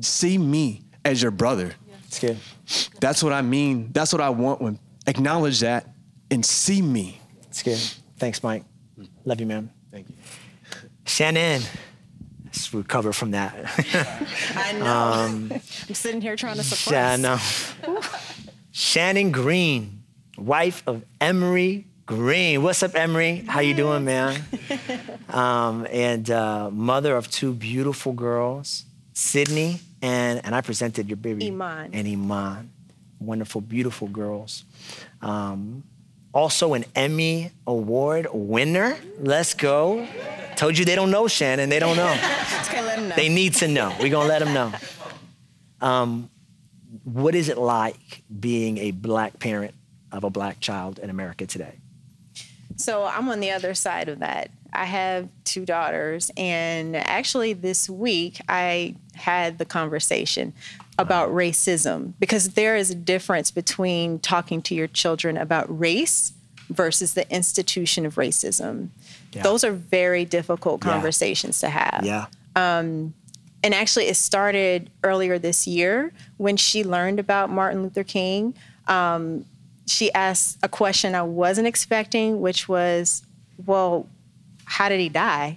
See 0.00 0.36
me 0.38 0.82
as 1.04 1.22
your 1.22 1.30
brother. 1.30 1.72
It's 2.06 2.18
good. 2.20 2.38
That's 3.00 3.22
what 3.22 3.32
I 3.32 3.42
mean. 3.42 3.90
That's 3.92 4.12
what 4.12 4.20
I 4.20 4.30
want 4.30 4.60
when 4.60 4.78
acknowledge 5.06 5.60
that 5.60 5.88
and 6.30 6.44
see 6.44 6.80
me. 6.82 7.20
It's 7.48 7.62
good. 7.62 7.78
Thanks, 8.18 8.42
Mike. 8.42 8.64
Love 9.24 9.40
you, 9.40 9.46
man. 9.46 9.70
Thank 9.90 10.08
you. 10.08 10.14
Shannon. 11.06 11.62
Recover 12.72 13.12
from 13.12 13.32
that. 13.32 13.54
I 14.56 14.72
know. 14.72 14.86
Um, 14.86 15.52
I'm 15.88 15.94
sitting 15.94 16.20
here 16.20 16.36
trying 16.36 16.56
to 16.56 16.62
suppress. 16.64 16.92
Yeah, 16.92 17.16
no. 17.16 18.00
Shannon 18.72 19.30
Green, 19.32 20.02
wife 20.36 20.82
of 20.86 21.04
Emery 21.20 21.86
Green. 22.06 22.62
What's 22.62 22.82
up, 22.82 22.94
Emery? 22.94 23.44
How 23.46 23.60
you 23.60 23.74
doing, 23.74 24.04
man? 24.04 24.42
Um, 25.28 25.84
and 25.90 26.30
uh, 26.30 26.70
mother 26.70 27.16
of 27.16 27.28
two 27.28 27.52
beautiful 27.54 28.12
girls, 28.12 28.84
Sydney 29.14 29.80
and 30.00 30.40
and 30.44 30.54
I 30.54 30.60
presented 30.60 31.08
your 31.08 31.16
baby 31.16 31.48
Iman. 31.48 31.90
and 31.92 32.06
Iman, 32.06 32.70
wonderful, 33.18 33.60
beautiful 33.60 34.06
girls. 34.06 34.62
Um, 35.20 35.82
also 36.32 36.74
an 36.74 36.84
Emmy 36.94 37.50
Award 37.66 38.28
winner. 38.32 38.96
Let's 39.18 39.54
go. 39.54 40.06
Told 40.64 40.78
you 40.78 40.86
they 40.86 40.94
don't 40.94 41.10
know 41.10 41.28
Shannon. 41.28 41.68
They 41.68 41.78
don't 41.78 41.94
know. 41.94 42.14
Just 42.48 42.72
let 42.72 42.98
him 42.98 43.10
know. 43.10 43.16
They 43.16 43.28
need 43.28 43.52
to 43.56 43.68
know. 43.68 43.94
We're 44.00 44.08
gonna 44.08 44.30
let 44.30 44.38
them 44.38 44.54
know. 44.54 44.72
Um, 45.82 46.30
what 47.02 47.34
is 47.34 47.50
it 47.50 47.58
like 47.58 48.22
being 48.40 48.78
a 48.78 48.92
black 48.92 49.38
parent 49.38 49.74
of 50.10 50.24
a 50.24 50.30
black 50.30 50.60
child 50.60 50.98
in 51.00 51.10
America 51.10 51.44
today? 51.44 51.74
So 52.76 53.04
I'm 53.04 53.28
on 53.28 53.40
the 53.40 53.50
other 53.50 53.74
side 53.74 54.08
of 54.08 54.20
that. 54.20 54.52
I 54.72 54.86
have 54.86 55.28
two 55.44 55.66
daughters, 55.66 56.30
and 56.34 56.96
actually 56.96 57.52
this 57.52 57.90
week 57.90 58.40
I 58.48 58.94
had 59.12 59.58
the 59.58 59.66
conversation 59.66 60.54
about 60.96 61.28
racism 61.28 62.14
because 62.18 62.54
there 62.54 62.74
is 62.74 62.90
a 62.90 62.94
difference 62.94 63.50
between 63.50 64.18
talking 64.18 64.62
to 64.62 64.74
your 64.74 64.86
children 64.86 65.36
about 65.36 65.66
race 65.78 66.32
versus 66.70 67.12
the 67.12 67.30
institution 67.30 68.06
of 68.06 68.14
racism. 68.14 68.88
Yeah. 69.34 69.42
Those 69.42 69.64
are 69.64 69.72
very 69.72 70.24
difficult 70.24 70.84
Yeah. 70.84 70.92
conversations 70.92 71.60
to 71.60 71.68
have. 71.68 72.02
Yeah. 72.04 72.26
and 72.56 73.12
actually 73.74 74.06
it 74.06 74.16
started 74.16 74.90
earlier 75.02 75.38
this 75.38 75.66
year 75.66 76.12
when 76.36 76.56
she 76.56 76.84
learned 76.84 77.18
about 77.18 77.50
martin 77.50 77.82
luther 77.82 78.04
king 78.04 78.54
um, 78.88 79.44
she 79.86 80.12
asked 80.12 80.58
a 80.62 80.68
question 80.68 81.14
i 81.14 81.22
wasn't 81.22 81.66
expecting 81.66 82.40
which 82.42 82.68
was 82.68 83.22
well 83.66 84.06
how 84.66 84.88
did 84.88 85.00
he 85.00 85.08
die 85.08 85.56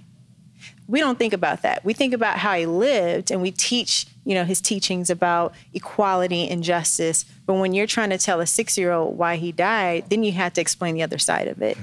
we 0.87 0.99
don't 1.01 1.19
think 1.19 1.33
about 1.33 1.61
that 1.63 1.83
we 1.83 1.93
think 1.93 2.13
about 2.13 2.37
how 2.37 2.53
he 2.55 2.65
lived 2.65 3.29
and 3.29 3.41
we 3.41 3.51
teach 3.51 4.07
you 4.25 4.33
know 4.35 4.45
his 4.45 4.61
teachings 4.61 5.09
about 5.09 5.53
equality 5.73 6.47
and 6.47 6.63
justice 6.63 7.25
but 7.45 7.55
when 7.55 7.73
you're 7.73 7.87
trying 7.87 8.09
to 8.09 8.17
tell 8.17 8.39
a 8.39 8.47
six 8.47 8.77
year 8.77 8.91
old 8.93 9.17
why 9.17 9.35
he 9.35 9.51
died 9.51 10.05
then 10.09 10.23
you 10.23 10.31
have 10.31 10.53
to 10.53 10.61
explain 10.61 10.95
the 10.95 11.03
other 11.03 11.17
side 11.17 11.47
of 11.49 11.61
it 11.61 11.77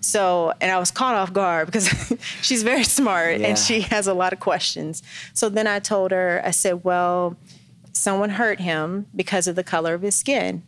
so 0.00 0.52
and 0.60 0.70
i 0.72 0.78
was 0.78 0.90
caught 0.90 1.14
off 1.14 1.32
guard 1.32 1.66
because 1.66 1.88
she's 2.42 2.62
very 2.62 2.84
smart 2.84 3.38
Yeah. 3.40 3.48
and 3.48 3.58
she 3.58 3.82
has 3.82 4.06
a 4.06 4.14
lot 4.14 4.32
of 4.32 4.40
questions. 4.40 5.02
So 5.34 5.48
then 5.48 5.66
i 5.66 5.78
told 5.78 6.10
her 6.10 6.40
i 6.44 6.50
said 6.50 6.84
well 6.84 7.36
someone 7.92 8.30
hurt 8.30 8.60
him 8.60 9.06
because 9.14 9.46
of 9.46 9.56
the 9.56 9.64
color 9.64 9.94
of 9.94 10.02
his 10.02 10.14
skin. 10.14 10.62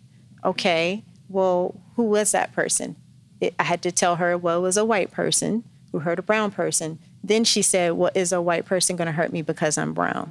Okay 0.44 1.02
well 1.28 1.74
who 1.96 2.04
was 2.04 2.32
that 2.32 2.52
person? 2.52 2.96
It, 3.40 3.54
i 3.58 3.64
had 3.64 3.80
to 3.82 3.90
tell 3.92 4.16
her 4.16 4.36
well 4.36 4.58
it 4.58 4.62
was 4.62 4.76
a 4.76 4.84
white 4.84 5.10
person 5.10 5.64
who 5.92 6.00
hurt 6.00 6.18
a 6.18 6.22
brown 6.22 6.50
person. 6.50 6.98
Then 7.24 7.44
she 7.44 7.62
said 7.62 7.92
well 7.94 8.10
is 8.14 8.32
a 8.32 8.40
white 8.42 8.66
person 8.66 8.96
going 8.96 9.06
to 9.06 9.12
hurt 9.12 9.32
me 9.32 9.40
because 9.42 9.78
i'm 9.78 9.94
brown? 9.94 10.30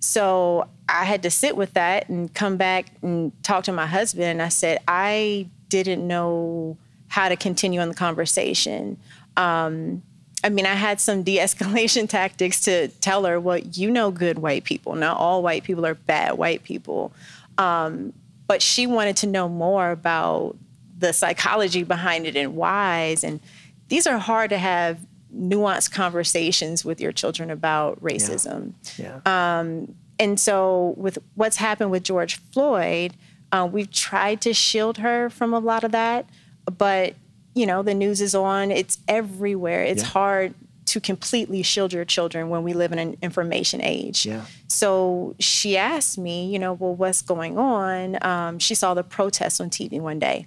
So 0.00 0.68
I 0.88 1.04
had 1.04 1.22
to 1.22 1.30
sit 1.30 1.56
with 1.56 1.74
that 1.74 2.08
and 2.08 2.32
come 2.34 2.56
back 2.56 2.86
and 3.02 3.32
talk 3.44 3.64
to 3.64 3.72
my 3.72 3.86
husband. 3.86 4.24
And 4.26 4.42
I 4.42 4.48
said, 4.48 4.78
I 4.88 5.46
didn't 5.68 6.06
know 6.06 6.76
how 7.12 7.28
to 7.28 7.36
continue 7.36 7.78
on 7.78 7.90
the 7.90 7.94
conversation. 7.94 8.96
Um, 9.36 10.02
I 10.42 10.48
mean, 10.48 10.64
I 10.64 10.72
had 10.72 10.98
some 10.98 11.22
de 11.28 11.36
escalation 11.36 12.08
tactics 12.08 12.62
to 12.62 12.88
tell 12.88 13.24
her, 13.26 13.38
well, 13.38 13.58
you 13.58 13.90
know, 13.90 14.10
good 14.10 14.38
white 14.38 14.64
people. 14.64 14.94
Not 14.94 15.18
all 15.18 15.42
white 15.42 15.62
people 15.62 15.84
are 15.84 15.94
bad 15.94 16.38
white 16.38 16.64
people. 16.64 17.12
Um, 17.58 18.14
but 18.46 18.62
she 18.62 18.86
wanted 18.86 19.18
to 19.18 19.26
know 19.26 19.46
more 19.46 19.90
about 19.90 20.56
the 20.98 21.12
psychology 21.12 21.82
behind 21.82 22.26
it 22.26 22.34
and 22.34 22.56
whys. 22.56 23.22
And 23.24 23.40
these 23.88 24.06
are 24.06 24.16
hard 24.16 24.48
to 24.48 24.56
have 24.56 24.98
nuanced 25.36 25.92
conversations 25.92 26.82
with 26.82 26.98
your 26.98 27.12
children 27.12 27.50
about 27.50 28.02
racism. 28.02 28.72
Yeah. 28.96 29.20
Yeah. 29.26 29.86
And 30.18 30.40
so, 30.40 30.94
with 30.96 31.18
what's 31.34 31.56
happened 31.56 31.90
with 31.90 32.04
George 32.04 32.36
Floyd, 32.52 33.14
uh, 33.50 33.68
we've 33.70 33.90
tried 33.90 34.40
to 34.42 34.54
shield 34.54 34.98
her 34.98 35.28
from 35.28 35.52
a 35.52 35.58
lot 35.58 35.84
of 35.84 35.92
that, 35.92 36.26
but 36.66 37.14
you 37.54 37.66
know, 37.66 37.82
the 37.82 37.94
news 37.94 38.20
is 38.20 38.34
on; 38.34 38.70
it's 38.70 38.98
everywhere. 39.08 39.82
It's 39.84 40.02
Yeah. 40.02 40.08
hard 40.08 40.54
to 40.86 41.00
completely 41.00 41.62
shield 41.62 41.92
your 41.92 42.04
children 42.04 42.48
when 42.48 42.62
we 42.64 42.72
live 42.72 42.92
in 42.92 42.98
an 42.98 43.16
information 43.22 43.80
age. 43.82 44.26
Yeah. 44.26 44.42
So 44.68 45.34
she 45.38 45.76
asked 45.76 46.18
me, 46.18 46.46
you 46.52 46.58
know, 46.58 46.72
well, 46.72 46.94
what's 46.94 47.22
going 47.22 47.56
on? 47.56 48.18
Um, 48.24 48.58
she 48.58 48.74
saw 48.74 48.92
the 48.94 49.04
protests 49.04 49.60
on 49.60 49.70
TV 49.70 50.00
one 50.00 50.18
day. 50.18 50.46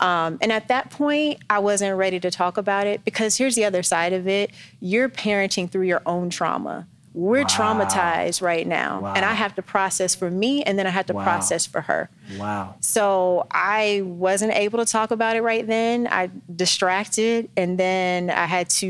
Um, 0.00 0.38
and 0.40 0.52
at 0.52 0.68
that 0.68 0.90
point, 0.90 1.40
I 1.48 1.58
wasn't 1.60 1.96
ready 1.96 2.18
to 2.20 2.30
talk 2.30 2.56
about 2.56 2.86
it 2.86 3.04
because 3.04 3.36
here's 3.36 3.54
the 3.54 3.64
other 3.64 3.82
side 3.82 4.12
of 4.12 4.26
it. 4.28 4.50
You're 4.80 5.08
parenting 5.08 5.70
through 5.70 5.86
your 5.86 6.02
own 6.06 6.28
trauma. 6.30 6.86
We're 7.14 7.44
traumatized 7.44 8.42
right 8.42 8.66
now. 8.66 9.00
And 9.16 9.24
I 9.24 9.32
have 9.34 9.54
to 9.56 9.62
process 9.62 10.14
for 10.14 10.30
me 10.30 10.62
and 10.62 10.78
then 10.78 10.86
I 10.86 10.90
have 10.90 11.06
to 11.06 11.14
Wow. 11.14 11.22
process 11.24 11.66
for 11.66 11.80
her. 11.82 12.10
wow. 12.36 12.74
So 12.80 13.46
I 13.50 14.02
wasn't 14.04 14.52
able 14.52 14.78
to 14.78 14.84
talk 14.90 15.10
about 15.10 15.34
it 15.36 15.42
right 15.42 15.66
then. 15.66 16.06
I 16.10 16.30
distracted 16.54 17.48
and 17.56 17.78
then 17.78 18.30
I 18.30 18.46
had 18.46 18.68
to, 18.70 18.86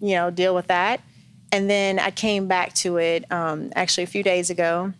you 0.00 0.14
know, 0.14 0.30
deal 0.30 0.54
with 0.54 0.68
that. 0.68 1.00
And 1.52 1.68
then 1.70 1.98
I 1.98 2.10
came 2.10 2.46
back 2.48 2.74
to 2.74 2.96
it 2.98 3.30
um, 3.30 3.70
actually 3.76 4.04
a 4.04 4.08
few 4.08 4.22
days 4.22 4.50
ago 4.50 4.92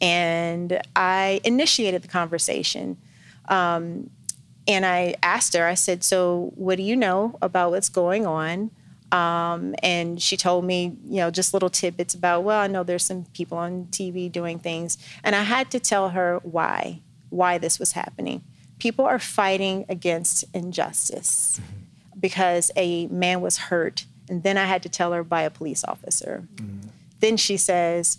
and 0.00 0.80
I 0.94 1.40
initiated 1.44 2.02
the 2.02 2.08
conversation. 2.08 2.96
Um, 3.48 4.10
and 4.66 4.84
I 4.84 5.14
asked 5.22 5.54
her, 5.56 5.64
I 5.66 5.74
said, 5.74 6.04
So 6.04 6.52
what 6.54 6.76
do 6.76 6.82
you 6.82 6.94
know 6.96 7.38
about 7.40 7.70
what's 7.70 7.88
going 7.88 8.26
on? 8.26 8.70
Um, 9.10 9.74
and 9.82 10.20
she 10.20 10.36
told 10.36 10.64
me, 10.64 10.96
you 11.06 11.16
know, 11.16 11.30
just 11.30 11.54
little 11.54 11.70
tidbits 11.70 12.14
about, 12.14 12.44
well, 12.44 12.60
I 12.60 12.66
know 12.66 12.84
there's 12.84 13.04
some 13.04 13.24
people 13.32 13.56
on 13.56 13.86
TV 13.90 14.30
doing 14.30 14.58
things. 14.58 14.98
And 15.24 15.34
I 15.34 15.42
had 15.42 15.70
to 15.70 15.80
tell 15.80 16.10
her 16.10 16.40
why, 16.42 17.00
why 17.30 17.58
this 17.58 17.78
was 17.78 17.92
happening. 17.92 18.42
People 18.78 19.06
are 19.06 19.18
fighting 19.18 19.86
against 19.88 20.44
injustice 20.54 21.60
because 22.18 22.70
a 22.76 23.06
man 23.06 23.40
was 23.40 23.56
hurt. 23.56 24.04
And 24.28 24.42
then 24.42 24.58
I 24.58 24.66
had 24.66 24.82
to 24.82 24.88
tell 24.88 25.12
her 25.12 25.24
by 25.24 25.42
a 25.42 25.50
police 25.50 25.84
officer. 25.84 26.46
Then 27.20 27.36
she 27.36 27.56
says, 27.56 28.18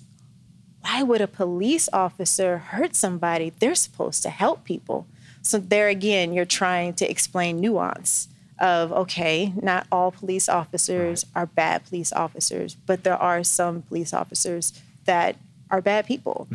why 0.81 1.03
would 1.03 1.21
a 1.21 1.27
police 1.27 1.87
officer 1.93 2.57
hurt 2.57 2.95
somebody? 2.95 3.51
They're 3.51 3.75
supposed 3.75 4.23
to 4.23 4.29
help 4.29 4.63
people. 4.63 5.05
So 5.41 5.59
there 5.59 5.87
again, 5.87 6.33
you're 6.33 6.45
trying 6.45 6.93
to 6.95 7.09
explain 7.09 7.59
nuance 7.59 8.27
of 8.59 8.91
okay, 8.91 9.53
not 9.61 9.87
all 9.91 10.11
police 10.11 10.49
officers 10.49 11.25
are 11.35 11.45
bad 11.45 11.85
police 11.85 12.11
officers, 12.13 12.75
but 12.75 13.03
there 13.03 13.17
are 13.17 13.43
some 13.43 13.81
police 13.83 14.13
officers 14.13 14.73
that 15.05 15.35
are 15.71 15.81
bad 15.81 16.05
people. 16.05 16.47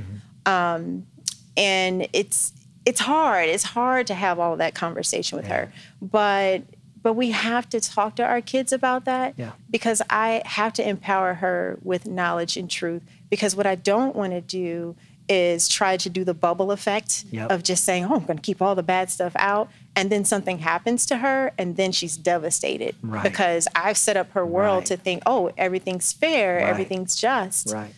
Um, 0.47 1.07
and 1.57 2.07
it's 2.13 2.53
it's 2.85 3.01
hard. 3.01 3.49
It's 3.49 3.65
hard 3.65 4.07
to 4.09 4.15
have 4.15 4.39
all 4.39 4.53
of 4.53 4.59
that 4.59 4.75
conversation 4.75 5.37
with 5.37 5.47
her. 5.47 5.73
But 6.03 6.63
but 7.03 7.15
we 7.15 7.31
have 7.33 7.69
to 7.71 7.81
talk 7.81 8.17
to 8.17 8.25
our 8.25 8.41
kids 8.41 8.73
about 8.73 9.05
that 9.05 9.35
Yeah. 9.37 9.53
because 9.71 10.01
I 10.09 10.43
have 10.47 10.73
to 10.75 10.89
empower 10.89 11.35
her 11.35 11.79
with 11.83 12.07
knowledge 12.07 12.57
and 12.57 12.71
truth. 12.71 13.03
Because 13.31 13.55
what 13.55 13.67
I 13.67 13.75
don't 13.75 14.17
want 14.17 14.33
to 14.33 14.41
do 14.41 14.97
is 15.29 15.68
try 15.68 15.97
to 15.97 16.09
do 16.11 16.22
the 16.25 16.35
bubble 16.35 16.70
effect 16.70 17.25
Yep. 17.31 17.51
of 17.51 17.62
just 17.62 17.85
saying, 17.85 18.05
"Oh, 18.05 18.14
I'm 18.16 18.25
going 18.25 18.37
to 18.37 18.43
keep 18.43 18.61
all 18.61 18.75
the 18.75 18.83
bad 18.83 19.11
stuff 19.11 19.33
out," 19.37 19.68
and 19.97 20.11
then 20.11 20.25
something 20.25 20.59
happens 20.59 21.07
to 21.07 21.18
her, 21.18 21.53
and 21.57 21.77
then 21.77 21.93
she's 21.93 22.16
devastated 22.16 22.95
Right. 23.03 23.22
because 23.22 23.66
I've 23.75 23.97
set 23.97 24.16
up 24.16 24.31
her 24.33 24.45
world 24.45 24.79
Right. 24.81 24.87
to 24.87 24.97
think, 24.99 25.22
"Oh, 25.27 25.51
everything's 25.57 26.12
fair, 26.12 26.57
Right. 26.57 26.68
everything's 26.68 27.16
just." 27.16 27.72
Right. 27.72 27.93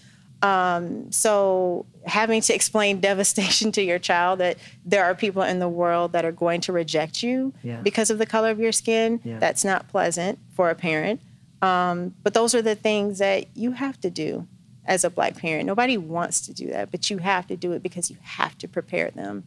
So 1.10 1.86
having 2.04 2.40
to 2.42 2.54
explain 2.54 3.00
devastation 3.10 3.72
to 3.72 3.82
your 3.82 3.98
child 3.98 4.38
that 4.40 4.56
there 4.84 5.04
are 5.04 5.14
people 5.14 5.42
in 5.42 5.58
the 5.58 5.68
world 5.68 6.12
that 6.12 6.24
are 6.24 6.32
going 6.32 6.60
to 6.62 6.72
reject 6.72 7.22
you 7.22 7.52
Yeah. 7.62 7.80
because 7.82 8.10
of 8.10 8.18
the 8.18 8.26
color 8.26 8.50
of 8.50 8.60
your 8.60 8.72
skin, 8.72 9.20
Yeah. 9.24 9.38
that's 9.38 9.64
not 9.64 9.88
pleasant 9.88 10.38
for 10.54 10.70
a 10.70 10.74
parent. 10.74 11.20
Um, 11.62 12.14
but 12.22 12.34
those 12.34 12.54
are 12.54 12.62
the 12.62 12.74
things 12.74 13.18
that 13.18 13.46
you 13.56 13.72
have 13.72 14.00
to 14.02 14.10
do 14.10 14.46
as 14.86 15.04
a 15.04 15.10
black 15.10 15.36
parent. 15.36 15.66
Nobody 15.66 15.96
wants 15.98 16.40
to 16.46 16.54
do 16.54 16.68
that, 16.68 16.90
but 16.90 17.10
you 17.10 17.18
have 17.18 17.46
to 17.48 17.56
do 17.56 17.72
it 17.72 17.82
because 17.82 18.10
you 18.10 18.16
have 18.22 18.56
to 18.58 18.68
prepare 18.68 19.10
them. 19.10 19.44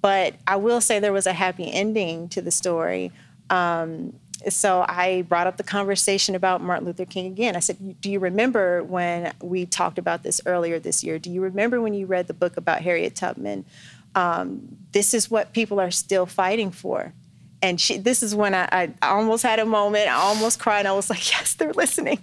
But 0.00 0.34
I 0.46 0.56
will 0.56 0.80
say 0.80 0.98
there 0.98 1.12
was 1.12 1.26
a 1.26 1.32
happy 1.32 1.70
ending 1.70 2.28
to 2.30 2.42
the 2.42 2.50
story. 2.50 3.12
Um, 3.50 4.14
so 4.48 4.84
I 4.88 5.22
brought 5.22 5.46
up 5.46 5.58
the 5.58 5.62
conversation 5.62 6.34
about 6.34 6.62
Martin 6.62 6.86
Luther 6.86 7.04
King 7.04 7.26
again. 7.26 7.56
I 7.56 7.60
said, 7.60 8.00
Do 8.00 8.10
you 8.10 8.18
remember 8.18 8.82
when 8.82 9.34
we 9.42 9.66
talked 9.66 9.98
about 9.98 10.22
this 10.22 10.40
earlier 10.46 10.78
this 10.78 11.04
year? 11.04 11.18
Do 11.18 11.30
you 11.30 11.42
remember 11.42 11.80
when 11.80 11.92
you 11.92 12.06
read 12.06 12.26
the 12.26 12.34
book 12.34 12.56
about 12.56 12.80
Harriet 12.80 13.14
Tubman? 13.14 13.66
Um, 14.14 14.76
this 14.92 15.12
is 15.12 15.30
what 15.30 15.52
people 15.52 15.78
are 15.78 15.90
still 15.90 16.26
fighting 16.26 16.70
for. 16.70 17.12
And 17.62 17.78
she, 17.78 17.98
this 17.98 18.22
is 18.22 18.34
when 18.34 18.54
I, 18.54 18.66
I 18.72 19.08
almost 19.10 19.42
had 19.42 19.58
a 19.58 19.66
moment. 19.66 20.08
I 20.08 20.14
almost 20.14 20.58
cried. 20.58 20.86
I 20.86 20.92
was 20.92 21.10
like, 21.10 21.30
Yes, 21.32 21.54
they're 21.54 21.74
listening. 21.74 22.20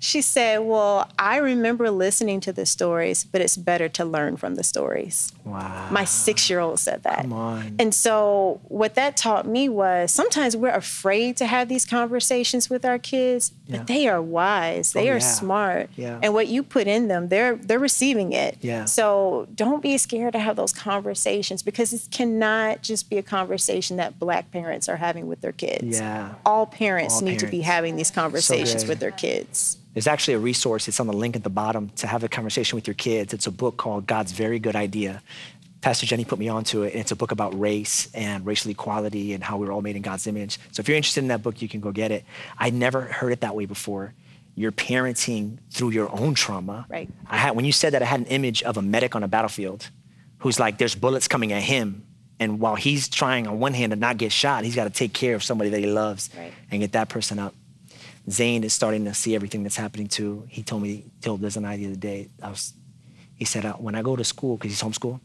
She 0.00 0.22
said, 0.22 0.58
Well, 0.58 1.10
I 1.18 1.38
remember 1.38 1.90
listening 1.90 2.40
to 2.40 2.52
the 2.52 2.66
stories, 2.66 3.24
but 3.24 3.40
it's 3.40 3.56
better 3.56 3.88
to 3.90 4.04
learn 4.04 4.36
from 4.36 4.54
the 4.54 4.62
stories. 4.62 5.32
Wow. 5.44 5.88
My 5.90 6.04
six 6.04 6.48
year 6.48 6.60
old 6.60 6.78
said 6.78 7.02
that. 7.02 7.22
Come 7.22 7.32
on. 7.32 7.74
And 7.80 7.92
so, 7.94 8.60
what 8.64 8.94
that 8.94 9.16
taught 9.16 9.46
me 9.46 9.68
was 9.68 10.12
sometimes 10.12 10.56
we're 10.56 10.70
afraid 10.74 11.36
to 11.38 11.46
have 11.46 11.68
these 11.68 11.84
conversations 11.84 12.70
with 12.70 12.84
our 12.84 12.98
kids, 12.98 13.52
Yeah. 13.66 13.78
but 13.78 13.86
they 13.88 14.06
are 14.06 14.22
wise, 14.22 14.92
they 14.92 15.08
Oh, 15.08 15.14
are 15.14 15.18
yeah. 15.18 15.32
smart. 15.40 15.90
Yeah. 15.96 16.20
And 16.22 16.32
what 16.32 16.46
you 16.48 16.62
put 16.62 16.86
in 16.86 17.08
them, 17.08 17.28
they're, 17.28 17.56
they're 17.56 17.78
receiving 17.78 18.32
it. 18.32 18.58
Yeah. 18.60 18.84
So, 18.84 19.48
don't 19.54 19.82
be 19.82 19.98
scared 19.98 20.32
to 20.34 20.38
have 20.38 20.54
those 20.56 20.72
conversations 20.72 21.62
because 21.64 21.92
it 21.92 22.06
cannot 22.12 22.82
just 22.82 23.10
be 23.10 23.18
a 23.18 23.22
conversation 23.22 23.96
that 23.96 24.18
black 24.18 24.50
parents 24.52 24.88
are 24.88 24.96
having 24.96 25.26
with 25.26 25.40
their 25.40 25.52
kids. 25.52 25.98
Yeah. 25.98 26.34
All 26.46 26.66
parents 26.66 27.14
All 27.16 27.22
need 27.22 27.40
to 27.40 27.46
be 27.46 27.62
having 27.62 27.96
these 27.96 28.10
conversations 28.12 28.84
good. 28.84 28.88
with 28.90 29.00
their 29.00 29.10
kids. 29.10 29.76
There's 29.94 30.06
actually 30.06 30.34
a 30.34 30.38
resource. 30.38 30.86
It's 30.88 31.00
on 31.00 31.06
the 31.06 31.12
link 31.12 31.34
at 31.34 31.42
the 31.42 31.50
bottom 31.50 31.90
to 31.96 32.06
have 32.06 32.22
a 32.22 32.28
conversation 32.28 32.76
with 32.76 32.86
your 32.86 32.94
kids. 32.94 33.32
It's 33.34 33.46
a 33.46 33.50
book 33.50 33.76
called 33.76 34.06
God's 34.06 34.32
Very 34.32 34.58
Good 34.58 34.76
Idea. 34.76 35.22
Pastor 35.80 36.06
Jenny 36.06 36.24
put 36.24 36.38
me 36.38 36.48
onto 36.48 36.82
it, 36.82 36.92
and 36.92 37.00
it's 37.00 37.12
a 37.12 37.16
book 37.16 37.30
about 37.30 37.58
race 37.58 38.08
and 38.12 38.44
racial 38.44 38.70
equality 38.70 39.32
and 39.32 39.42
how 39.42 39.56
we're 39.58 39.72
all 39.72 39.80
made 39.82 39.96
in 39.96 40.02
God's 40.02 40.26
image. 40.26 40.58
So 40.72 40.80
if 40.80 40.88
you're 40.88 40.96
interested 40.96 41.22
in 41.22 41.28
that 41.28 41.42
book, 41.42 41.62
you 41.62 41.68
can 41.68 41.80
go 41.80 41.92
get 41.92 42.10
it. 42.10 42.24
I 42.58 42.70
never 42.70 43.02
heard 43.02 43.32
it 43.32 43.40
that 43.42 43.54
way 43.54 43.64
before. 43.64 44.12
You're 44.56 44.72
parenting 44.72 45.58
through 45.70 45.90
your 45.90 46.10
own 46.10 46.34
trauma. 46.34 46.84
Right. 46.88 47.08
I 47.28 47.36
had 47.36 47.54
when 47.54 47.64
you 47.64 47.70
said 47.70 47.92
that, 47.92 48.02
I 48.02 48.06
had 48.06 48.20
an 48.20 48.26
image 48.26 48.62
of 48.64 48.76
a 48.76 48.82
medic 48.82 49.14
on 49.14 49.22
a 49.22 49.28
battlefield, 49.28 49.88
who's 50.38 50.58
like, 50.58 50.78
there's 50.78 50.96
bullets 50.96 51.28
coming 51.28 51.52
at 51.52 51.62
him, 51.62 52.04
and 52.40 52.58
while 52.58 52.74
he's 52.74 53.08
trying 53.08 53.46
on 53.46 53.60
one 53.60 53.72
hand 53.72 53.90
to 53.90 53.96
not 53.96 54.16
get 54.18 54.32
shot, 54.32 54.64
he's 54.64 54.74
got 54.74 54.84
to 54.84 54.90
take 54.90 55.12
care 55.12 55.34
of 55.36 55.44
somebody 55.44 55.70
that 55.70 55.78
he 55.80 55.86
loves 55.86 56.28
Right. 56.36 56.52
and 56.72 56.80
get 56.80 56.92
that 56.92 57.08
person 57.08 57.38
up. 57.38 57.54
Zane 58.30 58.64
is 58.64 58.72
starting 58.72 59.04
to 59.04 59.14
see 59.14 59.34
everything 59.34 59.62
that's 59.62 59.76
happening 59.76 60.06
too. 60.06 60.44
He 60.48 60.62
told 60.62 60.82
me, 60.82 61.04
told 61.20 61.40
Liz 61.40 61.56
and 61.56 61.66
I 61.66 61.76
the 61.76 61.86
other 61.86 61.96
day, 61.96 62.28
I 62.42 62.50
was, 62.50 62.74
he 63.36 63.44
said, 63.44 63.64
when 63.78 63.94
I 63.94 64.02
go 64.02 64.16
to 64.16 64.24
school, 64.24 64.56
because 64.56 64.72
he's 64.72 64.82
homeschool, 64.82 65.20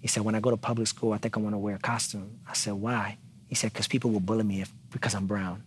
he 0.00 0.08
said, 0.08 0.24
when 0.24 0.34
I 0.34 0.40
go 0.40 0.50
to 0.50 0.56
public 0.56 0.86
school, 0.88 1.12
I 1.12 1.18
think 1.18 1.36
I 1.36 1.40
want 1.40 1.54
to 1.54 1.58
wear 1.58 1.74
a 1.76 1.78
costume. 1.78 2.38
I 2.48 2.54
said, 2.54 2.74
why? 2.74 3.18
He 3.48 3.54
said, 3.54 3.72
because 3.72 3.86
people 3.88 4.10
will 4.10 4.20
bully 4.20 4.44
me 4.44 4.60
if, 4.62 4.72
because 4.90 5.14
I'm 5.14 5.26
brown. 5.26 5.62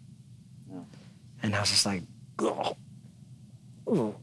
And 1.44 1.56
I 1.56 1.60
was 1.60 1.70
just 1.72 1.86
like, 1.86 2.04
oh, 2.40 2.76
ooh. 3.88 4.16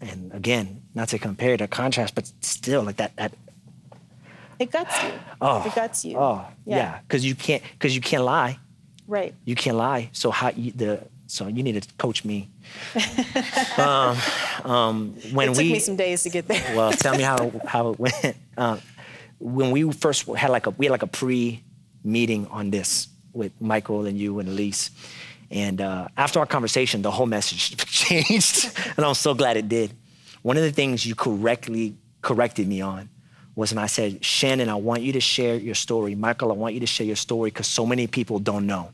And 0.00 0.32
again, 0.32 0.82
not 0.94 1.08
to 1.08 1.18
compare 1.18 1.56
to 1.56 1.68
contrast, 1.68 2.14
but 2.14 2.30
still 2.40 2.82
like 2.82 2.96
that, 2.96 3.14
that 3.16 3.32
It 4.58 4.70
guts 4.70 5.02
you. 5.02 5.10
oh, 5.40 5.64
It 5.66 5.74
guts 5.74 6.04
you. 6.04 6.16
Oh, 6.18 6.44
yeah, 6.64 7.00
because 7.06 7.24
you 7.24 7.34
can't, 7.34 7.62
because 7.72 7.94
you 7.94 8.00
can't 8.00 8.24
lie. 8.24 8.58
Right. 9.06 9.34
You 9.44 9.54
can't 9.54 9.76
lie. 9.76 10.08
So 10.12 10.30
how 10.30 10.50
you, 10.50 10.72
the 10.72 11.00
so 11.26 11.46
you 11.46 11.62
need 11.62 11.80
to 11.82 11.88
coach 11.98 12.24
me. 12.24 12.48
um, 13.78 14.16
um, 14.64 15.14
when 15.32 15.48
It 15.48 15.54
took 15.54 15.64
we 15.64 15.72
me 15.72 15.78
some 15.78 15.96
days 15.96 16.22
to 16.24 16.30
get 16.30 16.46
there. 16.48 16.76
well, 16.76 16.92
tell 16.92 17.16
me 17.16 17.22
how 17.22 17.50
how 17.66 17.90
it 17.90 17.98
went. 17.98 18.36
Um, 18.56 18.80
when 19.38 19.70
we 19.70 19.90
first 19.92 20.26
had 20.26 20.50
like 20.50 20.66
a 20.66 20.70
we 20.70 20.86
had 20.86 20.92
like 20.92 21.02
a 21.02 21.06
pre 21.06 21.62
meeting 22.04 22.46
on 22.48 22.70
this 22.70 23.08
with 23.32 23.52
Michael 23.60 24.06
and 24.06 24.18
you 24.18 24.38
and 24.40 24.48
Elise, 24.48 24.90
and 25.50 25.80
uh, 25.80 26.08
after 26.16 26.38
our 26.40 26.46
conversation, 26.46 27.02
the 27.02 27.10
whole 27.10 27.26
message 27.26 27.76
changed, 27.86 28.70
and 28.96 29.04
I'm 29.04 29.14
so 29.14 29.34
glad 29.34 29.56
it 29.56 29.68
did. 29.68 29.92
One 30.42 30.56
of 30.56 30.62
the 30.62 30.72
things 30.72 31.06
you 31.06 31.14
correctly 31.14 31.96
corrected 32.20 32.66
me 32.68 32.80
on 32.80 33.08
was 33.54 33.72
when 33.74 33.82
I 33.82 33.86
said, 33.86 34.24
Shannon, 34.24 34.68
I 34.68 34.74
want 34.76 35.02
you 35.02 35.12
to 35.12 35.20
share 35.20 35.56
your 35.56 35.74
story. 35.74 36.14
Michael, 36.14 36.50
I 36.50 36.54
want 36.54 36.74
you 36.74 36.80
to 36.80 36.86
share 36.86 37.06
your 37.06 37.16
story 37.16 37.50
because 37.50 37.66
so 37.66 37.84
many 37.84 38.06
people 38.06 38.38
don't 38.38 38.66
know. 38.66 38.90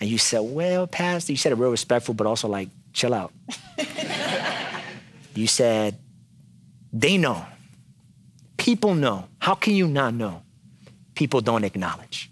And 0.00 0.08
you 0.08 0.18
said, 0.18 0.40
well, 0.40 0.86
Pastor, 0.86 1.32
you 1.32 1.36
said 1.36 1.52
it 1.52 1.56
real 1.56 1.70
respectful, 1.70 2.14
but 2.14 2.26
also 2.26 2.48
like, 2.48 2.70
chill 2.92 3.12
out. 3.12 3.32
you 5.34 5.46
said, 5.46 5.98
they 6.92 7.18
know. 7.18 7.44
People 8.56 8.94
know. 8.94 9.26
How 9.38 9.54
can 9.54 9.74
you 9.74 9.86
not 9.86 10.14
know? 10.14 10.42
People 11.14 11.40
don't 11.40 11.64
acknowledge. 11.64 12.30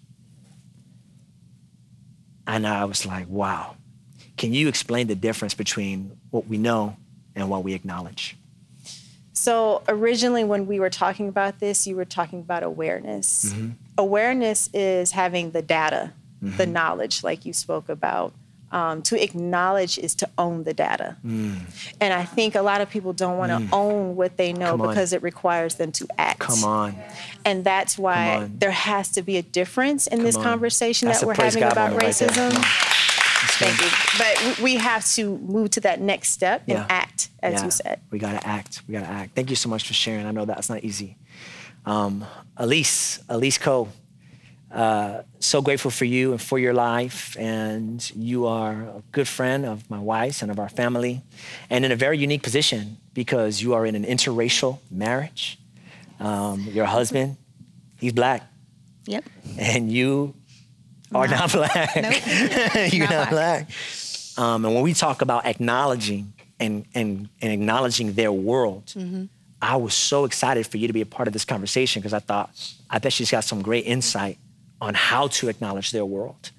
And 2.47 2.67
I 2.67 2.87
was 2.87 3.05
like, 3.05 3.29
wow. 3.29 3.77
Can 4.39 4.55
you 4.55 4.69
explain 4.69 5.07
the 5.09 5.15
difference 5.15 5.53
between 5.53 6.17
what 6.31 6.47
we 6.47 6.57
know 6.57 6.97
and 7.35 7.51
what 7.51 7.65
we 7.65 7.75
acknowledge? 7.75 8.37
So 9.33 9.83
originally, 9.89 10.45
when 10.45 10.67
we 10.67 10.81
were 10.81 10.91
talking 10.91 11.29
about 11.29 11.61
this, 11.61 11.87
you 11.87 11.97
were 11.97 12.05
talking 12.05 12.41
about 12.41 12.63
awareness. 12.63 13.53
Mm-hmm. 13.53 13.71
Awareness 13.97 14.69
is 14.73 15.13
having 15.13 15.53
the 15.53 15.63
data, 15.63 16.13
the 16.43 16.65
Mm-hmm. 16.65 16.73
knowledge, 16.73 17.23
like 17.25 17.45
you 17.45 17.53
spoke 17.53 17.89
about. 17.89 18.33
Um, 18.71 19.01
to 19.05 19.21
acknowledge 19.23 19.97
is 19.97 20.15
to 20.17 20.29
own 20.37 20.65
the 20.65 20.75
data. 20.75 21.17
And 21.25 22.13
I 22.13 22.27
think 22.27 22.55
a 22.55 22.61
lot 22.61 22.83
of 22.83 22.91
people 22.91 23.15
don't 23.15 23.39
want 23.39 23.51
to 23.51 23.75
own 23.75 24.15
what 24.15 24.37
they 24.37 24.53
know 24.53 24.75
Mm. 24.75 24.79
Come 24.81 24.89
because 24.91 25.15
it 25.15 25.23
requires 25.23 25.77
them 25.77 25.91
to 25.93 26.07
act. 26.19 26.41
Come 26.41 26.65
on. 26.65 26.95
And 27.47 27.65
that's 27.65 27.97
why 27.97 28.47
there 28.53 28.71
has 28.71 29.09
to 29.13 29.23
be 29.23 29.39
a 29.39 29.43
difference 29.43 30.07
in 30.07 30.23
this 30.23 30.37
on. 30.37 30.43
conversation 30.43 31.09
That's 31.09 31.21
that 31.21 31.27
we're 31.27 31.35
having 31.35 31.61
God 31.63 31.73
about 31.73 31.91
moment 31.93 32.03
right 32.03 32.13
racism. 32.15 32.53
Thank 33.59 33.81
you. 33.81 33.89
But 34.19 34.63
we- 34.63 34.77
have 34.77 35.07
to 35.13 35.39
move 35.39 35.71
to 35.71 35.81
that 35.81 36.01
next 36.03 36.31
step 36.33 36.61
and 36.69 36.79
Yeah. 36.79 36.87
act, 36.91 37.31
as 37.43 37.55
Yeah. 37.55 37.65
you 37.65 37.71
said. 37.71 38.01
We 38.11 38.19
gotta 38.19 38.47
act. 38.47 38.83
We 38.87 38.93
gotta 38.93 39.09
act. 39.09 39.35
Thank 39.35 39.49
you 39.49 39.57
so 39.57 39.71
much 39.71 39.87
for 39.87 39.95
sharing. 39.95 40.27
I 40.27 40.31
know 40.31 40.45
that's 40.45 40.69
not 40.69 40.85
easy. 40.85 41.17
Um, 41.87 42.27
Elise, 42.59 43.21
Elise 43.31 43.57
Coe, 43.57 43.89
uh, 44.71 45.23
so 45.41 45.63
grateful 45.63 45.91
for 45.91 46.05
you 46.05 46.33
and 46.33 46.41
for 46.43 46.59
your 46.59 46.75
life. 46.75 47.37
And 47.39 48.09
you 48.15 48.47
are 48.47 48.73
a 48.73 49.03
good 49.13 49.27
friend 49.29 49.65
of 49.65 49.89
my 49.91 49.99
wife's 49.99 50.43
and 50.43 50.51
of 50.51 50.59
our 50.59 50.69
family, 50.69 51.23
and 51.71 51.85
in 51.85 51.93
a 51.93 51.97
very 51.97 52.19
unique 52.19 52.43
position 52.43 52.99
because 53.15 53.63
you 53.63 53.75
are 53.75 53.87
in 53.87 53.95
an 53.95 54.05
interracial 54.05 54.79
marriage. 54.91 55.59
Um, 56.21 56.61
your 56.73 56.85
husband, 56.87 57.37
he's 57.99 58.13
black, 58.13 58.43
Yep. 59.07 59.25
and 59.59 59.91
you 59.91 60.35
are 61.15 61.29
not 61.29 61.53
black. 61.53 61.95
Nope. 61.97 62.93
You're 62.93 63.07
Not 63.09 63.11
not 63.11 63.31
black. 63.31 63.71
Um, 64.37 64.65
and 64.65 64.75
when 64.75 64.83
we 64.85 64.95
talk 64.95 65.23
about 65.23 65.47
acknowledging 65.47 66.33
and, 66.61 66.85
and, 66.95 67.29
and 67.41 67.53
acknowledging 67.53 68.13
their 68.15 68.33
world, 68.33 68.87
Mm-hmm. 68.97 69.25
I 69.61 69.75
was 69.75 69.93
so 69.95 70.25
excited 70.25 70.69
for 70.69 70.77
you 70.77 70.87
to 70.87 70.93
be 70.93 71.01
a 71.01 71.07
part 71.07 71.27
of 71.27 71.33
this 71.33 71.45
conversation 71.45 72.01
because 72.01 72.13
I 72.13 72.21
thought, 72.21 72.51
I 72.89 73.01
bet 73.01 73.13
she's 73.13 73.31
got 73.31 73.43
some 73.43 73.61
great 73.61 73.87
insight 73.87 74.39
on 74.81 74.95
how 74.95 75.29
to 75.29 75.49
acknowledge 75.49 75.91
their 75.93 76.05
world. 76.07 76.51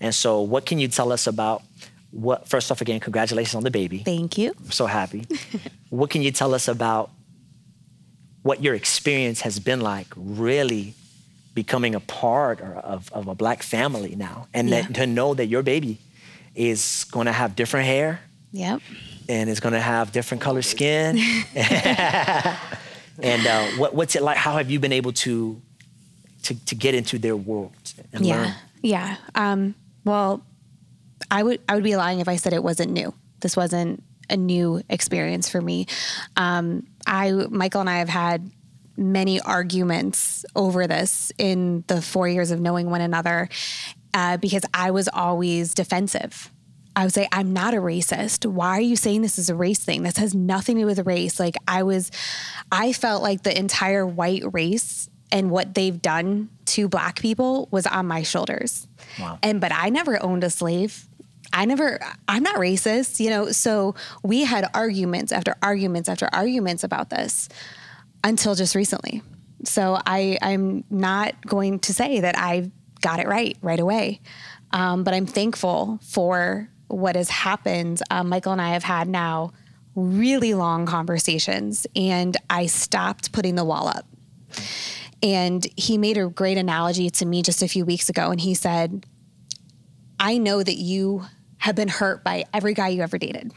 And 0.00 0.14
so, 0.14 0.40
what 0.42 0.66
can 0.66 0.78
you 0.78 0.88
tell 0.88 1.12
us 1.12 1.26
about 1.26 1.62
what, 2.10 2.48
first 2.48 2.70
off, 2.70 2.80
again, 2.80 3.00
congratulations 3.00 3.54
on 3.56 3.64
the 3.64 3.70
baby. 3.72 3.98
Thank 3.98 4.38
you. 4.38 4.52
I'm 4.58 4.70
so 4.70 4.86
happy. 4.86 5.26
what 5.90 6.10
can 6.10 6.22
you 6.22 6.30
tell 6.30 6.54
us 6.54 6.68
about 6.68 7.10
what 8.42 8.62
your 8.62 8.74
experience 8.74 9.40
has 9.40 9.58
been 9.58 9.80
like 9.80 10.06
really 10.16 10.94
becoming 11.54 11.94
a 11.94 12.00
part 12.00 12.60
of, 12.60 13.10
of 13.12 13.26
a 13.26 13.34
black 13.34 13.62
family 13.64 14.14
now? 14.14 14.46
And 14.54 14.68
Yeah. 14.68 14.82
that, 14.82 14.94
to 14.94 15.06
know 15.06 15.34
that 15.34 15.46
your 15.46 15.62
baby 15.64 15.98
is 16.54 17.04
going 17.10 17.26
to 17.26 17.32
have 17.32 17.56
different 17.56 17.86
hair 17.86 18.20
Yep. 18.52 18.80
and 19.28 19.50
is 19.50 19.58
going 19.58 19.72
to 19.74 19.80
have 19.80 20.12
different 20.12 20.40
color 20.40 20.62
skin. 20.62 21.18
and 21.54 23.46
uh, 23.46 23.66
what, 23.78 23.94
what's 23.94 24.14
it 24.16 24.22
like? 24.22 24.36
How 24.36 24.56
have 24.58 24.70
you 24.70 24.78
been 24.78 24.92
able 24.92 25.12
to, 25.12 25.60
to, 26.44 26.64
to 26.66 26.74
get 26.74 26.94
into 26.94 27.18
their 27.18 27.36
world 27.36 27.72
and 28.12 28.24
Yeah. 28.24 28.36
learn? 28.42 28.54
Yeah. 28.82 29.16
Um, 29.34 29.74
well, 30.04 30.42
I 31.30 31.42
would 31.42 31.60
I 31.68 31.74
would 31.74 31.84
be 31.84 31.96
lying 31.96 32.20
if 32.20 32.28
I 32.28 32.36
said 32.36 32.52
it 32.52 32.62
wasn't 32.62 32.92
new. 32.92 33.14
This 33.40 33.56
wasn't 33.56 34.02
a 34.30 34.36
new 34.36 34.82
experience 34.88 35.48
for 35.48 35.60
me. 35.60 35.86
Um, 36.36 36.86
I 37.06 37.30
Michael 37.32 37.80
and 37.80 37.90
I 37.90 37.98
have 37.98 38.08
had 38.08 38.50
many 38.96 39.40
arguments 39.40 40.44
over 40.54 40.86
this 40.86 41.32
in 41.38 41.82
the 41.88 42.00
four 42.00 42.28
years 42.28 42.50
of 42.50 42.60
knowing 42.60 42.90
one 42.90 43.00
another 43.00 43.48
uh, 44.12 44.36
because 44.36 44.62
I 44.72 44.90
was 44.92 45.08
always 45.08 45.74
defensive. 45.74 46.50
I 46.96 47.02
would 47.04 47.12
say, 47.12 47.26
I'm 47.32 47.52
not 47.52 47.74
a 47.74 47.78
racist. 47.78 48.46
Why 48.46 48.78
are 48.78 48.80
you 48.80 48.94
saying 48.94 49.22
this 49.22 49.36
is 49.36 49.50
a 49.50 49.54
race 49.56 49.80
thing? 49.80 50.04
This 50.04 50.16
has 50.18 50.32
nothing 50.32 50.76
to 50.76 50.82
do 50.82 50.86
with 50.86 51.04
race. 51.06 51.40
Like, 51.40 51.56
I 51.66 51.82
was, 51.82 52.12
I 52.70 52.92
felt 52.92 53.20
like 53.20 53.42
the 53.42 53.58
entire 53.58 54.06
white 54.06 54.44
race 54.52 55.08
and 55.32 55.50
what 55.50 55.74
they've 55.74 56.00
done 56.00 56.50
to 56.66 56.88
black 56.88 57.20
people 57.20 57.68
was 57.70 57.86
on 57.86 58.06
my 58.06 58.22
shoulders. 58.22 58.86
Wow. 59.18 59.38
And, 59.42 59.60
but 59.60 59.72
I 59.72 59.88
never 59.88 60.22
owned 60.22 60.44
a 60.44 60.50
slave. 60.50 61.06
I 61.52 61.64
never, 61.64 62.00
I'm 62.28 62.42
not 62.42 62.56
racist, 62.56 63.20
you 63.20 63.30
know? 63.30 63.50
So 63.52 63.94
we 64.22 64.44
had 64.44 64.68
arguments 64.74 65.32
after 65.32 65.54
arguments 65.62 66.08
after 66.08 66.28
arguments 66.32 66.84
about 66.84 67.10
this 67.10 67.48
until 68.22 68.54
just 68.54 68.74
recently. 68.74 69.22
So 69.64 69.98
I, 70.06 70.38
I'm 70.42 70.84
not 70.90 71.46
going 71.46 71.78
to 71.80 71.94
say 71.94 72.20
that 72.20 72.36
I 72.36 72.70
got 73.00 73.20
it 73.20 73.28
right 73.28 73.56
right 73.60 73.78
away. 73.78 74.20
Um, 74.72 75.04
but 75.04 75.14
I'm 75.14 75.26
thankful 75.26 76.00
for 76.02 76.68
what 76.88 77.16
has 77.16 77.28
happened. 77.28 78.02
Um, 78.10 78.28
Michael 78.28 78.52
and 78.52 78.60
I 78.60 78.70
have 78.70 78.82
had 78.82 79.08
now 79.08 79.52
really 79.94 80.54
long 80.54 80.86
conversations, 80.86 81.86
and 81.94 82.36
I 82.50 82.66
stopped 82.66 83.30
putting 83.30 83.54
the 83.54 83.64
wall 83.64 83.86
up. 83.86 84.06
And 85.24 85.66
he 85.76 85.96
made 85.96 86.18
a 86.18 86.28
great 86.28 86.58
analogy 86.58 87.08
to 87.08 87.24
me 87.24 87.42
just 87.42 87.62
a 87.62 87.68
few 87.68 87.86
weeks 87.86 88.10
ago, 88.10 88.30
and 88.30 88.38
he 88.38 88.52
said, 88.52 89.06
I 90.20 90.36
know 90.36 90.62
that 90.62 90.76
you 90.76 91.24
have 91.58 91.74
been 91.74 91.88
hurt 91.88 92.22
by 92.22 92.44
every 92.52 92.74
guy 92.74 92.88
you 92.88 93.00
ever 93.02 93.16
dated, 93.16 93.50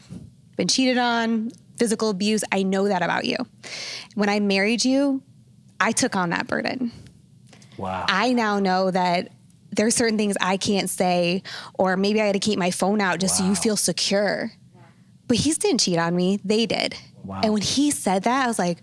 been 0.56 0.66
cheated 0.66 0.96
on, 0.96 1.50
physical 1.76 2.08
abuse. 2.08 2.42
I 2.50 2.62
know 2.62 2.88
that 2.88 3.02
about 3.02 3.26
you. 3.26 3.36
When 4.14 4.30
I 4.30 4.40
married 4.40 4.82
you, 4.82 5.22
I 5.78 5.92
took 5.92 6.16
on 6.16 6.30
that 6.30 6.46
burden. 6.46 6.90
Wow. 7.76 8.06
I 8.08 8.32
now 8.32 8.58
know 8.58 8.90
that 8.90 9.30
there's 9.70 9.94
certain 9.94 10.16
things 10.16 10.36
I 10.40 10.56
can't 10.56 10.88
say, 10.88 11.42
or 11.74 11.98
maybe 11.98 12.20
I 12.22 12.24
had 12.24 12.32
to 12.32 12.40
keep 12.40 12.58
my 12.58 12.70
phone 12.70 13.02
out 13.02 13.20
just 13.20 13.36
so 13.36 13.44
you 13.44 13.54
feel 13.54 13.76
secure. 13.76 14.50
But 15.26 15.36
he 15.36 15.52
didn't 15.52 15.80
cheat 15.80 15.98
on 15.98 16.16
me, 16.16 16.40
they 16.42 16.64
did. 16.64 16.96
Wow. 17.22 17.42
And 17.44 17.52
when 17.52 17.62
he 17.62 17.90
said 17.90 18.22
that, 18.22 18.44
I 18.44 18.48
was 18.48 18.58
like, 18.58 18.78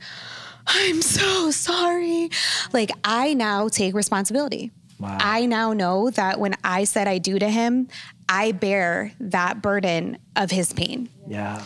I'm 0.67 1.01
so 1.01 1.51
sorry. 1.51 2.29
Like, 2.73 2.91
I 3.03 3.33
now 3.33 3.67
take 3.69 3.93
responsibility. 3.93 4.71
Wow. 4.99 5.17
I 5.19 5.45
now 5.45 5.73
know 5.73 6.09
that 6.11 6.39
when 6.39 6.55
I 6.63 6.85
said 6.85 7.07
I 7.07 7.17
do 7.17 7.37
to 7.37 7.49
him, 7.49 7.89
I 8.29 8.51
bear 8.53 9.11
that 9.19 9.61
burden 9.61 10.17
of 10.35 10.51
his 10.51 10.73
pain. 10.73 11.09
yeah. 11.27 11.63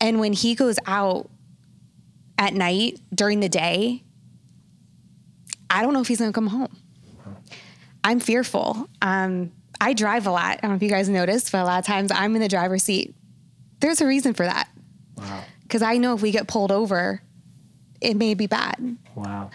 And 0.00 0.18
when 0.18 0.32
he 0.32 0.56
goes 0.56 0.78
out 0.86 1.30
at 2.36 2.54
night 2.54 2.98
during 3.14 3.38
the 3.38 3.48
day, 3.48 4.02
I 5.70 5.80
don't 5.82 5.92
know 5.92 6.00
if 6.00 6.08
he's 6.08 6.18
gonna 6.18 6.32
come 6.32 6.48
home. 6.48 6.76
I'm 8.02 8.18
fearful. 8.18 8.88
Um, 9.00 9.52
I 9.80 9.92
drive 9.92 10.26
a 10.26 10.32
lot. 10.32 10.58
I 10.58 10.60
don't 10.60 10.70
know 10.72 10.76
if 10.76 10.82
you 10.82 10.88
guys 10.88 11.08
noticed, 11.08 11.52
but 11.52 11.60
a 11.62 11.64
lot 11.64 11.78
of 11.78 11.86
times 11.86 12.10
I'm 12.10 12.34
in 12.34 12.42
the 12.42 12.48
driver's 12.48 12.82
seat. 12.82 13.14
There's 13.80 14.00
a 14.00 14.06
reason 14.06 14.34
for 14.34 14.44
that. 14.44 14.68
Wow. 15.16 15.44
Because 15.62 15.82
I 15.82 15.98
know 15.98 16.14
if 16.14 16.22
we 16.22 16.32
get 16.32 16.48
pulled 16.48 16.72
over, 16.72 17.22
it 18.02 18.16
may 18.16 18.34
be 18.34 18.46
bad. 18.46 18.96
Wow. 19.14 19.50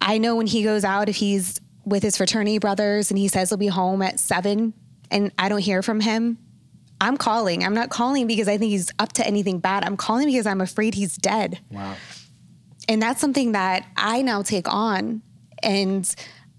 I 0.00 0.18
know 0.18 0.36
when 0.36 0.46
he 0.46 0.62
goes 0.62 0.84
out, 0.84 1.08
if 1.08 1.16
he's 1.16 1.60
with 1.84 2.02
his 2.02 2.16
fraternity 2.16 2.58
brothers 2.58 3.10
and 3.10 3.18
he 3.18 3.28
says 3.28 3.50
he'll 3.50 3.58
be 3.58 3.66
home 3.66 4.00
at 4.00 4.18
seven 4.18 4.72
and 5.10 5.32
I 5.38 5.48
don't 5.48 5.60
hear 5.60 5.82
from 5.82 6.00
him, 6.00 6.38
I'm 7.00 7.16
calling. 7.16 7.64
I'm 7.64 7.74
not 7.74 7.90
calling 7.90 8.26
because 8.26 8.48
I 8.48 8.56
think 8.56 8.70
he's 8.70 8.90
up 8.98 9.12
to 9.14 9.26
anything 9.26 9.58
bad. 9.58 9.84
I'm 9.84 9.96
calling 9.96 10.26
because 10.26 10.46
I'm 10.46 10.60
afraid 10.60 10.94
he's 10.94 11.16
dead. 11.16 11.58
Wow. 11.70 11.96
And 12.88 13.02
that's 13.02 13.20
something 13.20 13.52
that 13.52 13.86
I 13.96 14.22
now 14.22 14.42
take 14.42 14.72
on 14.72 15.22
and 15.62 16.14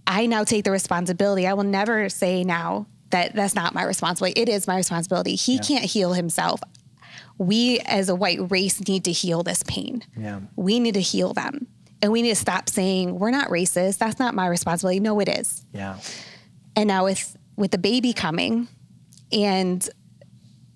I 0.06 0.26
now 0.26 0.44
take 0.44 0.66
the 0.66 0.72
responsibility. 0.72 1.48
I 1.48 1.54
will 1.54 1.64
never 1.64 2.10
say 2.10 2.44
now 2.44 2.88
that 3.12 3.36
that's 3.36 3.56
not 3.56 3.74
my 3.74 3.84
responsibility. 3.84 4.40
It 4.40 4.50
is 4.50 4.68
my 4.68 4.76
responsibility. 4.78 5.36
He 5.36 5.60
can't 5.60 5.86
heal 5.86 6.14
himself. 6.14 6.60
We 7.38 7.80
as 7.82 8.10
a 8.10 8.16
white 8.16 8.40
race 8.52 8.88
need 8.88 9.04
to 9.06 9.12
heal 9.12 9.44
this 9.44 9.64
pain. 9.64 10.04
Yeah. 10.18 10.40
We 10.56 10.80
need 10.80 10.94
to 10.94 11.02
heal 11.02 11.34
them. 11.34 11.68
And 12.02 12.12
we 12.12 12.22
need 12.22 12.30
to 12.30 12.36
stop 12.36 12.70
saying 12.70 13.18
we're 13.20 13.32
not 13.32 13.50
racist. 13.50 13.98
That's 13.98 14.20
not 14.20 14.34
my 14.36 14.48
responsibility. 14.48 15.00
No, 15.00 15.20
it 15.20 15.28
is. 15.30 15.66
Yeah. 15.74 15.98
And 16.76 16.88
now 16.88 17.06
with 17.06 17.36
with 17.56 17.72
the 17.72 17.78
baby 17.78 18.14
coming, 18.14 18.68
and 19.32 19.88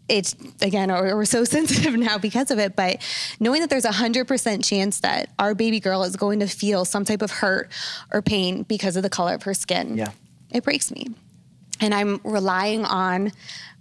it's 0.08 0.36
again 0.62 0.90
we're 0.90 1.16
we're 1.16 1.26
so 1.26 1.44
sensitive 1.56 1.94
now 1.96 2.18
because 2.18 2.52
of 2.52 2.58
it. 2.60 2.76
But 2.76 2.98
knowing 3.40 3.62
that 3.62 3.70
there's 3.70 3.86
a 3.86 3.92
hundred 3.92 4.28
percent 4.28 4.64
chance 4.64 5.02
that 5.02 5.30
our 5.38 5.54
baby 5.54 5.80
girl 5.80 6.04
is 6.04 6.16
going 6.16 6.40
to 6.40 6.48
feel 6.48 6.84
some 6.86 7.06
type 7.06 7.22
of 7.22 7.32
hurt 7.32 7.70
or 8.12 8.22
pain 8.22 8.64
because 8.64 8.96
of 8.96 9.04
the 9.04 9.10
color 9.10 9.36
of 9.36 9.44
her 9.44 9.54
skin, 9.54 9.98
Yeah. 9.98 10.12
it 10.52 10.64
breaks 10.64 10.90
me. 10.92 11.08
And 11.82 11.94
I'm 11.94 12.20
relying 12.24 12.86
on 12.86 13.32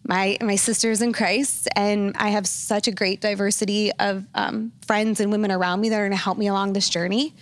my 0.08 0.36
my 0.40 0.56
sisters 0.56 1.00
in 1.02 1.12
Christ, 1.12 1.68
and 1.76 2.16
I 2.18 2.30
have 2.30 2.46
such 2.46 2.88
a 2.88 2.90
great 2.90 3.20
diversity 3.20 3.92
of 3.92 4.24
um, 4.34 4.72
friends 4.86 5.20
and 5.20 5.30
women 5.30 5.52
around 5.52 5.80
me 5.80 5.90
that 5.90 5.96
are 5.96 6.08
going 6.08 6.10
to 6.18 6.24
help 6.24 6.38
me 6.38 6.48
along 6.48 6.72
this 6.72 6.88
journey. 6.88 7.34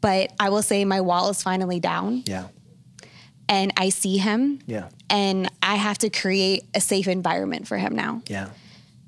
But 0.00 0.32
I 0.40 0.48
will 0.48 0.62
say 0.62 0.84
my 0.84 1.00
wall 1.02 1.28
is 1.30 1.42
finally 1.42 1.80
down 1.80 2.22
Yeah. 2.26 2.46
and 3.48 3.72
I 3.76 3.88
see 3.90 4.16
him. 4.16 4.60
Yeah. 4.66 4.88
And 5.10 5.50
I 5.62 5.74
have 5.76 5.98
to 5.98 6.10
create 6.10 6.64
a 6.74 6.80
safe 6.80 7.08
environment 7.08 7.66
for 7.68 7.76
him 7.78 7.94
now. 7.96 8.22
Yeah. 8.28 8.50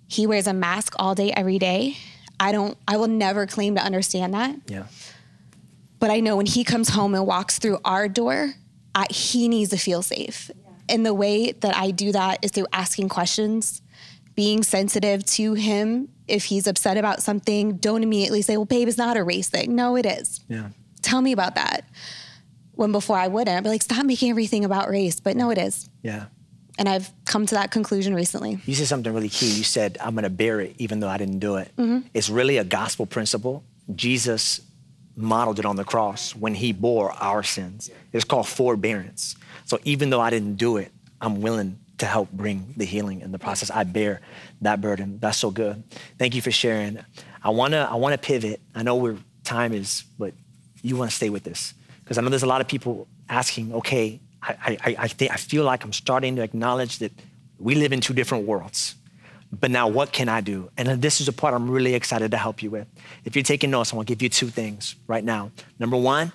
He 0.09 0.27
wears 0.27 0.47
a 0.49 0.53
mask 0.53 0.95
all 0.99 1.15
day, 1.15 1.33
every 1.33 1.59
day. 1.61 1.97
I 2.41 2.51
don't, 2.53 2.77
I 2.89 2.97
will 2.97 3.07
never 3.07 3.47
claim 3.47 3.77
to 3.77 3.83
understand 3.83 4.35
that. 4.35 4.57
Yeah. 4.67 4.87
But 6.01 6.11
I 6.11 6.19
know 6.21 6.37
when 6.37 6.47
he 6.47 6.65
comes 6.65 6.89
home 6.89 7.15
and 7.15 7.25
walks 7.27 7.59
through 7.61 7.79
our 7.85 8.09
door, 8.09 8.55
I, 8.95 9.07
he 9.11 9.47
needs 9.47 9.71
to 9.71 9.77
feel 9.77 10.03
safe. 10.03 10.51
And 10.91 11.07
the 11.07 11.15
way 11.15 11.53
that 11.53 11.77
I 11.77 11.93
do 11.93 12.13
that 12.13 12.45
is 12.45 12.51
through 12.51 12.67
asking 12.73 13.09
questions, 13.09 13.81
being 14.35 14.63
sensitive 14.63 15.25
to 15.27 15.55
him. 15.55 16.09
If 16.29 16.45
he's 16.45 16.67
upset 16.67 16.97
about 16.97 17.23
something, 17.23 17.77
don't 17.77 18.03
immediately 18.03 18.43
say, 18.43 18.57
well, 18.57 18.67
babe, 18.67 18.89
it's 18.89 18.99
not 18.99 19.17
a 19.17 19.25
race 19.25 19.49
thing. 19.49 19.75
No, 19.75 19.97
it 19.97 20.07
is. 20.07 20.41
Yeah. 20.49 20.69
Tell 21.03 21.23
me 21.23 21.33
about 21.33 21.55
that. 21.55 21.85
When 22.73 22.93
before 22.93 23.17
I 23.17 23.29
wouldn't, 23.29 23.57
I'd 23.57 23.63
be 23.63 23.69
like, 23.69 23.83
stop 23.83 24.05
making 24.05 24.31
everything 24.31 24.65
about 24.65 24.89
race. 24.89 25.21
But 25.21 25.37
no, 25.37 25.51
it 25.51 25.59
is. 25.59 25.89
Yeah. 26.03 26.27
And 26.79 26.89
I've 26.89 27.11
come 27.25 27.47
to 27.47 27.55
that 27.57 27.71
conclusion 27.71 28.15
recently. 28.15 28.59
You 28.65 28.75
said 28.75 28.87
something 28.87 29.13
really 29.13 29.29
key. 29.29 29.51
You 29.51 29.65
said, 29.65 29.99
I'm 30.01 30.15
going 30.15 30.25
to 30.25 30.31
bear 30.31 30.61
it 30.61 30.75
even 30.79 31.01
though 31.01 31.09
I 31.09 31.19
didn't 31.19 31.41
do 31.41 31.57
it. 31.57 31.71
Mm-hmm. 31.77 32.07
It's 32.15 32.31
really 32.31 32.57
a 32.57 32.65
gospel 32.65 33.07
principle. 33.07 33.65
Jesus 33.95 34.63
modeled 35.17 35.59
it 35.59 35.67
on 35.67 35.77
the 35.77 35.85
cross 35.85 36.35
when 36.35 36.55
he 36.55 36.73
bore 36.73 37.13
our 37.13 37.43
sins. 37.43 37.91
It's 38.13 38.25
called 38.25 38.49
forbearance. 38.49 39.37
So 39.71 39.79
even 39.85 40.11
though 40.11 40.21
I 40.21 40.31
didn't 40.31 40.57
do 40.57 40.79
it, 40.79 40.91
I'm 41.21 41.43
willing 41.43 41.79
to 41.99 42.07
help 42.07 42.33
bring 42.33 42.75
the 42.77 42.85
healing 42.85 43.21
in 43.21 43.31
the 43.31 43.39
process. 43.39 43.71
I 43.71 43.85
bear 43.85 44.21
that 44.63 44.81
burden. 44.81 45.21
That's 45.21 45.39
so 45.39 45.53
good. 45.53 45.85
Thank 46.19 46.35
you 46.35 46.43
for 46.43 46.51
sharing. 46.51 46.99
I 47.41 47.51
want 47.51 47.75
to 47.75 47.89
I 47.89 47.95
want 47.95 48.13
to 48.15 48.19
pivot. 48.19 48.61
I 48.75 48.83
know 48.83 48.97
where 48.97 49.17
time 49.45 49.73
is, 49.73 50.03
but 50.19 50.35
you 50.83 50.97
want 50.97 51.13
to 51.13 51.17
stay 51.17 51.31
with 51.31 51.45
this 51.45 51.73
because 52.03 52.19
I 52.19 52.23
know 52.23 52.31
there's 52.31 52.43
a 52.43 52.49
lot 52.49 52.61
of 52.61 52.67
people 52.67 53.07
asking, 53.29 53.73
okay, 53.75 54.19
I, 54.43 54.77
I, 54.85 54.97
I, 54.99 55.09
I 55.31 55.37
feel 55.37 55.63
like 55.63 55.85
I'm 55.85 55.93
starting 55.93 56.35
to 56.35 56.43
acknowledge 56.43 56.99
that 56.99 57.13
we 57.61 57.77
live 57.77 57.93
in 57.93 58.01
two 58.01 58.13
different 58.13 58.49
worlds. 58.49 58.97
But 59.53 59.71
now, 59.71 59.87
what 59.87 60.11
can 60.11 60.29
I 60.29 60.41
do? 60.41 60.69
And 60.77 61.01
this 61.01 61.21
is 61.21 61.29
a 61.29 61.33
part 61.33 61.55
I'm 61.55 61.71
really 61.71 61.95
excited 61.95 62.33
to 62.33 62.37
help 62.37 62.61
you 62.61 62.71
with. 62.71 62.89
If 63.25 63.37
you're 63.37 63.45
taking 63.45 63.71
notes, 63.71 63.93
I 63.93 63.97
want 63.97 64.09
to 64.09 64.17
give 64.17 64.23
you 64.23 64.31
two 64.31 64.49
things 64.49 64.97
right 65.07 65.23
now. 65.23 65.53
Number 65.79 65.97
one, 65.97 66.33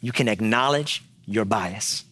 you 0.00 0.12
can 0.12 0.26
acknowledge 0.26 1.04
your 1.26 1.44
bias. 1.44 2.04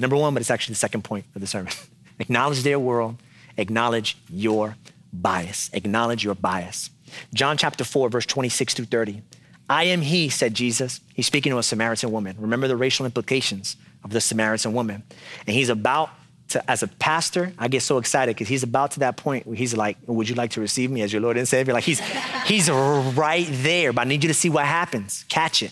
Number 0.00 0.16
one, 0.16 0.34
but 0.34 0.40
it's 0.40 0.50
actually 0.50 0.72
the 0.72 0.78
second 0.78 1.04
point 1.04 1.26
of 1.34 1.40
the 1.40 1.46
sermon. 1.46 1.72
acknowledge 2.18 2.62
their 2.62 2.78
world, 2.78 3.16
acknowledge 3.56 4.16
your 4.28 4.76
bias. 5.12 5.70
Acknowledge 5.72 6.24
your 6.24 6.34
bias. 6.34 6.90
John 7.34 7.56
chapter 7.56 7.84
4, 7.84 8.08
verse 8.08 8.26
26 8.26 8.74
through 8.74 8.84
30. 8.86 9.22
I 9.68 9.84
am 9.84 10.00
he, 10.00 10.28
said 10.28 10.54
Jesus. 10.54 11.00
He's 11.14 11.26
speaking 11.26 11.50
to 11.52 11.58
a 11.58 11.62
Samaritan 11.62 12.10
woman. 12.10 12.36
Remember 12.38 12.66
the 12.66 12.76
racial 12.76 13.06
implications 13.06 13.76
of 14.02 14.10
the 14.10 14.20
Samaritan 14.20 14.72
woman. 14.72 15.02
And 15.46 15.54
he's 15.54 15.68
about 15.68 16.10
to, 16.48 16.70
as 16.70 16.82
a 16.82 16.88
pastor, 16.88 17.52
I 17.58 17.68
get 17.68 17.82
so 17.82 17.98
excited 17.98 18.34
because 18.34 18.48
he's 18.48 18.64
about 18.64 18.92
to 18.92 19.00
that 19.00 19.16
point 19.16 19.46
where 19.46 19.56
he's 19.56 19.76
like, 19.76 19.96
Would 20.06 20.28
you 20.28 20.34
like 20.34 20.50
to 20.52 20.60
receive 20.60 20.90
me 20.90 21.02
as 21.02 21.12
your 21.12 21.22
Lord 21.22 21.36
and 21.36 21.46
Savior? 21.46 21.72
Like 21.72 21.84
he's 21.84 22.00
he's 22.46 22.68
right 22.68 23.46
there, 23.48 23.92
but 23.92 24.02
I 24.02 24.04
need 24.04 24.24
you 24.24 24.28
to 24.28 24.34
see 24.34 24.50
what 24.50 24.64
happens. 24.64 25.24
Catch 25.28 25.62
it. 25.62 25.70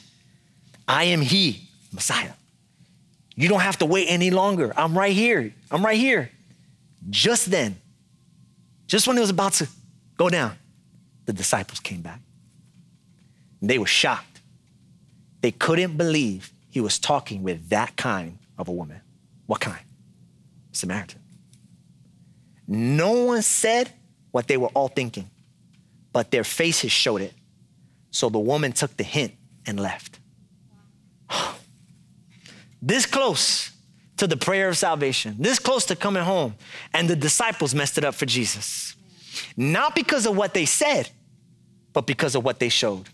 I 0.86 1.04
am 1.04 1.20
he, 1.20 1.68
Messiah. 1.92 2.32
You 3.38 3.48
don't 3.48 3.60
have 3.60 3.78
to 3.78 3.86
wait 3.86 4.06
any 4.08 4.32
longer. 4.32 4.72
I'm 4.76 4.98
right 4.98 5.12
here. 5.12 5.54
I'm 5.70 5.84
right 5.84 5.96
here. 5.96 6.32
Just 7.08 7.52
then, 7.52 7.76
just 8.88 9.06
when 9.06 9.16
it 9.16 9.20
was 9.20 9.30
about 9.30 9.52
to 9.54 9.68
go 10.16 10.28
down, 10.28 10.56
the 11.24 11.32
disciples 11.32 11.78
came 11.78 12.00
back. 12.00 12.20
They 13.62 13.78
were 13.78 13.86
shocked. 13.86 14.40
They 15.40 15.52
couldn't 15.52 15.96
believe 15.96 16.52
he 16.68 16.80
was 16.80 16.98
talking 16.98 17.44
with 17.44 17.68
that 17.68 17.94
kind 17.94 18.38
of 18.58 18.66
a 18.66 18.72
woman. 18.72 19.00
What 19.46 19.60
kind? 19.60 19.84
Samaritan. 20.72 21.20
No 22.66 23.12
one 23.24 23.42
said 23.42 23.92
what 24.32 24.48
they 24.48 24.56
were 24.56 24.70
all 24.74 24.88
thinking, 24.88 25.30
but 26.12 26.32
their 26.32 26.42
faces 26.42 26.90
showed 26.90 27.20
it. 27.20 27.34
So 28.10 28.30
the 28.30 28.40
woman 28.40 28.72
took 28.72 28.96
the 28.96 29.04
hint 29.04 29.34
and 29.64 29.78
left. 29.78 30.18
This 32.80 33.06
close 33.06 33.70
to 34.18 34.26
the 34.26 34.36
prayer 34.36 34.68
of 34.68 34.76
salvation, 34.76 35.36
this 35.38 35.58
close 35.58 35.86
to 35.86 35.96
coming 35.96 36.22
home, 36.22 36.54
and 36.92 37.08
the 37.08 37.16
disciples 37.16 37.74
messed 37.74 37.98
it 37.98 38.04
up 38.04 38.14
for 38.14 38.26
Jesus. 38.26 38.96
Not 39.56 39.94
because 39.94 40.26
of 40.26 40.36
what 40.36 40.54
they 40.54 40.64
said, 40.64 41.10
but 41.92 42.06
because 42.06 42.34
of 42.34 42.44
what 42.44 42.58
they 42.58 42.68
showed. 42.68 43.08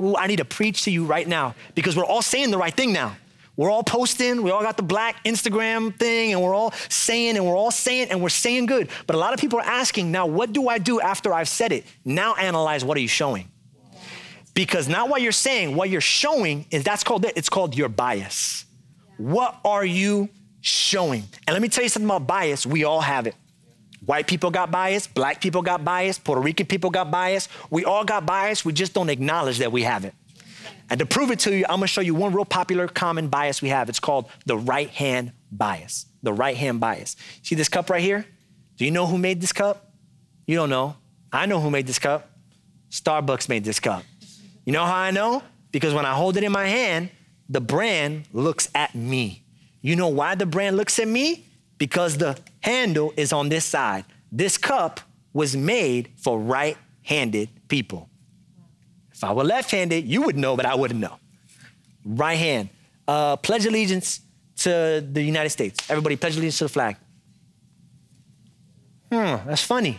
Ooh, 0.00 0.16
I 0.16 0.26
need 0.26 0.36
to 0.36 0.44
preach 0.44 0.84
to 0.84 0.90
you 0.90 1.04
right 1.06 1.26
now 1.26 1.54
because 1.74 1.96
we're 1.96 2.04
all 2.04 2.22
saying 2.22 2.50
the 2.50 2.58
right 2.58 2.74
thing 2.74 2.92
now. 2.92 3.16
We're 3.56 3.70
all 3.70 3.82
posting, 3.82 4.42
we 4.42 4.50
all 4.50 4.60
got 4.60 4.76
the 4.76 4.82
black 4.82 5.24
Instagram 5.24 5.98
thing, 5.98 6.34
and 6.34 6.42
we're 6.42 6.54
all 6.54 6.72
saying, 6.90 7.36
and 7.36 7.46
we're 7.46 7.56
all 7.56 7.70
saying, 7.70 8.08
and 8.10 8.20
we're 8.20 8.28
saying 8.28 8.66
good. 8.66 8.90
But 9.06 9.16
a 9.16 9.18
lot 9.18 9.32
of 9.32 9.40
people 9.40 9.58
are 9.58 9.64
asking, 9.64 10.12
now, 10.12 10.26
what 10.26 10.52
do 10.52 10.68
I 10.68 10.76
do 10.76 11.00
after 11.00 11.32
I've 11.32 11.48
said 11.48 11.72
it? 11.72 11.86
Now 12.04 12.34
analyze 12.34 12.84
what 12.84 12.98
are 12.98 13.00
you 13.00 13.08
showing? 13.08 13.48
Because 14.52 14.88
not 14.88 15.08
what 15.08 15.22
you're 15.22 15.32
saying, 15.32 15.74
what 15.74 15.88
you're 15.88 16.02
showing 16.02 16.66
is 16.70 16.84
that's 16.84 17.02
called 17.02 17.24
it. 17.24 17.32
It's 17.34 17.48
called 17.48 17.74
your 17.74 17.88
bias. 17.88 18.65
What 19.16 19.58
are 19.64 19.84
you 19.84 20.28
showing. 20.66 21.22
And 21.46 21.54
let 21.54 21.62
me 21.62 21.68
tell 21.68 21.84
you 21.84 21.88
something 21.88 22.08
about 22.08 22.26
bias. 22.26 22.66
We 22.66 22.84
all 22.84 23.00
have 23.00 23.26
it. 23.26 23.34
White 24.04 24.26
people 24.26 24.50
got 24.50 24.70
bias, 24.70 25.06
black 25.06 25.40
people 25.40 25.62
got 25.62 25.84
bias, 25.84 26.18
Puerto 26.18 26.40
Rican 26.40 26.66
people 26.66 26.90
got 26.90 27.10
bias. 27.10 27.48
We 27.70 27.84
all 27.84 28.04
got 28.04 28.26
bias. 28.26 28.64
We 28.64 28.72
just 28.72 28.92
don't 28.92 29.08
acknowledge 29.08 29.58
that 29.58 29.72
we 29.72 29.82
have 29.82 30.04
it. 30.04 30.14
And 30.90 31.00
to 31.00 31.06
prove 31.06 31.30
it 31.30 31.40
to 31.40 31.56
you, 31.56 31.64
I'm 31.68 31.76
gonna 31.76 31.88
show 31.88 32.00
you 32.00 32.14
one 32.14 32.32
real 32.32 32.44
popular 32.44 32.86
common 32.86 33.28
bias 33.28 33.62
we 33.62 33.70
have. 33.70 33.88
It's 33.88 33.98
called 33.98 34.30
the 34.44 34.56
right 34.56 34.90
hand 34.90 35.32
bias. 35.50 36.06
The 36.22 36.32
right 36.32 36.56
hand 36.56 36.78
bias. 36.78 37.16
See 37.42 37.54
this 37.54 37.68
cup 37.68 37.90
right 37.90 38.02
here? 38.02 38.26
Do 38.76 38.84
you 38.84 38.90
know 38.90 39.06
who 39.06 39.18
made 39.18 39.40
this 39.40 39.52
cup? 39.52 39.92
You 40.46 40.56
don't 40.56 40.70
know. 40.70 40.96
I 41.32 41.46
know 41.46 41.60
who 41.60 41.70
made 41.70 41.86
this 41.86 41.98
cup. 41.98 42.30
Starbucks 42.90 43.48
made 43.48 43.64
this 43.64 43.80
cup. 43.80 44.04
You 44.64 44.72
know 44.72 44.84
how 44.84 44.96
I 44.96 45.10
know? 45.10 45.42
Because 45.72 45.94
when 45.94 46.06
I 46.06 46.14
hold 46.14 46.36
it 46.36 46.44
in 46.44 46.52
my 46.52 46.66
hand, 46.66 47.10
the 47.48 47.60
brand 47.60 48.24
looks 48.32 48.68
at 48.74 48.94
me. 48.94 49.42
You 49.82 49.96
know 49.96 50.08
why 50.08 50.34
the 50.34 50.46
brand 50.46 50.76
looks 50.76 50.98
at 50.98 51.08
me? 51.08 51.44
Because 51.78 52.16
the 52.18 52.38
handle 52.60 53.12
is 53.16 53.32
on 53.32 53.48
this 53.48 53.64
side. 53.64 54.04
This 54.32 54.58
cup 54.58 55.00
was 55.32 55.56
made 55.56 56.10
for 56.16 56.40
right 56.40 56.76
handed 57.02 57.48
people. 57.68 58.08
If 59.12 59.22
I 59.22 59.32
were 59.32 59.44
left 59.44 59.70
handed, 59.70 60.06
you 60.06 60.22
would 60.22 60.36
know, 60.36 60.56
but 60.56 60.66
I 60.66 60.74
wouldn't 60.74 61.00
know. 61.00 61.18
Right 62.04 62.34
hand. 62.34 62.68
Uh, 63.06 63.36
pledge 63.36 63.64
allegiance 63.66 64.20
to 64.58 65.06
the 65.12 65.22
United 65.22 65.50
States. 65.50 65.88
Everybody, 65.88 66.16
pledge 66.16 66.36
allegiance 66.36 66.58
to 66.58 66.64
the 66.64 66.68
flag. 66.70 66.96
Hmm, 69.12 69.46
that's 69.46 69.62
funny. 69.62 69.98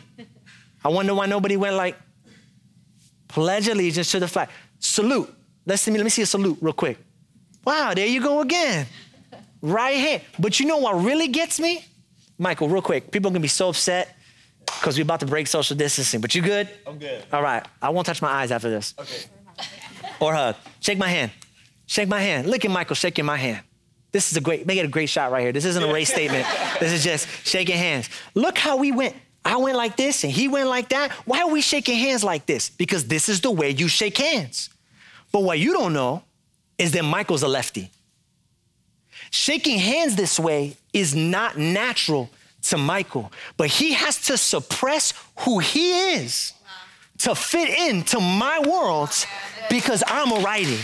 I 0.84 0.90
wonder 0.90 1.16
why 1.16 1.26
nobody 1.26 1.56
went 1.58 1.76
like, 1.76 1.98
pledge 3.28 3.68
allegiance 3.68 4.12
to 4.12 4.20
the 4.20 4.28
flag. 4.28 4.50
Salute. 4.80 5.34
Let's 5.66 5.82
see 5.82 5.92
let 5.92 6.04
me 6.04 6.10
see 6.10 6.22
a 6.22 6.26
salute 6.26 6.58
real 6.62 6.74
quick. 6.74 6.98
Wow, 7.68 7.94
there 7.94 8.08
you 8.08 8.22
go 8.22 8.40
again. 8.40 8.88
Right 9.62 9.98
hand. 9.98 10.22
But 10.40 10.58
you 10.58 10.66
know 10.68 10.78
what 10.78 11.04
really 11.04 11.28
gets 11.28 11.60
me? 11.60 11.84
Michael, 12.40 12.70
real 12.70 12.82
quick. 12.82 13.12
People 13.12 13.30
are 13.30 13.34
gonna 13.34 13.42
be 13.42 13.50
so 13.50 13.68
upset 13.68 14.16
because 14.66 14.96
we're 14.96 15.04
about 15.04 15.20
to 15.20 15.26
break 15.26 15.48
social 15.48 15.76
distancing. 15.76 16.22
But 16.22 16.34
you 16.34 16.42
good? 16.42 16.70
I'm 16.88 16.98
good. 16.98 17.26
All 17.34 17.44
right. 17.44 17.66
I 17.82 17.90
won't 17.90 18.08
touch 18.08 18.22
my 18.22 18.30
eyes 18.30 18.54
after 18.54 18.70
this. 18.70 18.94
Okay. 18.98 19.26
Or 20.22 20.34
hug. 20.34 20.56
Shake 20.80 20.98
my 20.98 21.10
hand. 21.10 21.30
Shake 21.88 22.08
my 22.08 22.22
hand. 22.22 22.48
Look 22.48 22.64
at 22.64 22.72
Michael 22.72 22.96
shaking 22.96 23.26
my 23.26 23.36
hand. 23.36 23.60
This 24.14 24.32
is 24.32 24.38
a 24.38 24.42
great, 24.42 24.66
make 24.66 24.80
it 24.80 24.86
a 24.86 24.88
great 24.88 25.10
shot 25.10 25.34
right 25.34 25.42
here. 25.42 25.52
This 25.52 25.66
isn't 25.66 25.84
a 25.84 25.92
race 25.92 26.10
statement. 26.10 26.48
This 26.80 26.94
is 26.94 27.04
just 27.04 27.28
shaking 27.46 27.76
hands. 27.76 28.10
Look 28.34 28.58
how 28.58 28.78
we 28.78 28.94
went. 28.94 29.14
I 29.44 29.58
went 29.58 29.76
like 29.76 29.98
this 29.98 30.24
and 30.24 30.32
he 30.32 30.48
went 30.48 30.70
like 30.70 30.88
that. 30.90 31.12
Why 31.26 31.42
are 31.42 31.50
we 31.50 31.60
shaking 31.60 32.00
hands 32.00 32.24
like 32.24 32.46
this? 32.46 32.70
Because 32.70 33.10
this 33.10 33.28
is 33.28 33.42
the 33.42 33.52
way 33.52 33.72
you 33.72 33.90
shake 33.90 34.18
hands. 34.18 34.70
But 35.34 35.44
what 35.44 35.60
you 35.60 35.74
don't 35.74 35.92
know 35.92 36.24
is 36.78 36.92
that 36.92 37.04
Michael's 37.04 37.44
a 37.44 37.48
lefty. 37.48 37.92
Shaking 39.32 39.80
hands 39.80 40.16
this 40.16 40.40
way 40.40 40.78
is 40.94 41.16
not 41.16 41.58
natural 41.58 42.30
to 42.64 42.78
Michael, 42.78 43.32
but 43.56 43.68
he 43.68 43.94
has 43.94 44.22
to 44.28 44.38
suppress 44.38 45.14
who 45.40 45.60
he 45.60 46.14
is 46.14 46.54
to 47.20 47.36
fit 47.36 47.70
into 47.90 48.20
my 48.20 48.60
world 48.60 49.12
because 49.70 50.04
I'm 50.08 50.32
a 50.32 50.40
righty. 50.40 50.80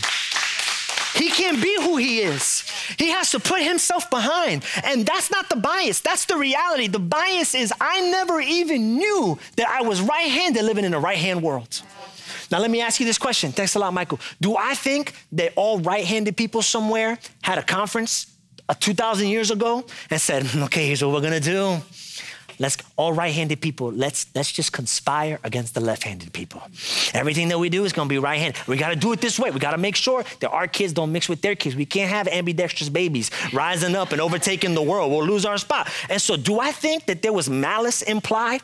He 1.15 1.29
can't 1.29 1.61
be 1.61 1.75
who 1.79 1.97
he 1.97 2.21
is. 2.21 2.67
He 2.97 3.11
has 3.11 3.29
to 3.31 3.39
put 3.39 3.61
himself 3.61 4.09
behind. 4.09 4.65
And 4.83 5.05
that's 5.05 5.29
not 5.29 5.47
the 5.49 5.55
bias, 5.55 5.99
that's 5.99 6.25
the 6.25 6.37
reality. 6.37 6.87
The 6.87 6.99
bias 6.99 7.53
is 7.53 7.71
I 7.79 8.01
never 8.09 8.41
even 8.41 8.97
knew 8.97 9.37
that 9.57 9.67
I 9.67 9.83
was 9.83 10.01
right 10.01 10.29
handed 10.29 10.63
living 10.63 10.85
in 10.85 10.93
a 10.93 10.99
right 10.99 11.17
hand 11.17 11.43
world. 11.43 11.81
Now, 12.53 12.59
let 12.59 12.69
me 12.69 12.81
ask 12.81 12.99
you 12.99 13.05
this 13.07 13.17
question. 13.17 13.51
Thanks 13.51 13.73
a 13.73 13.79
lot, 13.79 13.95
Michael. 13.95 14.19
Do 14.39 14.55
I 14.55 14.75
think 14.75 15.15
that 15.31 15.53
all 15.55 15.79
right 15.79 16.05
handed 16.05 16.37
people 16.37 16.61
somewhere 16.61 17.17
had 17.41 17.57
a 17.57 17.63
conference 17.63 18.27
uh, 18.69 18.75
2,000 18.79 19.27
years 19.27 19.49
ago 19.49 19.83
and 20.11 20.21
said, 20.21 20.45
okay, 20.55 20.85
here's 20.85 21.03
what 21.03 21.13
we're 21.13 21.21
gonna 21.21 21.39
do? 21.39 21.81
Let's 22.59 22.77
all 22.95 23.11
right-handed 23.11 23.59
people, 23.61 23.91
let's 23.91 24.27
let's 24.35 24.51
just 24.51 24.71
conspire 24.71 25.39
against 25.43 25.73
the 25.73 25.81
left-handed 25.81 26.31
people. 26.33 26.61
Everything 27.15 27.47
that 27.47 27.57
we 27.57 27.67
do 27.69 27.83
is 27.85 27.93
gonna 27.93 28.07
be 28.07 28.19
right-handed. 28.19 28.67
We 28.67 28.77
gotta 28.77 28.95
do 28.95 29.11
it 29.13 29.21
this 29.21 29.39
way. 29.39 29.49
We 29.49 29.59
gotta 29.59 29.79
make 29.79 29.95
sure 29.95 30.23
that 30.39 30.51
our 30.51 30.67
kids 30.67 30.93
don't 30.93 31.11
mix 31.11 31.27
with 31.27 31.41
their 31.41 31.55
kids. 31.55 31.75
We 31.75 31.87
can't 31.87 32.11
have 32.11 32.27
ambidextrous 32.27 32.89
babies 32.89 33.31
rising 33.53 33.95
up 33.95 34.11
and 34.11 34.21
overtaking 34.21 34.75
the 34.75 34.83
world. 34.83 35.11
We'll 35.11 35.25
lose 35.25 35.45
our 35.47 35.57
spot. 35.57 35.89
And 36.07 36.21
so, 36.21 36.37
do 36.37 36.59
I 36.59 36.71
think 36.71 37.07
that 37.07 37.23
there 37.23 37.33
was 37.33 37.49
malice 37.49 38.03
implied? 38.03 38.61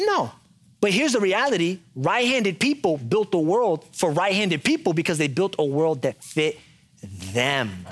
No. 0.00 0.32
But 0.80 0.92
here's 0.92 1.12
the 1.12 1.20
reality 1.20 1.80
right 1.94 2.26
handed 2.26 2.60
people 2.60 2.98
built 2.98 3.32
the 3.32 3.38
world 3.38 3.84
for 3.92 4.10
right 4.10 4.34
handed 4.34 4.62
people 4.62 4.92
because 4.92 5.18
they 5.18 5.28
built 5.28 5.56
a 5.58 5.64
world 5.64 6.02
that 6.02 6.22
fit 6.22 6.58
them. 7.02 7.86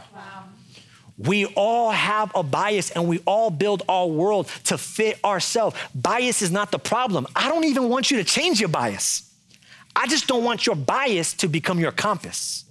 We 1.18 1.47
all 1.47 1.91
have 1.91 2.30
a 2.34 2.43
bias 2.43 2.91
and 2.91 3.09
we 3.09 3.20
all 3.26 3.51
build 3.51 3.82
our 3.89 4.07
world 4.07 4.49
to 4.64 4.76
fit 4.76 5.18
ourselves. 5.24 5.74
Bias 5.95 6.43
is 6.43 6.51
not 6.51 6.70
the 6.70 6.78
problem. 6.78 7.26
I 7.34 7.49
don't 7.49 7.64
even 7.64 7.89
want 7.89 8.11
you 8.11 8.18
to 8.18 8.24
change 8.24 8.61
your 8.61 8.68
bias. 8.68 9.32
I 9.95 10.07
just 10.07 10.26
don't 10.26 10.45
want 10.45 10.66
your 10.66 10.76
bias 10.76 11.32
to 11.34 11.49
become 11.49 11.80
your 11.80 11.93
compass. 11.93 12.64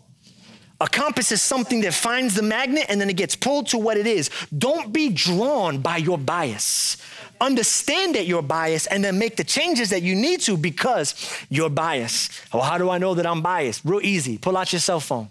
A 0.80 0.88
compass 0.88 1.32
is 1.32 1.42
something 1.42 1.82
that 1.82 1.94
finds 1.94 2.36
the 2.36 2.44
magnet 2.44 2.86
and 2.90 3.02
then 3.02 3.10
it 3.10 3.16
gets 3.16 3.36
pulled 3.36 3.68
to 3.68 3.78
what 3.78 3.98
it 3.98 4.06
is. 4.06 4.30
Don't 4.56 4.94
be 4.94 5.10
drawn 5.10 5.80
by 5.80 5.98
your 5.98 6.18
bias. 6.18 6.98
Understand 7.42 8.16
that 8.16 8.26
you're 8.26 8.42
biased 8.42 8.88
and 8.90 9.04
then 9.04 9.20
make 9.20 9.36
the 9.36 9.44
changes 9.44 9.90
that 9.90 10.02
you 10.02 10.16
need 10.16 10.42
to 10.42 10.58
because 10.58 11.16
you're 11.50 11.70
biased. 11.70 12.32
Well, 12.54 12.64
how 12.64 12.78
do 12.78 12.90
I 12.90 12.98
know 12.98 13.14
that 13.14 13.26
I'm 13.26 13.42
biased? 13.42 13.84
Real 13.86 14.02
easy. 14.02 14.38
Pull 14.38 14.58
out 14.58 14.72
your 14.72 14.80
cell 14.80 15.00
phone. 15.00 15.30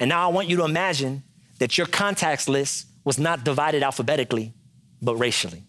And 0.00 0.08
now 0.08 0.28
I 0.28 0.32
want 0.32 0.48
you 0.48 0.56
to 0.58 0.64
imagine 0.64 1.22
that 1.58 1.78
your 1.78 1.86
contacts 1.86 2.48
list 2.48 2.86
was 3.04 3.18
not 3.18 3.44
divided 3.44 3.82
alphabetically, 3.82 4.52
but 5.00 5.16
racially. 5.16 5.62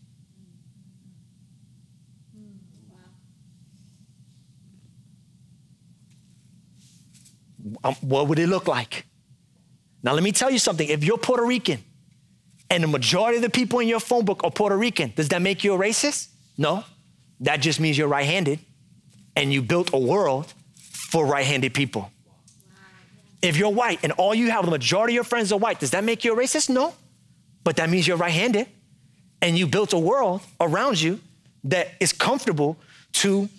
Um, 7.83 7.95
what 8.01 8.27
would 8.27 8.39
it 8.39 8.47
look 8.47 8.67
like? 8.67 9.05
Now, 10.03 10.13
let 10.13 10.23
me 10.23 10.31
tell 10.31 10.51
you 10.51 10.59
something. 10.59 10.87
If 10.87 11.03
you're 11.03 11.17
Puerto 11.17 11.43
Rican 11.43 11.83
and 12.69 12.83
the 12.83 12.87
majority 12.87 13.37
of 13.37 13.43
the 13.43 13.49
people 13.49 13.79
in 13.79 13.87
your 13.87 13.99
phone 13.99 14.25
book 14.25 14.41
are 14.43 14.51
Puerto 14.51 14.77
Rican, 14.77 15.13
does 15.15 15.29
that 15.29 15.41
make 15.41 15.63
you 15.63 15.73
a 15.73 15.77
racist? 15.77 16.29
No. 16.57 16.83
That 17.41 17.57
just 17.57 17.79
means 17.79 17.97
you're 17.97 18.07
right 18.07 18.25
handed 18.25 18.59
and 19.35 19.51
you 19.51 19.61
built 19.61 19.91
a 19.93 19.97
world 19.97 20.53
for 20.81 21.25
right 21.25 21.45
handed 21.45 21.73
people. 21.73 22.11
If 23.41 23.57
you're 23.57 23.69
white 23.69 23.99
and 24.01 24.11
all 24.13 24.33
you 24.33 24.49
have, 24.49 24.65
the 24.65 24.71
majority 24.71 25.13
of 25.13 25.15
your 25.15 25.23
friends 25.23 25.51
are 25.51 25.59
white, 25.59 25.79
does 25.79 25.91
that 25.91 26.03
make 26.03 26.23
you 26.23 26.33
a 26.33 26.37
racist? 26.37 26.69
No. 26.69 26.93
But 27.63 27.75
that 27.75 27.89
means 27.89 28.07
you're 28.07 28.17
right 28.17 28.31
handed 28.31 28.67
and 29.41 29.57
you 29.57 29.67
built 29.67 29.93
a 29.93 29.99
world 29.99 30.41
around 30.59 30.99
you 30.99 31.19
that 31.65 31.89
is 31.99 32.11
comfortable 32.11 32.77
to 33.13 33.49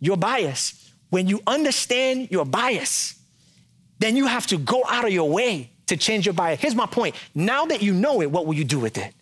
your 0.00 0.16
bias. 0.16 0.92
When 1.10 1.26
you 1.26 1.40
understand 1.46 2.30
your 2.30 2.44
bias, 2.44 3.18
then 3.98 4.16
you 4.16 4.26
have 4.26 4.46
to 4.48 4.58
go 4.58 4.82
out 4.88 5.04
of 5.04 5.12
your 5.12 5.30
way 5.30 5.70
to 5.90 5.96
change 5.96 6.24
your 6.24 6.32
bias. 6.32 6.60
Here's 6.60 6.74
my 6.74 6.86
point. 6.86 7.14
Now 7.34 7.66
that 7.66 7.82
you 7.82 7.92
know 7.92 8.22
it, 8.22 8.30
what 8.30 8.46
will 8.46 8.54
you 8.54 8.64
do 8.64 8.78
with 8.78 8.96
it? 8.96 9.12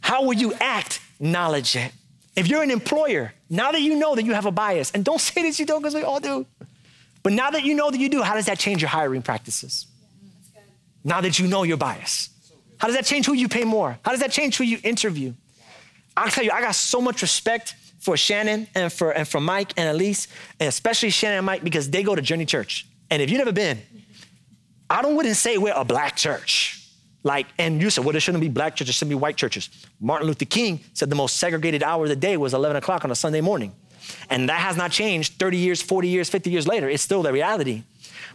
How 0.00 0.24
will 0.24 0.34
you 0.34 0.52
act? 0.54 1.00
Knowledge 1.18 1.74
it. 1.76 1.92
If 2.36 2.48
you're 2.48 2.62
an 2.62 2.70
employer, 2.70 3.32
now 3.48 3.72
that 3.72 3.80
you 3.80 3.96
know 3.96 4.14
that 4.14 4.24
you 4.24 4.34
have 4.34 4.46
a 4.46 4.50
bias, 4.50 4.90
and 4.90 5.04
don't 5.04 5.20
say 5.28 5.42
this 5.42 5.58
you 5.58 5.66
don't 5.66 5.80
because 5.80 5.94
we 5.94 6.02
all 6.02 6.20
do, 6.20 6.46
but 7.22 7.32
now 7.32 7.50
that 7.50 7.64
you 7.64 7.74
know 7.74 7.90
that 7.90 7.98
you 7.98 8.08
do, 8.08 8.22
how 8.22 8.34
does 8.34 8.46
that 8.46 8.58
change 8.58 8.82
your 8.82 8.88
hiring 8.88 9.22
practices? 9.22 9.86
Now 11.02 11.20
that 11.20 11.38
you 11.38 11.46
know 11.46 11.62
your 11.62 11.76
bias, 11.76 12.30
how 12.78 12.88
does 12.88 12.96
that 12.96 13.06
change 13.06 13.26
who 13.26 13.32
you 13.32 13.48
pay 13.48 13.64
more? 13.64 13.98
How 14.02 14.10
does 14.10 14.20
that 14.20 14.32
change 14.32 14.58
who 14.58 14.64
you 14.64 14.78
interview? 14.82 15.32
I'll 16.16 16.28
tell 16.28 16.44
you, 16.44 16.50
I 16.50 16.60
got 16.60 16.74
so 16.74 17.00
much 17.00 17.22
respect 17.22 17.74
for 18.00 18.16
Shannon 18.16 18.66
and 18.74 18.92
for 18.92 19.12
and 19.12 19.26
for 19.26 19.40
Mike 19.40 19.72
and 19.76 19.88
Elise, 19.88 20.28
and 20.58 20.68
especially 20.68 21.10
Shannon 21.10 21.38
and 21.38 21.46
Mike 21.46 21.62
because 21.62 21.90
they 21.90 22.02
go 22.02 22.14
to 22.14 22.22
Journey 22.22 22.44
Church. 22.44 22.86
And 23.10 23.22
if 23.22 23.30
you've 23.30 23.38
never 23.38 23.52
been, 23.52 23.80
I 24.88 25.02
don't 25.02 25.16
wouldn't 25.16 25.36
say 25.36 25.58
we're 25.58 25.72
a 25.74 25.84
black 25.84 26.16
church. 26.16 26.82
Like, 27.22 27.46
and 27.58 27.82
you 27.82 27.90
said, 27.90 28.04
well, 28.04 28.12
there 28.12 28.20
shouldn't 28.20 28.42
be 28.42 28.48
black 28.48 28.76
churches, 28.76 28.94
shouldn't 28.94 29.10
be 29.10 29.16
white 29.16 29.36
churches. 29.36 29.68
Martin 30.00 30.28
Luther 30.28 30.44
King 30.44 30.80
said 30.94 31.10
the 31.10 31.16
most 31.16 31.38
segregated 31.38 31.82
hour 31.82 32.04
of 32.04 32.08
the 32.08 32.14
day 32.16 32.36
was 32.36 32.54
11 32.54 32.76
o'clock 32.76 33.04
on 33.04 33.10
a 33.10 33.16
Sunday 33.16 33.40
morning. 33.40 33.72
And 34.30 34.48
that 34.48 34.60
has 34.60 34.76
not 34.76 34.92
changed 34.92 35.34
30 35.34 35.56
years, 35.56 35.82
40 35.82 36.08
years, 36.08 36.30
50 36.30 36.50
years 36.50 36.68
later. 36.68 36.88
It's 36.88 37.02
still 37.02 37.22
the 37.22 37.32
reality. 37.32 37.82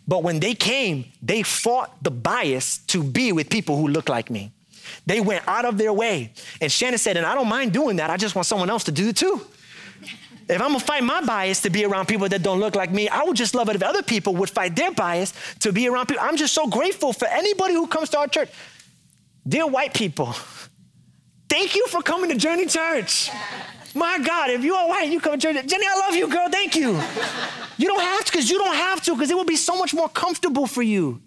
But 0.05 0.23
when 0.23 0.41
they 0.41 0.53
came, 0.53 1.05
they 1.21 1.41
fought 1.41 2.03
the 2.03 2.11
bias 2.11 2.79
to 2.87 3.01
be 3.01 3.31
with 3.31 3.49
people 3.49 3.77
who 3.77 3.87
look 3.87 4.09
like 4.09 4.29
me. 4.29 4.51
They 5.05 5.21
went 5.21 5.47
out 5.47 5.63
of 5.63 5.77
their 5.77 5.93
way. 5.93 6.33
And 6.59 6.69
Shannon 6.69 6.97
said, 6.97 7.15
and 7.15 7.25
I 7.25 7.33
don't 7.33 7.47
mind 7.47 7.71
doing 7.71 7.95
that. 7.97 8.09
I 8.09 8.17
just 8.17 8.35
want 8.35 8.45
someone 8.45 8.69
else 8.69 8.83
to 8.85 8.91
do 8.91 9.09
it 9.09 9.15
too. 9.15 9.41
If 10.49 10.61
I'm 10.61 10.69
gonna 10.69 10.79
fight 10.79 11.03
my 11.03 11.21
bias 11.21 11.61
to 11.61 11.69
be 11.69 11.85
around 11.85 12.07
people 12.07 12.27
that 12.29 12.43
don't 12.43 12.59
look 12.59 12.75
like 12.75 12.91
me, 12.91 13.07
I 13.07 13.23
would 13.23 13.37
just 13.37 13.55
love 13.55 13.69
it 13.69 13.75
if 13.75 13.83
other 13.83 14.03
people 14.03 14.35
would 14.35 14.49
fight 14.49 14.75
their 14.75 14.91
bias 14.91 15.33
to 15.59 15.71
be 15.71 15.87
around 15.87 16.07
people. 16.07 16.23
I'm 16.23 16.37
just 16.37 16.53
so 16.53 16.67
grateful 16.67 17.13
for 17.13 17.27
anybody 17.27 17.73
who 17.73 17.87
comes 17.87 18.09
to 18.09 18.19
our 18.19 18.27
church. 18.27 18.49
Dear 19.47 19.67
white 19.67 19.93
people, 19.93 20.35
thank 21.49 21.75
you 21.75 21.87
for 21.87 22.01
coming 22.01 22.29
to 22.29 22.35
Journey 22.35 22.65
Church. 22.65 23.29
My 23.95 24.19
God, 24.19 24.49
if 24.51 24.63
you 24.63 24.73
are 24.75 24.87
white, 24.87 25.09
you 25.11 25.19
come 25.19 25.37
to 25.37 25.53
church. 25.53 25.65
Jenny, 25.67 25.85
I 25.85 25.99
love 25.99 26.15
you, 26.15 26.27
girl. 26.29 26.49
Thank 26.49 26.75
you. 26.75 26.99
You 27.77 27.87
don't 27.87 28.01
have 28.01 28.25
to, 28.25 28.31
because 28.31 28.49
you 28.49 28.57
don't 28.57 28.75
have 28.75 29.01
to, 29.03 29.13
because 29.13 29.31
it 29.31 29.35
will 29.35 29.43
be 29.43 29.55
so 29.55 29.77
much 29.77 29.93
more 29.93 30.07
comfortable 30.09 30.67
for 30.67 30.81
you. 30.81 31.21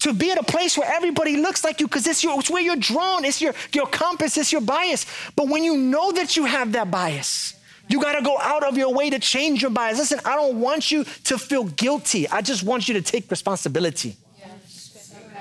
to 0.00 0.12
be 0.14 0.30
at 0.32 0.38
a 0.38 0.42
place 0.42 0.76
where 0.76 0.90
everybody 0.90 1.36
looks 1.36 1.62
like 1.62 1.80
you 1.80 1.86
because 1.86 2.06
it's, 2.06 2.24
your, 2.24 2.38
it's 2.38 2.50
where 2.50 2.62
you're 2.62 2.76
drawn, 2.76 3.24
it's 3.24 3.40
your, 3.40 3.54
your 3.72 3.86
compass, 3.86 4.36
it's 4.36 4.50
your 4.50 4.60
bias. 4.62 5.06
But 5.36 5.48
when 5.48 5.62
you 5.62 5.76
know 5.76 6.10
that 6.12 6.36
you 6.36 6.46
have 6.46 6.72
that 6.72 6.90
bias, 6.90 7.54
you 7.90 8.00
got 8.00 8.12
to 8.12 8.22
go 8.22 8.38
out 8.38 8.62
of 8.62 8.78
your 8.78 8.94
way 8.94 9.10
to 9.10 9.18
change 9.18 9.62
your 9.62 9.70
bias. 9.72 9.98
Listen, 9.98 10.20
I 10.24 10.36
don't 10.36 10.60
want 10.60 10.92
you 10.92 11.04
to 11.24 11.36
feel 11.36 11.64
guilty. 11.64 12.28
I 12.28 12.40
just 12.40 12.62
want 12.62 12.86
you 12.86 12.94
to 12.94 13.02
take 13.02 13.28
responsibility. 13.30 14.16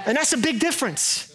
And 0.06 0.18
that's 0.18 0.34
a 0.34 0.38
big 0.38 0.60
difference. 0.60 1.32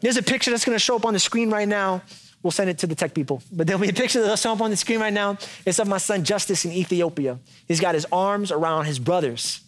There's 0.00 0.16
a 0.16 0.22
picture 0.22 0.50
that's 0.50 0.64
going 0.64 0.76
to 0.76 0.80
show 0.80 0.96
up 0.96 1.06
on 1.06 1.12
the 1.12 1.18
screen 1.18 1.50
right 1.50 1.66
now. 1.66 2.02
We'll 2.42 2.50
send 2.50 2.70
it 2.70 2.78
to 2.78 2.86
the 2.86 2.94
tech 2.94 3.14
people. 3.14 3.42
But 3.50 3.66
there'll 3.66 3.80
be 3.80 3.88
a 3.88 3.92
picture 3.92 4.20
that'll 4.20 4.36
show 4.36 4.52
up 4.52 4.60
on 4.60 4.70
the 4.70 4.76
screen 4.76 5.00
right 5.00 5.12
now. 5.12 5.38
It's 5.64 5.78
of 5.78 5.88
my 5.88 5.98
son 5.98 6.22
Justice 6.22 6.64
in 6.64 6.72
Ethiopia. 6.72 7.38
He's 7.66 7.80
got 7.80 7.94
his 7.94 8.06
arms 8.12 8.52
around 8.52 8.84
his 8.84 8.98
brothers, 8.98 9.60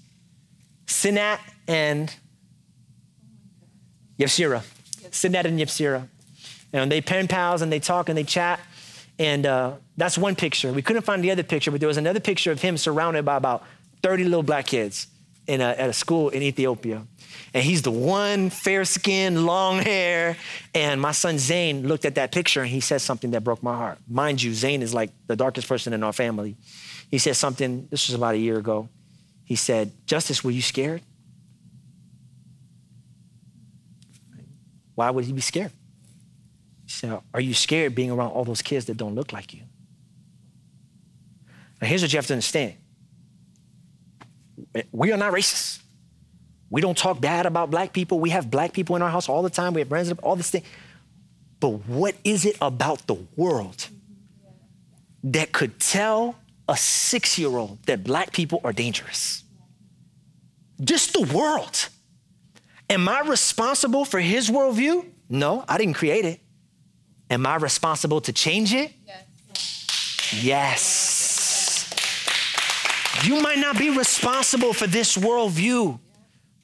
Sinat 0.87 1.39
and 1.66 2.14
Yepsira. 4.18 4.62
Sinat 5.11 5.47
and 5.47 5.59
Yepsira. 5.59 6.07
And 6.72 6.93
they 6.93 7.01
pen 7.01 7.26
pals 7.26 7.62
and 7.62 7.72
they 7.72 7.80
talk 7.80 8.09
and 8.09 8.16
they 8.16 8.24
chat. 8.24 8.61
And 9.18 9.47
uh, 9.47 9.72
that's 9.97 10.18
one 10.18 10.36
picture. 10.36 10.72
We 10.72 10.82
couldn't 10.82 11.03
find 11.03 11.22
the 11.24 11.30
other 11.30 11.42
picture, 11.42 11.70
but 11.70 11.80
there 11.80 11.88
was 11.88 11.97
another 11.97 12.20
picture 12.20 12.53
of 12.53 12.61
him 12.61 12.76
surrounded 12.76 13.24
by 13.24 13.36
about 13.36 13.64
30 14.03 14.24
little 14.24 14.42
black 14.42 14.66
kids 14.66 15.07
in 15.47 15.61
a, 15.61 15.68
at 15.70 15.88
a 15.88 15.92
school 15.92 16.28
in 16.28 16.42
Ethiopia. 16.42 17.03
And 17.55 17.64
he's 17.64 17.82
the 17.82 17.90
one 17.90 18.51
fair 18.51 18.84
skin, 18.84 19.47
long 19.47 19.78
hair. 19.78 20.36
And 20.74 21.01
my 21.01 21.12
son 21.12 21.38
Zane 21.38 21.86
looked 21.88 22.05
at 22.05 22.16
that 22.16 22.32
picture 22.32 22.61
and 22.61 22.70
he 22.70 22.80
said 22.80 23.01
something 23.01 23.30
that 23.30 23.44
broke 23.44 23.62
my 23.62 23.74
heart. 23.74 23.99
Mind 24.09 24.42
you, 24.42 24.53
Zane 24.53 24.82
is 24.82 24.92
like 24.92 25.11
the 25.26 25.36
darkest 25.36 25.68
person 25.68 25.92
in 25.92 26.03
our 26.03 26.12
family. 26.12 26.57
He 27.11 27.18
said 27.18 27.36
something, 27.36 27.88
this 27.90 28.09
was 28.09 28.14
about 28.14 28.34
a 28.34 28.38
year 28.38 28.59
ago. 28.59 28.88
He 29.44 29.55
said, 29.57 29.92
Justice, 30.07 30.42
were 30.42 30.51
you 30.51 30.62
scared? 30.62 31.03
Why 34.94 35.11
would 35.11 35.24
he 35.24 35.32
be 35.32 35.40
scared? 35.40 35.72
He 36.84 36.90
said, 36.90 37.20
Are 37.32 37.40
you 37.40 37.55
scared 37.55 37.94
being 37.94 38.11
around 38.11 38.30
all 38.30 38.44
those 38.44 38.62
kids 38.62 38.86
that 38.86 38.97
don't 38.97 39.14
look 39.14 39.32
like 39.32 39.55
you? 39.55 39.62
Now, 41.80 41.88
here's 41.88 42.02
what 42.02 42.12
you 42.12 42.18
have 42.18 42.26
to 42.26 42.34
understand 42.34 42.74
we 44.92 45.12
are 45.12 45.16
not 45.16 45.32
racist. 45.32 45.80
We 46.70 46.80
don't 46.80 46.96
talk 46.96 47.20
bad 47.20 47.46
about 47.46 47.70
black 47.70 47.92
people. 47.92 48.18
We 48.18 48.30
have 48.30 48.50
black 48.50 48.72
people 48.72 48.96
in 48.96 49.02
our 49.02 49.10
house 49.10 49.28
all 49.28 49.42
the 49.42 49.50
time. 49.50 49.74
We 49.74 49.80
have 49.80 49.88
friends, 49.88 50.10
all 50.22 50.36
this 50.36 50.50
thing. 50.50 50.62
But 51.60 51.86
what 51.86 52.14
is 52.24 52.44
it 52.44 52.56
about 52.60 53.06
the 53.06 53.16
world 53.36 53.88
that 55.24 55.52
could 55.52 55.78
tell 55.78 56.36
a 56.68 56.76
six 56.76 57.38
year 57.38 57.56
old 57.56 57.82
that 57.84 58.04
black 58.04 58.32
people 58.32 58.60
are 58.64 58.72
dangerous? 58.72 59.44
Just 60.82 61.12
the 61.14 61.22
world. 61.34 61.88
Am 62.90 63.08
I 63.08 63.20
responsible 63.20 64.04
for 64.04 64.20
his 64.20 64.50
worldview? 64.50 65.06
No, 65.28 65.64
I 65.68 65.78
didn't 65.78 65.94
create 65.94 66.24
it. 66.24 66.40
Am 67.30 67.46
I 67.46 67.56
responsible 67.56 68.20
to 68.22 68.32
change 68.32 68.72
it? 68.72 68.92
Yes. 69.04 70.42
yes. 70.44 71.15
You 73.24 73.40
might 73.42 73.58
not 73.58 73.78
be 73.78 73.90
responsible 73.90 74.72
for 74.72 74.86
this 74.86 75.16
worldview, 75.16 75.98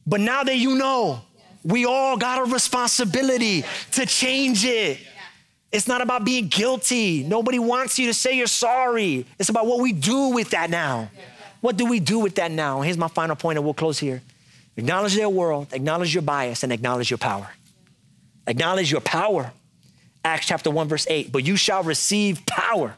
but 0.07 0.21
now 0.21 0.43
that 0.43 0.57
you 0.57 0.77
know, 0.77 1.21
we 1.65 1.85
all 1.85 2.17
got 2.17 2.41
a 2.41 2.51
responsibility 2.53 3.65
to 3.93 4.07
change 4.07 4.65
it. 4.65 4.99
It's 5.71 5.89
not 5.89 6.03
about 6.03 6.25
being 6.25 6.49
guilty. 6.49 7.23
Nobody 7.23 7.59
wants 7.59 7.99
you 7.99 8.07
to 8.07 8.15
say 8.15 8.37
you're 8.37 8.47
sorry. 8.47 9.25
It's 9.39 9.49
about 9.49 9.67
what 9.67 9.81
we 9.81 9.93
do 9.93 10.29
with 10.29 10.51
that 10.51 10.69
now. 10.69 11.11
What 11.61 11.77
do 11.77 11.87
we 11.87 12.01
do 12.01 12.19
with 12.19 12.35
that 12.35 12.51
now? 12.51 12.81
Here's 12.81 12.99
my 12.99 13.09
final 13.09 13.37
point, 13.37 13.57
and 13.57 13.65
we'll 13.65 13.75
close 13.75 13.99
here. 13.99 14.21
Acknowledge 14.77 15.15
their 15.15 15.29
world, 15.29 15.69
acknowledge 15.73 16.13
your 16.15 16.23
bias, 16.23 16.63
and 16.63 16.73
acknowledge 16.73 17.11
your 17.11 17.19
power. 17.19 17.49
Acknowledge 18.47 18.91
your 18.91 19.01
power. 19.01 19.53
Acts 20.25 20.47
chapter 20.47 20.71
1, 20.71 20.89
verse 20.89 21.07
8. 21.09 21.31
But 21.33 21.45
you 21.45 21.57
shall 21.57 21.83
receive 21.83 22.45
power 22.47 22.95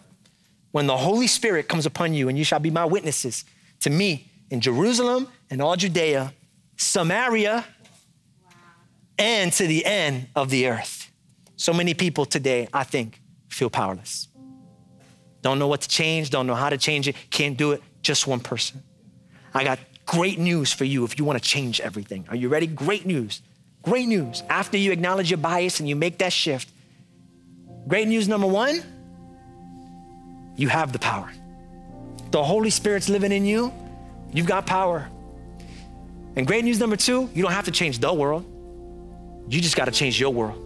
when 0.75 0.89
the 0.89 0.97
Holy 0.97 1.29
Spirit 1.29 1.69
comes 1.69 1.87
upon 1.87 2.15
you, 2.15 2.29
and 2.29 2.37
you 2.37 2.43
shall 2.43 2.59
be 2.59 2.69
my 2.69 2.85
witnesses 2.85 3.45
to 3.79 3.91
me 3.91 4.29
in 4.51 4.61
Jerusalem 4.61 5.29
and 5.49 5.63
all 5.63 5.77
Judea, 5.77 6.35
Samaria, 6.77 7.65
and 9.17 9.53
to 9.53 9.69
the 9.69 9.85
end 9.85 10.27
of 10.35 10.51
the 10.51 10.67
earth. 10.67 11.13
So 11.55 11.73
many 11.73 11.95
people 11.95 12.25
today, 12.27 12.67
I 12.73 12.83
think, 12.83 13.21
feel 13.51 13.71
powerless. 13.71 14.27
Don't 15.43 15.61
know 15.61 15.69
what 15.69 15.83
to 15.83 15.89
change, 15.89 16.31
don't 16.31 16.49
know 16.49 16.57
how 16.57 16.71
to 16.71 16.77
change 16.77 17.07
it, 17.07 17.15
can't 17.31 17.57
do 17.57 17.71
it. 17.71 17.81
Just 18.03 18.27
one 18.27 18.41
person. 18.41 18.83
I 19.55 19.63
got 19.63 19.79
great 20.07 20.41
news 20.41 20.73
for 20.73 20.85
you 20.85 21.05
if 21.05 21.21
you 21.21 21.25
want 21.25 21.41
to 21.41 21.49
change 21.49 21.81
everything. 21.81 22.27
Are 22.31 22.37
you 22.37 22.49
ready? 22.49 22.67
Great 22.67 23.07
news. 23.07 23.43
Great 23.83 24.09
news. 24.09 24.43
After 24.49 24.77
you 24.77 24.91
acknowledge 24.91 25.31
your 25.31 25.39
bias 25.39 25.79
and 25.79 25.89
you 25.89 25.95
make 25.95 26.19
that 26.19 26.33
shift, 26.33 26.69
great 27.87 28.09
news 28.09 28.27
number 28.27 28.49
one, 28.49 28.83
you 30.57 30.69
have 30.69 30.93
the 30.93 30.99
power. 30.99 31.31
The 32.31 32.43
Holy 32.43 32.71
Spirit's 32.71 33.09
living 33.09 33.33
in 33.33 33.45
you, 33.45 33.73
you've 34.33 34.47
got 34.47 34.67
power. 34.67 35.09
And 36.37 36.47
great 36.47 36.65
news 36.65 36.81
number 36.81 36.97
two, 36.97 37.31
you 37.35 37.43
don't 37.43 37.53
have 37.53 37.67
to 37.67 37.71
change 37.71 37.99
the 37.99 38.13
world, 38.13 38.45
you 39.49 39.61
just 39.61 39.77
got 39.77 39.85
to 39.87 39.93
change 39.93 40.19
your 40.19 40.31
world. 40.31 40.61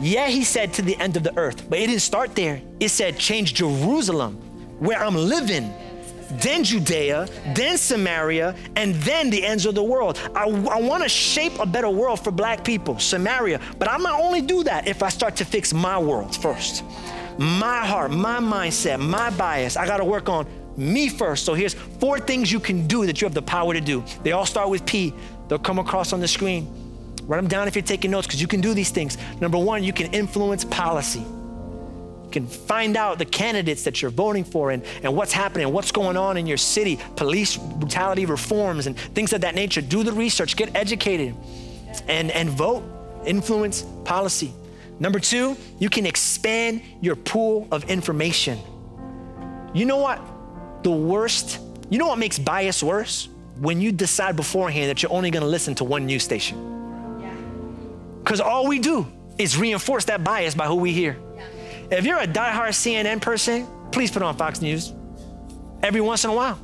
Yeah, 0.00 0.28
he 0.28 0.44
said 0.44 0.74
to 0.74 0.82
the 0.82 0.96
end 0.96 1.16
of 1.16 1.24
the 1.24 1.36
earth, 1.36 1.68
but 1.68 1.80
it 1.80 1.88
didn't 1.88 2.02
start 2.02 2.36
there. 2.36 2.62
It 2.78 2.90
said, 2.90 3.18
change 3.18 3.54
Jerusalem, 3.54 4.36
where 4.78 5.02
I'm 5.02 5.16
living 5.16 5.72
then 6.30 6.62
Judea, 6.62 7.28
then 7.54 7.78
Samaria, 7.78 8.54
and 8.76 8.94
then 8.96 9.30
the 9.30 9.44
ends 9.44 9.66
of 9.66 9.74
the 9.74 9.82
world. 9.82 10.18
I, 10.34 10.44
I 10.44 10.80
want 10.80 11.02
to 11.02 11.08
shape 11.08 11.58
a 11.58 11.66
better 11.66 11.88
world 11.88 12.22
for 12.22 12.30
black 12.30 12.64
people, 12.64 12.98
Samaria, 12.98 13.60
but 13.78 13.90
I'm 13.90 14.02
not 14.02 14.20
only 14.20 14.42
do 14.42 14.62
that 14.64 14.86
if 14.86 15.02
I 15.02 15.08
start 15.08 15.36
to 15.36 15.44
fix 15.44 15.72
my 15.72 15.98
world 15.98 16.36
first. 16.36 16.84
My 17.38 17.86
heart, 17.86 18.10
my 18.10 18.38
mindset, 18.40 18.98
my 18.98 19.30
bias. 19.30 19.76
I 19.76 19.86
got 19.86 19.98
to 19.98 20.04
work 20.04 20.28
on 20.28 20.46
me 20.76 21.08
first. 21.08 21.44
So 21.44 21.54
here's 21.54 21.74
four 21.74 22.18
things 22.18 22.50
you 22.50 22.58
can 22.58 22.86
do 22.86 23.06
that 23.06 23.20
you 23.20 23.26
have 23.26 23.34
the 23.34 23.42
power 23.42 23.72
to 23.72 23.80
do. 23.80 24.04
They 24.24 24.32
all 24.32 24.46
start 24.46 24.70
with 24.70 24.84
P. 24.84 25.14
They'll 25.48 25.58
come 25.58 25.78
across 25.78 26.12
on 26.12 26.20
the 26.20 26.28
screen. 26.28 26.68
Write 27.24 27.38
them 27.38 27.48
down 27.48 27.68
if 27.68 27.76
you're 27.76 27.82
taking 27.82 28.10
notes 28.10 28.26
because 28.26 28.40
you 28.40 28.48
can 28.48 28.60
do 28.60 28.74
these 28.74 28.90
things. 28.90 29.18
Number 29.40 29.58
one, 29.58 29.84
you 29.84 29.92
can 29.92 30.12
influence 30.12 30.64
policy. 30.64 31.20
You 31.20 32.30
can 32.32 32.46
find 32.46 32.96
out 32.96 33.18
the 33.18 33.24
candidates 33.24 33.84
that 33.84 34.02
you're 34.02 34.10
voting 34.10 34.44
for 34.44 34.70
and, 34.70 34.82
and 35.02 35.14
what's 35.14 35.32
happening, 35.32 35.72
what's 35.72 35.92
going 35.92 36.16
on 36.16 36.36
in 36.36 36.46
your 36.46 36.56
city, 36.56 36.98
police 37.16 37.56
brutality 37.56 38.26
reforms 38.26 38.86
and 38.86 38.98
things 38.98 39.32
of 39.32 39.42
that 39.42 39.54
nature. 39.54 39.80
Do 39.80 40.02
the 40.02 40.12
research, 40.12 40.56
get 40.56 40.74
educated, 40.74 41.34
and, 42.08 42.30
and 42.30 42.50
vote, 42.50 42.82
influence 43.24 43.82
policy. 44.04 44.52
Number 45.00 45.20
two, 45.20 45.56
you 45.78 45.88
can 45.88 46.06
expand 46.06 46.82
your 47.00 47.16
pool 47.16 47.68
of 47.70 47.84
information. 47.90 48.58
You 49.72 49.84
know 49.84 49.98
what? 49.98 50.20
The 50.82 50.90
worst, 50.90 51.60
you 51.90 51.98
know 51.98 52.08
what 52.08 52.18
makes 52.18 52.38
bias 52.38 52.82
worse? 52.82 53.28
When 53.60 53.80
you 53.80 53.92
decide 53.92 54.36
beforehand 54.36 54.88
that 54.90 55.02
you're 55.02 55.12
only 55.12 55.30
gonna 55.30 55.46
listen 55.46 55.74
to 55.76 55.84
one 55.84 56.06
news 56.06 56.22
station. 56.22 56.64
Because 58.22 58.40
all 58.40 58.66
we 58.66 58.78
do 58.78 59.06
is 59.38 59.56
reinforce 59.56 60.04
that 60.06 60.22
bias 60.22 60.54
by 60.54 60.66
who 60.66 60.76
we 60.76 60.92
hear. 60.92 61.16
If 61.90 62.04
you're 62.04 62.18
a 62.18 62.26
diehard 62.26 62.74
CNN 62.74 63.20
person, 63.20 63.66
please 63.90 64.10
put 64.10 64.22
on 64.22 64.36
Fox 64.36 64.60
News 64.60 64.92
every 65.82 66.00
once 66.00 66.24
in 66.24 66.30
a 66.30 66.34
while. 66.34 66.58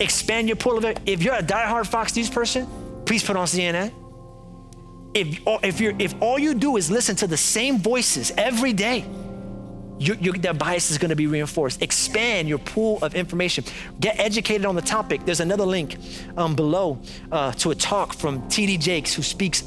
Expand 0.00 0.48
your 0.48 0.56
pool 0.56 0.78
of 0.78 0.84
it. 0.84 0.98
If 1.06 1.22
you're 1.22 1.34
a 1.34 1.42
diehard 1.42 1.86
Fox 1.86 2.16
News 2.16 2.30
person, 2.30 2.66
please 3.04 3.22
put 3.22 3.36
on 3.36 3.46
CNN. 3.46 3.92
If, 5.12 5.40
if, 5.46 5.80
you're, 5.80 5.94
if 5.98 6.14
all 6.20 6.38
you 6.38 6.54
do 6.54 6.76
is 6.76 6.90
listen 6.90 7.16
to 7.16 7.26
the 7.26 7.36
same 7.36 7.78
voices 7.78 8.32
every 8.36 8.72
day, 8.72 9.04
you, 9.98 10.16
you, 10.18 10.32
that 10.32 10.58
bias 10.58 10.90
is 10.90 10.96
going 10.96 11.10
to 11.10 11.16
be 11.16 11.26
reinforced. 11.26 11.82
Expand 11.82 12.48
your 12.48 12.58
pool 12.58 12.98
of 13.02 13.14
information. 13.14 13.64
Get 14.00 14.18
educated 14.18 14.64
on 14.64 14.74
the 14.74 14.82
topic. 14.82 15.26
There's 15.26 15.40
another 15.40 15.66
link 15.66 15.98
um, 16.38 16.56
below 16.56 17.00
uh, 17.30 17.52
to 17.52 17.70
a 17.70 17.74
talk 17.74 18.14
from 18.14 18.48
T.D. 18.48 18.78
Jakes, 18.78 19.12
who 19.12 19.22
speaks 19.22 19.62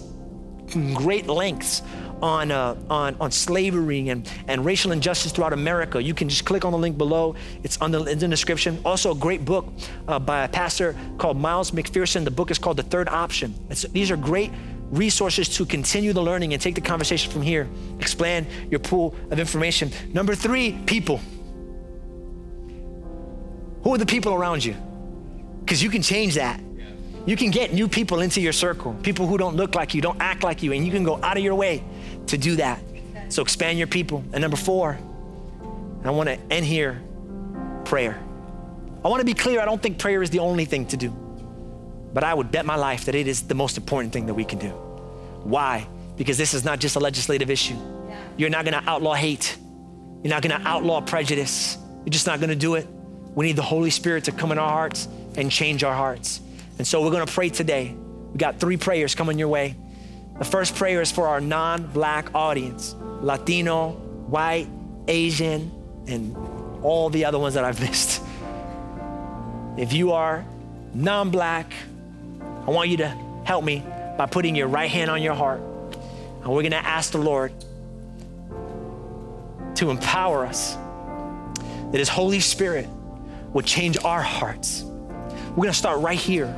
in 0.73 0.95
great 0.95 1.27
lengths 1.27 1.83
on, 2.23 2.51
uh, 2.51 2.75
on, 2.89 3.15
on 3.19 3.31
slavery 3.31 4.09
and, 4.09 4.27
and 4.47 4.65
racial 4.65 4.91
injustice 4.91 5.31
throughout 5.33 5.53
America. 5.53 6.01
You 6.01 6.13
can 6.13 6.29
just 6.29 6.45
click 6.45 6.65
on 6.65 6.71
the 6.71 6.77
link 6.79 6.97
below. 6.97 7.35
It's, 7.63 7.79
on 7.79 7.91
the, 7.91 8.03
in 8.05 8.17
the 8.17 8.27
description. 8.27 8.79
Also, 8.85 9.11
a 9.11 9.15
great 9.15 9.45
book 9.45 9.67
uh, 10.07 10.17
by 10.17 10.45
a 10.45 10.47
pastor 10.47 10.95
called 11.17 11.37
Miles 11.37 11.71
McPherson. 11.71 12.23
The 12.23 12.31
book 12.31 12.49
is 12.49 12.57
called 12.57 12.77
The 12.77 12.83
Third 12.83 13.09
Option. 13.09 13.53
It's, 13.69 13.83
these 13.83 14.09
are 14.09 14.17
great 14.17 14.51
resources 14.97 15.49
to 15.57 15.65
continue 15.65 16.13
the 16.13 16.21
learning 16.21 16.53
and 16.53 16.61
take 16.61 16.75
the 16.75 16.81
conversation 16.81 17.31
from 17.31 17.41
here. 17.41 17.67
Expand 17.99 18.47
your 18.69 18.79
pool 18.79 19.15
of 19.31 19.39
information. 19.39 19.91
Number 20.13 20.35
three, 20.35 20.73
people. 20.85 21.19
Who 23.83 23.93
are 23.93 23.97
the 23.97 24.05
people 24.05 24.33
around 24.33 24.63
you? 24.63 24.75
Because 25.59 25.81
you 25.81 25.89
can 25.89 26.01
change 26.01 26.35
that. 26.35 26.59
You 27.25 27.35
can 27.35 27.51
get 27.51 27.73
new 27.73 27.87
people 27.87 28.21
into 28.21 28.41
your 28.41 28.53
circle, 28.53 28.93
people 29.01 29.27
who 29.27 29.37
don't 29.37 29.55
look 29.55 29.75
like 29.75 29.93
you, 29.93 30.01
don't 30.01 30.21
act 30.21 30.43
like 30.43 30.61
you, 30.61 30.73
and 30.73 30.85
you 30.85 30.91
can 30.91 31.03
go 31.03 31.19
out 31.23 31.37
of 31.37 31.43
your 31.43 31.55
way 31.55 31.83
to 32.27 32.37
do 32.37 32.57
that. 32.57 32.81
So 33.29 33.41
expand 33.41 33.77
your 33.77 33.87
people. 33.87 34.23
And 34.33 34.41
number 34.41 34.57
four, 34.57 34.99
I 36.03 36.11
want 36.11 36.27
to 36.29 36.37
end 36.51 36.65
here 36.65 37.01
prayer. 37.85 38.19
I 39.03 39.07
want 39.07 39.21
to 39.21 39.25
be 39.25 39.33
clear, 39.33 39.59
I 39.61 39.65
don't 39.65 39.81
think 39.81 39.99
prayer 39.99 40.21
is 40.21 40.29
the 40.29 40.39
only 40.39 40.65
thing 40.65 40.85
to 40.87 40.97
do. 40.97 41.13
but 42.13 42.23
I 42.23 42.33
would 42.33 42.51
bet 42.51 42.65
my 42.65 42.75
life 42.75 43.05
that 43.05 43.15
it 43.15 43.27
is 43.27 43.43
the 43.43 43.55
most 43.55 43.75
important 43.75 44.13
thing 44.13 44.27
that 44.27 44.35
we 44.35 44.45
can 44.45 44.59
do. 44.59 44.71
Why? 45.43 45.87
Because 46.15 46.37
this 46.37 46.53
is 46.53 46.63
not 46.63 46.79
just 46.79 46.95
a 46.95 46.99
legislative 46.99 47.49
issue. 47.49 47.75
You're 48.37 48.49
not 48.49 48.65
gonna 48.65 48.83
outlaw 48.85 49.13
hate. 49.13 49.57
You're 50.23 50.33
not 50.33 50.41
gonna 50.41 50.61
outlaw 50.65 51.01
prejudice. 51.01 51.77
You're 52.05 52.11
just 52.11 52.27
not 52.27 52.39
gonna 52.39 52.55
do 52.55 52.75
it. 52.75 52.87
We 53.35 53.45
need 53.45 53.55
the 53.55 53.61
Holy 53.61 53.89
Spirit 53.89 54.25
to 54.25 54.31
come 54.31 54.51
in 54.51 54.59
our 54.59 54.69
hearts 54.69 55.07
and 55.35 55.51
change 55.51 55.83
our 55.83 55.93
hearts. 55.93 56.41
And 56.77 56.87
so 56.87 57.03
we're 57.03 57.11
gonna 57.11 57.25
pray 57.25 57.49
today. 57.49 57.95
We 58.31 58.37
got 58.37 58.59
three 58.59 58.77
prayers 58.77 59.15
coming 59.15 59.37
your 59.37 59.47
way. 59.47 59.75
The 60.39 60.45
first 60.45 60.75
prayer 60.75 61.01
is 61.01 61.11
for 61.11 61.27
our 61.27 61.41
non 61.41 61.87
black 61.87 62.33
audience 62.33 62.95
Latino, 62.99 63.91
white, 64.27 64.67
Asian, 65.07 65.71
and 66.07 66.35
all 66.83 67.09
the 67.09 67.25
other 67.25 67.39
ones 67.39 67.53
that 67.53 67.63
I've 67.63 67.79
missed. 67.87 68.21
If 69.77 69.93
you 69.93 70.11
are 70.11 70.45
non 70.93 71.29
black, 71.29 71.71
I 72.65 72.71
want 72.71 72.89
you 72.89 72.97
to 72.97 73.07
help 73.45 73.63
me 73.63 73.83
by 74.17 74.25
putting 74.25 74.55
your 74.55 74.67
right 74.67 74.89
hand 74.89 75.09
on 75.09 75.21
your 75.21 75.33
heart. 75.33 75.61
And 76.43 76.51
we're 76.51 76.63
gonna 76.63 76.75
ask 76.75 77.11
the 77.11 77.17
Lord 77.17 77.51
to 79.75 79.89
empower 79.89 80.45
us, 80.45 80.75
that 81.91 81.97
His 81.97 82.09
Holy 82.09 82.39
Spirit 82.39 82.87
would 83.53 83.65
change 83.65 83.97
our 84.03 84.21
hearts. 84.21 84.83
We're 85.55 85.63
gonna 85.63 85.73
start 85.73 86.01
right 86.01 86.17
here. 86.17 86.53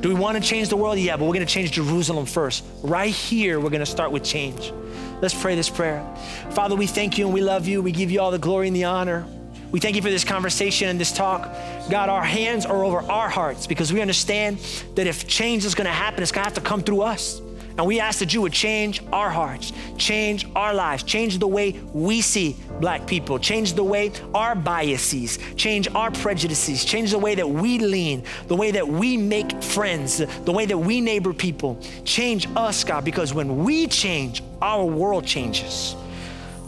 Do 0.00 0.08
we 0.08 0.14
wanna 0.14 0.40
change 0.40 0.68
the 0.68 0.76
world? 0.76 0.98
Yeah, 0.98 1.16
but 1.16 1.24
we're 1.24 1.34
gonna 1.34 1.46
change 1.46 1.72
Jerusalem 1.72 2.26
first. 2.26 2.64
Right 2.82 3.12
here, 3.12 3.60
we're 3.60 3.70
gonna 3.70 3.86
start 3.86 4.12
with 4.12 4.24
change. 4.24 4.72
Let's 5.20 5.34
pray 5.34 5.56
this 5.56 5.68
prayer. 5.68 6.06
Father, 6.50 6.76
we 6.76 6.86
thank 6.86 7.18
you 7.18 7.24
and 7.24 7.34
we 7.34 7.40
love 7.40 7.66
you. 7.66 7.82
We 7.82 7.92
give 7.92 8.10
you 8.10 8.20
all 8.20 8.30
the 8.30 8.38
glory 8.38 8.68
and 8.68 8.76
the 8.76 8.84
honor. 8.84 9.26
We 9.70 9.80
thank 9.80 9.96
you 9.96 10.02
for 10.02 10.10
this 10.10 10.24
conversation 10.24 10.88
and 10.88 10.98
this 10.98 11.12
talk. 11.12 11.54
God, 11.90 12.08
our 12.08 12.24
hands 12.24 12.64
are 12.64 12.84
over 12.84 13.00
our 13.02 13.28
hearts 13.28 13.66
because 13.66 13.92
we 13.92 14.00
understand 14.00 14.58
that 14.94 15.06
if 15.06 15.28
change 15.28 15.64
is 15.66 15.74
gonna 15.74 15.90
happen, 15.90 16.22
it's 16.22 16.32
gonna 16.32 16.44
have 16.44 16.54
to 16.54 16.60
come 16.62 16.82
through 16.82 17.02
us. 17.02 17.42
And 17.76 17.86
we 17.86 18.00
ask 18.00 18.18
that 18.18 18.34
you 18.34 18.40
would 18.40 18.52
change 18.52 19.02
our 19.12 19.30
hearts, 19.30 19.72
change 19.96 20.46
our 20.56 20.74
lives, 20.74 21.04
change 21.04 21.38
the 21.38 21.46
way 21.46 21.78
we 21.92 22.20
see 22.22 22.56
black 22.80 23.06
people, 23.06 23.38
change 23.38 23.74
the 23.74 23.84
way 23.84 24.10
our 24.34 24.56
biases, 24.56 25.38
change 25.54 25.86
our 25.94 26.10
prejudices, 26.10 26.84
change 26.84 27.12
the 27.12 27.18
way 27.18 27.36
that 27.36 27.48
we 27.48 27.78
lean, 27.78 28.24
the 28.48 28.56
way 28.56 28.72
that 28.72 28.88
we 28.88 29.16
make 29.16 29.62
friends, 29.62 30.16
the 30.16 30.52
way 30.52 30.66
that 30.66 30.78
we 30.78 31.00
neighbor 31.00 31.32
people. 31.32 31.78
Change 32.04 32.48
us, 32.56 32.82
God, 32.82 33.04
because 33.04 33.32
when 33.32 33.62
we 33.62 33.86
change, 33.86 34.42
our 34.60 34.84
world 34.84 35.24
changes. 35.24 35.94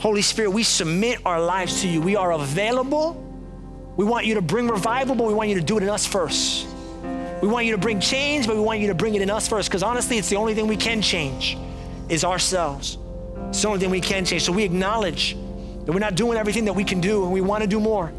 Holy 0.00 0.22
Spirit, 0.22 0.50
we 0.52 0.62
submit 0.62 1.20
our 1.26 1.38
lives 1.38 1.82
to 1.82 1.88
you. 1.88 2.00
We 2.00 2.16
are 2.16 2.32
available. 2.32 3.22
We 3.98 4.06
want 4.06 4.24
you 4.24 4.34
to 4.36 4.40
bring 4.40 4.66
revival, 4.66 5.14
but 5.14 5.26
we 5.26 5.34
want 5.34 5.50
you 5.50 5.56
to 5.56 5.60
do 5.60 5.76
it 5.76 5.82
in 5.82 5.90
us 5.90 6.06
first. 6.06 6.66
We 7.42 7.48
want 7.48 7.66
you 7.66 7.72
to 7.72 7.78
bring 7.78 8.00
change, 8.00 8.46
but 8.46 8.56
we 8.56 8.62
want 8.62 8.80
you 8.80 8.86
to 8.86 8.94
bring 8.94 9.14
it 9.14 9.20
in 9.20 9.28
us 9.28 9.46
first. 9.46 9.68
Because 9.68 9.82
honestly, 9.82 10.16
it's 10.16 10.30
the 10.30 10.36
only 10.36 10.54
thing 10.54 10.66
we 10.66 10.78
can 10.78 11.02
change 11.02 11.58
is 12.08 12.24
ourselves. 12.24 12.96
It's 13.48 13.60
the 13.60 13.68
only 13.68 13.78
thing 13.78 13.90
we 13.90 14.00
can 14.00 14.24
change. 14.24 14.42
So 14.42 14.52
we 14.52 14.64
acknowledge 14.64 15.34
that 15.34 15.92
we're 15.92 15.98
not 15.98 16.14
doing 16.14 16.38
everything 16.38 16.64
that 16.64 16.74
we 16.74 16.84
can 16.84 17.02
do 17.02 17.24
and 17.24 17.30
we 17.30 17.42
want 17.42 17.62
to 17.62 17.68
do 17.68 17.78
more. 17.78 18.10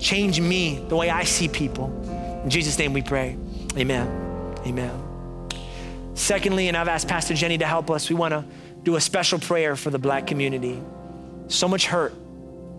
Change 0.00 0.40
me 0.40 0.84
the 0.88 0.96
way 0.96 1.10
I 1.10 1.22
see 1.22 1.46
people. 1.46 1.92
In 2.42 2.50
Jesus' 2.50 2.76
name 2.76 2.92
we 2.92 3.02
pray. 3.02 3.36
Amen. 3.76 4.56
Amen. 4.66 5.48
Secondly, 6.14 6.66
and 6.66 6.76
I've 6.76 6.88
asked 6.88 7.06
Pastor 7.06 7.34
Jenny 7.34 7.58
to 7.58 7.66
help 7.66 7.88
us, 7.88 8.10
we 8.10 8.16
want 8.16 8.32
to 8.32 8.44
do 8.82 8.96
a 8.96 9.00
special 9.00 9.38
prayer 9.38 9.76
for 9.76 9.90
the 9.90 9.98
black 9.98 10.26
community. 10.26 10.82
So 11.50 11.68
much 11.68 11.86
hurt, 11.86 12.14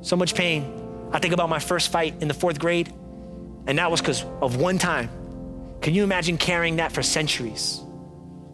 so 0.01 0.15
much 0.15 0.33
pain. 0.33 1.09
I 1.11 1.19
think 1.19 1.33
about 1.33 1.49
my 1.49 1.59
first 1.59 1.91
fight 1.91 2.15
in 2.21 2.27
the 2.27 2.33
fourth 2.33 2.57
grade, 2.57 2.91
and 3.67 3.77
that 3.77 3.91
was 3.91 4.01
because 4.01 4.23
of 4.41 4.55
one 4.55 4.77
time 4.77 5.09
can 5.81 5.95
you 5.95 6.03
imagine 6.03 6.37
carrying 6.37 6.75
that 6.75 6.91
for 6.91 7.01
centuries? 7.01 7.81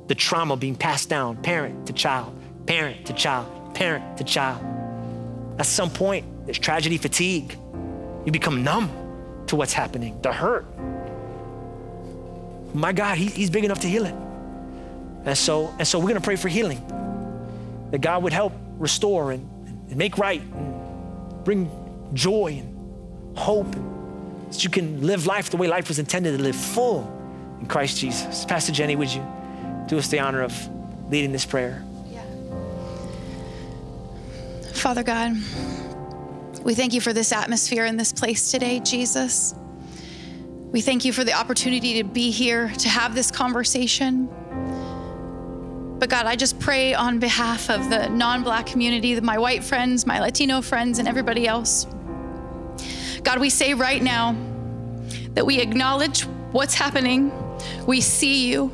The 0.08 0.16
trauma 0.16 0.56
being 0.56 0.76
passed 0.76 1.10
down, 1.10 1.36
parent 1.36 1.88
to 1.88 1.94
child, 1.94 2.34
parent 2.66 3.06
to 3.08 3.14
child, 3.14 3.76
parent 3.76 4.18
to 4.18 4.24
child. 4.24 4.64
At 5.60 5.66
some 5.66 5.90
point, 5.90 6.26
there's 6.46 6.58
tragedy 6.58 6.98
fatigue. 6.98 7.58
You 8.26 8.32
become 8.32 8.64
numb 8.64 8.90
to 9.48 9.58
what's 9.58 9.74
happening, 9.74 10.22
the 10.22 10.32
hurt. 10.32 10.66
My 12.74 12.94
God, 12.94 13.18
he, 13.18 13.26
He's 13.26 13.50
big 13.50 13.66
enough 13.66 13.82
to 13.82 13.90
heal 13.90 14.06
it. 14.06 14.16
And 15.26 15.38
so, 15.38 15.74
and 15.78 15.86
so 15.86 16.00
we're 16.00 16.08
gonna 16.08 16.22
pray 16.22 16.38
for 16.38 16.48
healing. 16.48 16.82
That 17.92 18.00
God 18.00 18.24
would 18.24 18.34
help 18.34 18.54
restore 18.78 19.32
and, 19.32 19.50
and 19.90 19.98
make 19.98 20.18
right 20.18 20.42
and 20.42 21.44
bring 21.44 21.70
joy 22.14 22.62
and 22.62 23.38
hope. 23.38 23.74
So 24.52 24.62
you 24.62 24.70
can 24.70 25.06
live 25.06 25.26
life 25.26 25.50
the 25.50 25.58
way 25.58 25.68
life 25.68 25.88
was 25.88 26.00
intended 26.00 26.38
to 26.38 26.44
live 26.44 26.56
full 26.56 27.14
in 27.60 27.68
Christ 27.68 27.98
Jesus. 27.98 28.46
Pastor 28.46 28.72
Jenny, 28.72 28.96
would 28.96 29.14
you 29.14 29.26
do 29.88 29.98
us 29.98 30.08
the 30.08 30.20
honor 30.20 30.42
of 30.42 30.54
leading 31.10 31.32
this 31.32 31.46
prayer? 31.46 31.84
Yeah. 32.10 32.24
Father 34.74 35.04
God, 35.04 35.34
we 36.64 36.76
thank 36.76 36.94
you 36.94 37.02
for 37.02 37.14
this 37.14 37.32
atmosphere 37.32 37.86
in 37.86 37.98
this 37.98 38.12
place 38.12 38.52
today, 38.52 38.80
Jesus. 38.80 39.54
We 40.72 40.82
thank 40.82 41.06
you 41.06 41.14
for 41.14 41.24
the 41.24 41.34
opportunity 41.34 42.02
to 42.02 42.04
be 42.04 42.30
here, 42.30 42.70
to 42.70 42.90
have 42.90 43.16
this 43.16 43.32
conversation. 43.32 44.30
But 46.00 46.10
God, 46.10 46.28
I 46.28 46.36
just 46.36 46.60
pray 46.60 46.94
on 46.94 47.18
behalf 47.18 47.72
of 47.72 47.90
the 47.90 48.08
non 48.10 48.44
black 48.44 48.68
community, 48.68 49.20
my 49.20 49.40
white 49.40 49.64
friends, 49.64 50.06
my 50.06 50.20
Latino 50.20 50.62
friends, 50.62 51.00
and 51.00 51.08
everybody 51.08 51.48
else. 51.48 51.88
God, 53.24 53.40
we 53.40 53.50
say 53.50 53.74
right 53.74 54.02
now 54.02 54.36
that 55.34 55.46
we 55.46 55.60
acknowledge 55.60 56.22
what's 56.52 56.76
happening, 56.76 57.32
we 57.88 58.00
see 58.00 58.48
you. 58.48 58.72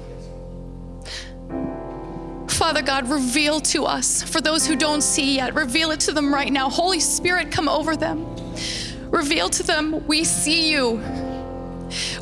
Father 2.50 2.82
God, 2.82 3.10
reveal 3.10 3.62
to 3.62 3.86
us, 3.86 4.22
for 4.22 4.42
those 4.42 4.68
who 4.68 4.76
don't 4.76 5.02
see 5.02 5.36
yet, 5.38 5.56
reveal 5.56 5.92
it 5.92 6.02
to 6.02 6.12
them 6.12 6.34
right 6.34 6.52
now. 6.52 6.70
Holy 6.70 7.00
Spirit, 7.00 7.52
come 7.52 7.70
over 7.70 7.96
them. 7.96 8.26
Reveal 9.10 9.50
to 9.50 9.64
them, 9.64 10.06
we 10.08 10.26
see 10.26 10.72
you. 10.72 11.02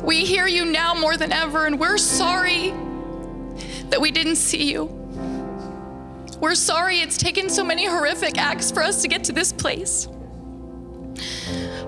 We 0.02 0.24
hear 0.24 0.46
you 0.46 0.64
now 0.64 0.94
more 0.94 1.16
than 1.16 1.32
ever, 1.32 1.66
and 1.66 1.78
we're 1.78 1.98
sorry 1.98 2.72
that 3.92 4.00
we 4.00 4.10
didn't 4.10 4.36
see 4.36 4.72
you. 4.72 4.86
We're 6.40 6.54
sorry 6.56 6.96
it's 6.98 7.16
taken 7.18 7.48
so 7.48 7.62
many 7.62 7.86
horrific 7.86 8.36
acts 8.38 8.70
for 8.72 8.82
us 8.82 9.02
to 9.02 9.08
get 9.08 9.22
to 9.24 9.32
this 9.32 9.52
place. 9.52 10.08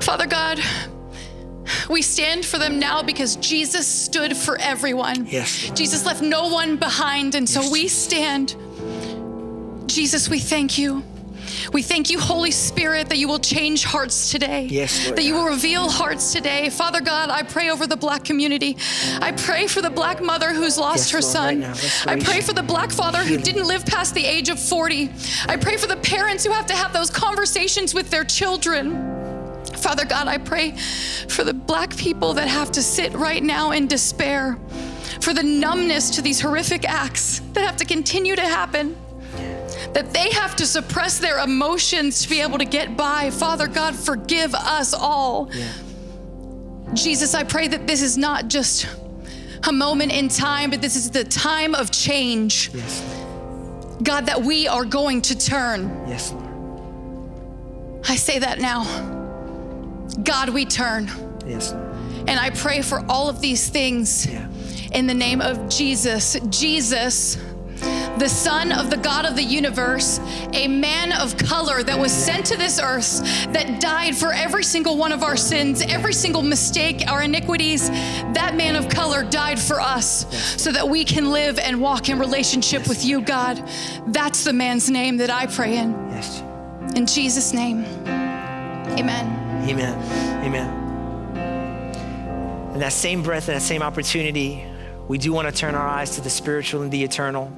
Father 0.00 0.26
God, 0.26 0.60
we 1.88 2.02
stand 2.02 2.44
for 2.44 2.58
them 2.58 2.78
now 2.78 3.02
because 3.02 3.36
Jesus 3.36 3.86
stood 3.88 4.36
for 4.36 4.58
everyone. 4.60 5.26
Yes. 5.26 5.70
Jesus 5.70 6.04
left 6.04 6.22
no 6.22 6.48
one 6.48 6.76
behind, 6.76 7.34
and 7.34 7.48
so 7.48 7.62
Yes. 7.62 7.72
we 7.72 7.88
stand. 7.88 8.54
Jesus, 9.88 10.28
we 10.28 10.38
thank 10.38 10.76
you. 10.76 11.02
We 11.72 11.82
thank 11.82 12.10
you, 12.10 12.18
Holy 12.18 12.50
Spirit, 12.50 13.08
that 13.08 13.18
you 13.18 13.28
will 13.28 13.38
change 13.38 13.84
hearts 13.84 14.30
today. 14.30 14.66
Yes, 14.70 15.04
Lord 15.06 15.16
That 15.16 15.24
you 15.24 15.34
will 15.34 15.46
reveal 15.46 15.88
hearts 15.90 16.32
today. 16.32 16.70
Father 16.70 17.00
God, 17.00 17.30
I 17.30 17.42
pray 17.42 17.70
over 17.70 17.86
the 17.86 17.96
black 17.96 18.24
community. 18.24 18.76
I 19.20 19.32
pray 19.32 19.66
for 19.66 19.82
the 19.82 19.90
black 19.90 20.22
mother 20.22 20.52
who's 20.52 20.78
lost 20.78 20.98
Yes, 20.98 21.10
her 21.12 21.20
son. 21.22 21.60
right 21.62 22.06
I 22.06 22.20
pray 22.20 22.40
for 22.40 22.52
the 22.52 22.62
black 22.62 22.90
father 22.90 23.18
who 23.18 23.36
didn't 23.38 23.66
live 23.66 23.84
past 23.86 24.14
the 24.14 24.24
age 24.24 24.48
of 24.48 24.58
40. 24.58 25.10
I 25.46 25.56
pray 25.56 25.76
for 25.76 25.86
the 25.86 25.96
parents 25.96 26.44
who 26.44 26.52
have 26.52 26.66
to 26.66 26.74
have 26.74 26.92
those 26.92 27.10
conversations 27.10 27.94
with 27.94 28.10
their 28.10 28.24
children. 28.24 29.10
Father 29.76 30.04
God, 30.04 30.28
I 30.28 30.38
pray 30.38 30.72
for 31.28 31.44
the 31.44 31.54
black 31.54 31.96
people 31.96 32.34
that 32.34 32.48
have 32.48 32.70
to 32.72 32.82
sit 32.82 33.12
right 33.14 33.42
now 33.42 33.72
in 33.72 33.86
despair, 33.86 34.58
for 35.20 35.34
the 35.34 35.42
numbness 35.42 36.10
to 36.10 36.22
these 36.22 36.40
horrific 36.40 36.88
acts 36.88 37.40
that 37.52 37.64
have 37.64 37.76
to 37.78 37.84
continue 37.84 38.36
to 38.36 38.42
happen, 38.42 38.96
that 39.92 40.12
they 40.12 40.30
have 40.30 40.56
to 40.56 40.66
suppress 40.66 41.18
their 41.18 41.38
emotions 41.38 42.22
to 42.22 42.28
be 42.30 42.40
able 42.40 42.58
to 42.58 42.64
get 42.64 42.96
by. 42.96 43.30
Father 43.30 43.66
God, 43.66 43.94
forgive 43.94 44.54
us 44.54 44.94
all. 44.94 45.50
Jesus, 46.94 47.34
I 47.34 47.44
pray 47.44 47.68
that 47.68 47.86
this 47.86 48.02
is 48.02 48.16
not 48.16 48.48
just 48.48 48.86
a 49.66 49.72
moment 49.72 50.12
in 50.12 50.28
time, 50.28 50.70
but 50.70 50.80
this 50.82 50.96
is 50.96 51.10
the 51.10 51.24
time 51.24 51.74
of 51.74 51.90
change. 51.90 52.70
Yes. 52.74 53.02
God, 54.02 54.26
that 54.26 54.42
we 54.42 54.68
are 54.68 54.84
going 54.84 55.22
to 55.22 55.38
turn. 55.38 56.04
Yes, 56.06 56.32
Lord. 56.32 56.44
I 58.08 58.16
say 58.16 58.38
that 58.38 58.60
now. 58.60 58.84
God, 60.22 60.50
we 60.50 60.64
turn. 60.66 61.10
Yes, 61.46 61.72
Lord. 61.72 61.84
And 62.28 62.38
I 62.40 62.50
pray 62.50 62.82
for 62.82 63.04
all 63.08 63.28
of 63.28 63.40
these 63.40 63.68
things 63.68 64.26
Yeah. 64.26 64.46
in 64.92 65.06
the 65.06 65.14
name 65.14 65.40
of 65.40 65.68
Jesus. 65.68 66.36
Jesus, 66.50 67.36
the 68.18 68.28
Son 68.28 68.70
of 68.72 68.90
the 68.90 68.96
God 68.96 69.26
of 69.26 69.36
the 69.36 69.42
universe, 69.42 70.20
a 70.52 70.68
man 70.68 71.12
of 71.12 71.36
color 71.36 71.82
that 71.82 71.98
was 71.98 72.12
sent 72.12 72.46
to 72.46 72.56
this 72.56 72.80
earth, 72.80 73.20
that 73.52 73.80
died 73.80 74.16
for 74.16 74.32
every 74.32 74.62
single 74.62 74.96
one 74.96 75.12
of 75.12 75.22
our 75.22 75.36
sins, 75.36 75.82
every 75.82 76.12
single 76.12 76.42
mistake, 76.42 77.02
our 77.08 77.22
iniquities. 77.22 77.90
That 77.90 78.54
man 78.56 78.76
of 78.76 78.88
color 78.88 79.24
died 79.24 79.58
for 79.58 79.80
us 79.80 80.26
so 80.60 80.70
that 80.72 80.88
we 80.88 81.04
can 81.04 81.30
live 81.30 81.58
and 81.58 81.80
walk 81.80 82.08
in 82.08 82.18
relationship 82.18 82.88
with 82.88 83.04
you, 83.04 83.20
God. 83.20 83.62
That's 84.06 84.44
the 84.44 84.52
man's 84.52 84.88
name 84.90 85.16
that 85.18 85.30
I 85.30 85.46
pray 85.46 85.76
in. 85.78 85.92
Yes. 86.10 86.42
In 86.96 87.06
Jesus' 87.06 87.52
name, 87.52 87.84
amen. 88.96 89.68
Amen. 89.68 90.44
Amen. 90.44 90.82
In 92.74 92.80
that 92.80 92.92
same 92.92 93.22
breath 93.22 93.48
and 93.48 93.56
that 93.56 93.62
same 93.62 93.82
opportunity, 93.82 94.64
we 95.08 95.18
do 95.18 95.32
want 95.32 95.48
to 95.48 95.54
turn 95.54 95.74
our 95.74 95.86
eyes 95.86 96.16
to 96.16 96.20
the 96.20 96.30
spiritual 96.30 96.82
and 96.82 96.90
the 96.90 97.02
eternal. 97.02 97.52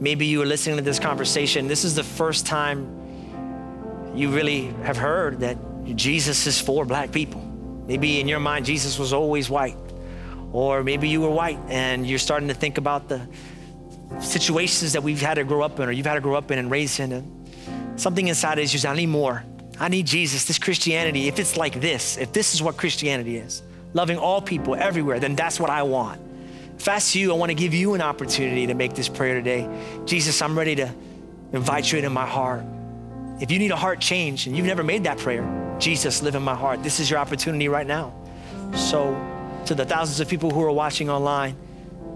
Maybe 0.00 0.24
you 0.24 0.40
are 0.40 0.46
listening 0.46 0.78
to 0.78 0.82
this 0.82 0.98
conversation. 0.98 1.68
This 1.68 1.84
is 1.84 1.94
the 1.94 2.02
first 2.02 2.46
time 2.46 4.12
you 4.14 4.30
really 4.30 4.68
have 4.82 4.96
heard 4.96 5.40
that 5.40 5.58
Jesus 5.94 6.46
is 6.46 6.58
for 6.58 6.86
black 6.86 7.12
people. 7.12 7.42
Maybe 7.86 8.18
in 8.18 8.26
your 8.26 8.40
mind, 8.40 8.64
Jesus 8.64 8.98
was 8.98 9.12
always 9.12 9.50
white. 9.50 9.76
Or 10.52 10.82
maybe 10.82 11.06
you 11.06 11.20
were 11.20 11.30
white 11.30 11.58
and 11.68 12.06
you're 12.06 12.18
starting 12.18 12.48
to 12.48 12.54
think 12.54 12.78
about 12.78 13.10
the 13.10 13.28
situations 14.22 14.94
that 14.94 15.02
we've 15.02 15.20
had 15.20 15.34
to 15.34 15.44
grow 15.44 15.60
up 15.60 15.78
in 15.78 15.86
or 15.86 15.92
you've 15.92 16.06
had 16.06 16.14
to 16.14 16.22
grow 16.22 16.34
up 16.34 16.50
in 16.50 16.58
and 16.58 16.70
raised 16.70 16.98
in. 16.98 17.12
And 17.12 18.00
something 18.00 18.26
inside 18.26 18.58
is 18.58 18.72
just, 18.72 18.86
I 18.86 18.94
need 18.96 19.06
more. 19.06 19.44
I 19.78 19.88
need 19.88 20.06
Jesus. 20.06 20.46
This 20.46 20.58
Christianity, 20.58 21.28
if 21.28 21.38
it's 21.38 21.58
like 21.58 21.78
this, 21.78 22.16
if 22.16 22.32
this 22.32 22.54
is 22.54 22.62
what 22.62 22.78
Christianity 22.78 23.36
is, 23.36 23.62
loving 23.92 24.16
all 24.16 24.40
people 24.40 24.74
everywhere, 24.74 25.20
then 25.20 25.36
that's 25.36 25.60
what 25.60 25.68
I 25.68 25.82
want. 25.82 26.22
If 26.80 26.86
that's 26.86 27.14
you, 27.14 27.30
I 27.30 27.36
want 27.36 27.50
to 27.50 27.54
give 27.54 27.74
you 27.74 27.92
an 27.92 28.00
opportunity 28.00 28.68
to 28.68 28.72
make 28.72 28.94
this 28.94 29.06
prayer 29.06 29.34
today. 29.34 29.68
Jesus, 30.06 30.40
I'm 30.40 30.58
ready 30.58 30.76
to 30.76 30.90
invite 31.52 31.92
you 31.92 31.98
into 31.98 32.08
my 32.08 32.24
heart. 32.24 32.64
If 33.38 33.50
you 33.50 33.58
need 33.58 33.70
a 33.70 33.76
heart 33.76 34.00
change 34.00 34.46
and 34.46 34.56
you've 34.56 34.64
never 34.64 34.82
made 34.82 35.04
that 35.04 35.18
prayer, 35.18 35.76
Jesus, 35.78 36.22
live 36.22 36.36
in 36.36 36.42
my 36.42 36.54
heart. 36.54 36.82
This 36.82 36.98
is 36.98 37.10
your 37.10 37.18
opportunity 37.18 37.68
right 37.68 37.86
now. 37.86 38.14
So, 38.74 39.12
to 39.66 39.74
the 39.74 39.84
thousands 39.84 40.20
of 40.20 40.28
people 40.28 40.50
who 40.50 40.62
are 40.62 40.72
watching 40.72 41.10
online, 41.10 41.54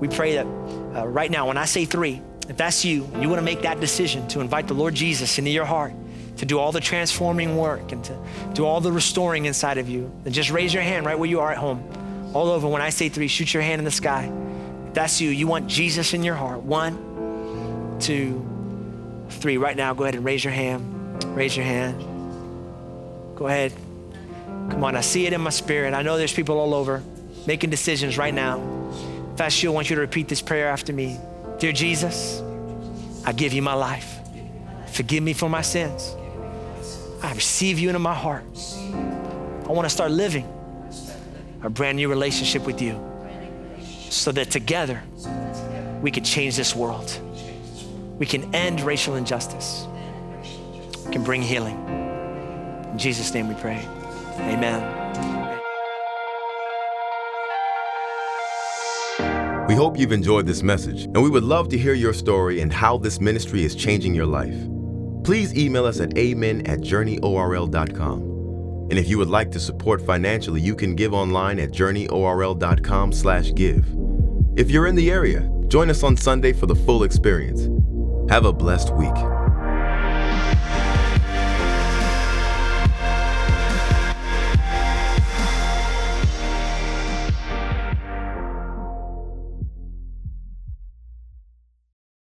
we 0.00 0.08
pray 0.08 0.36
that 0.36 0.46
uh, 0.46 1.06
right 1.08 1.30
now, 1.30 1.46
when 1.48 1.58
I 1.58 1.66
say 1.66 1.84
three, 1.84 2.22
if 2.48 2.56
that's 2.56 2.86
you, 2.86 3.04
and 3.12 3.22
you 3.22 3.28
want 3.28 3.40
to 3.40 3.44
make 3.44 3.60
that 3.60 3.80
decision 3.80 4.26
to 4.28 4.40
invite 4.40 4.66
the 4.66 4.72
Lord 4.72 4.94
Jesus 4.94 5.36
into 5.36 5.50
your 5.50 5.66
heart, 5.66 5.92
to 6.38 6.46
do 6.46 6.58
all 6.58 6.72
the 6.72 6.80
transforming 6.80 7.58
work 7.58 7.92
and 7.92 8.02
to 8.04 8.18
do 8.54 8.64
all 8.64 8.80
the 8.80 8.92
restoring 8.92 9.44
inside 9.44 9.76
of 9.76 9.90
you, 9.90 10.10
then 10.22 10.32
just 10.32 10.50
raise 10.50 10.72
your 10.72 10.82
hand 10.82 11.04
right 11.04 11.18
where 11.18 11.28
you 11.28 11.40
are 11.40 11.52
at 11.52 11.58
home. 11.58 11.86
All 12.32 12.48
over, 12.48 12.66
when 12.66 12.80
I 12.80 12.88
say 12.88 13.10
three, 13.10 13.28
shoot 13.28 13.52
your 13.52 13.62
hand 13.62 13.78
in 13.78 13.84
the 13.84 13.90
sky. 13.90 14.32
That's 14.94 15.20
you, 15.20 15.30
you 15.30 15.48
want 15.48 15.66
Jesus 15.66 16.14
in 16.14 16.22
your 16.22 16.36
heart. 16.36 16.62
One, 16.62 17.98
two, 17.98 18.46
three. 19.28 19.56
Right 19.56 19.76
now, 19.76 19.92
go 19.92 20.04
ahead 20.04 20.14
and 20.14 20.24
raise 20.24 20.44
your 20.44 20.52
hand. 20.52 21.24
Raise 21.36 21.56
your 21.56 21.66
hand. 21.66 22.00
Go 23.34 23.48
ahead. 23.48 23.72
Come 24.70 24.84
on, 24.84 24.94
I 24.94 25.00
see 25.00 25.26
it 25.26 25.32
in 25.32 25.40
my 25.40 25.50
spirit. 25.50 25.94
I 25.94 26.02
know 26.02 26.16
there's 26.16 26.32
people 26.32 26.58
all 26.60 26.74
over 26.74 27.02
making 27.44 27.70
decisions 27.70 28.16
right 28.16 28.32
now. 28.32 28.62
If 29.32 29.38
that's 29.38 29.60
you, 29.62 29.70
I 29.70 29.74
want 29.74 29.90
you 29.90 29.96
to 29.96 30.00
repeat 30.00 30.28
this 30.28 30.40
prayer 30.40 30.68
after 30.68 30.92
me. 30.92 31.18
Dear 31.58 31.72
Jesus, 31.72 32.40
I 33.26 33.32
give 33.32 33.52
you 33.52 33.62
my 33.62 33.74
life. 33.74 34.20
Forgive 34.92 35.24
me 35.24 35.32
for 35.32 35.50
my 35.50 35.62
sins. 35.62 36.14
I 37.20 37.32
receive 37.32 37.80
you 37.80 37.88
into 37.88 37.98
my 37.98 38.14
heart. 38.14 38.44
I 38.92 39.72
want 39.72 39.86
to 39.86 39.90
start 39.90 40.12
living 40.12 40.46
a 41.62 41.68
brand 41.68 41.96
new 41.96 42.08
relationship 42.08 42.64
with 42.64 42.80
you 42.80 43.13
so 44.14 44.32
that 44.32 44.50
together 44.50 45.02
we 46.00 46.10
can 46.10 46.24
change 46.24 46.56
this 46.56 46.74
world. 46.74 47.18
We 48.18 48.26
can 48.26 48.54
end 48.54 48.80
racial 48.80 49.16
injustice. 49.16 49.86
We 51.06 51.12
can 51.12 51.24
bring 51.24 51.42
healing. 51.42 51.76
In 52.92 52.98
Jesus' 52.98 53.34
name 53.34 53.48
we 53.48 53.54
pray. 53.54 53.86
Amen. 54.38 55.02
We 59.66 59.74
hope 59.74 59.98
you've 59.98 60.12
enjoyed 60.12 60.46
this 60.46 60.62
message, 60.62 61.04
and 61.04 61.22
we 61.22 61.30
would 61.30 61.42
love 61.42 61.68
to 61.70 61.78
hear 61.78 61.94
your 61.94 62.12
story 62.12 62.60
and 62.60 62.72
how 62.72 62.98
this 62.98 63.20
ministry 63.20 63.64
is 63.64 63.74
changing 63.74 64.14
your 64.14 64.26
life. 64.26 64.54
Please 65.24 65.56
email 65.56 65.86
us 65.86 66.00
at 66.00 66.16
amen 66.18 66.66
at 66.66 66.80
journeyorl.com. 66.80 68.33
And 68.90 68.98
if 68.98 69.08
you 69.08 69.18
would 69.18 69.30
like 69.30 69.50
to 69.52 69.60
support 69.60 70.04
financially, 70.04 70.60
you 70.60 70.74
can 70.74 70.94
give 70.94 71.14
online 71.14 71.58
at 71.58 71.70
journeyorl.com 71.70 73.12
slash 73.12 73.52
give. 73.54 73.86
If 74.56 74.70
you're 74.70 74.86
in 74.86 74.94
the 74.94 75.10
area, 75.10 75.50
join 75.68 75.90
us 75.90 76.02
on 76.02 76.16
Sunday 76.16 76.52
for 76.52 76.66
the 76.66 76.76
full 76.76 77.02
experience. 77.02 77.68
Have 78.30 78.44
a 78.44 78.52
blessed 78.52 78.94
week. 78.94 79.33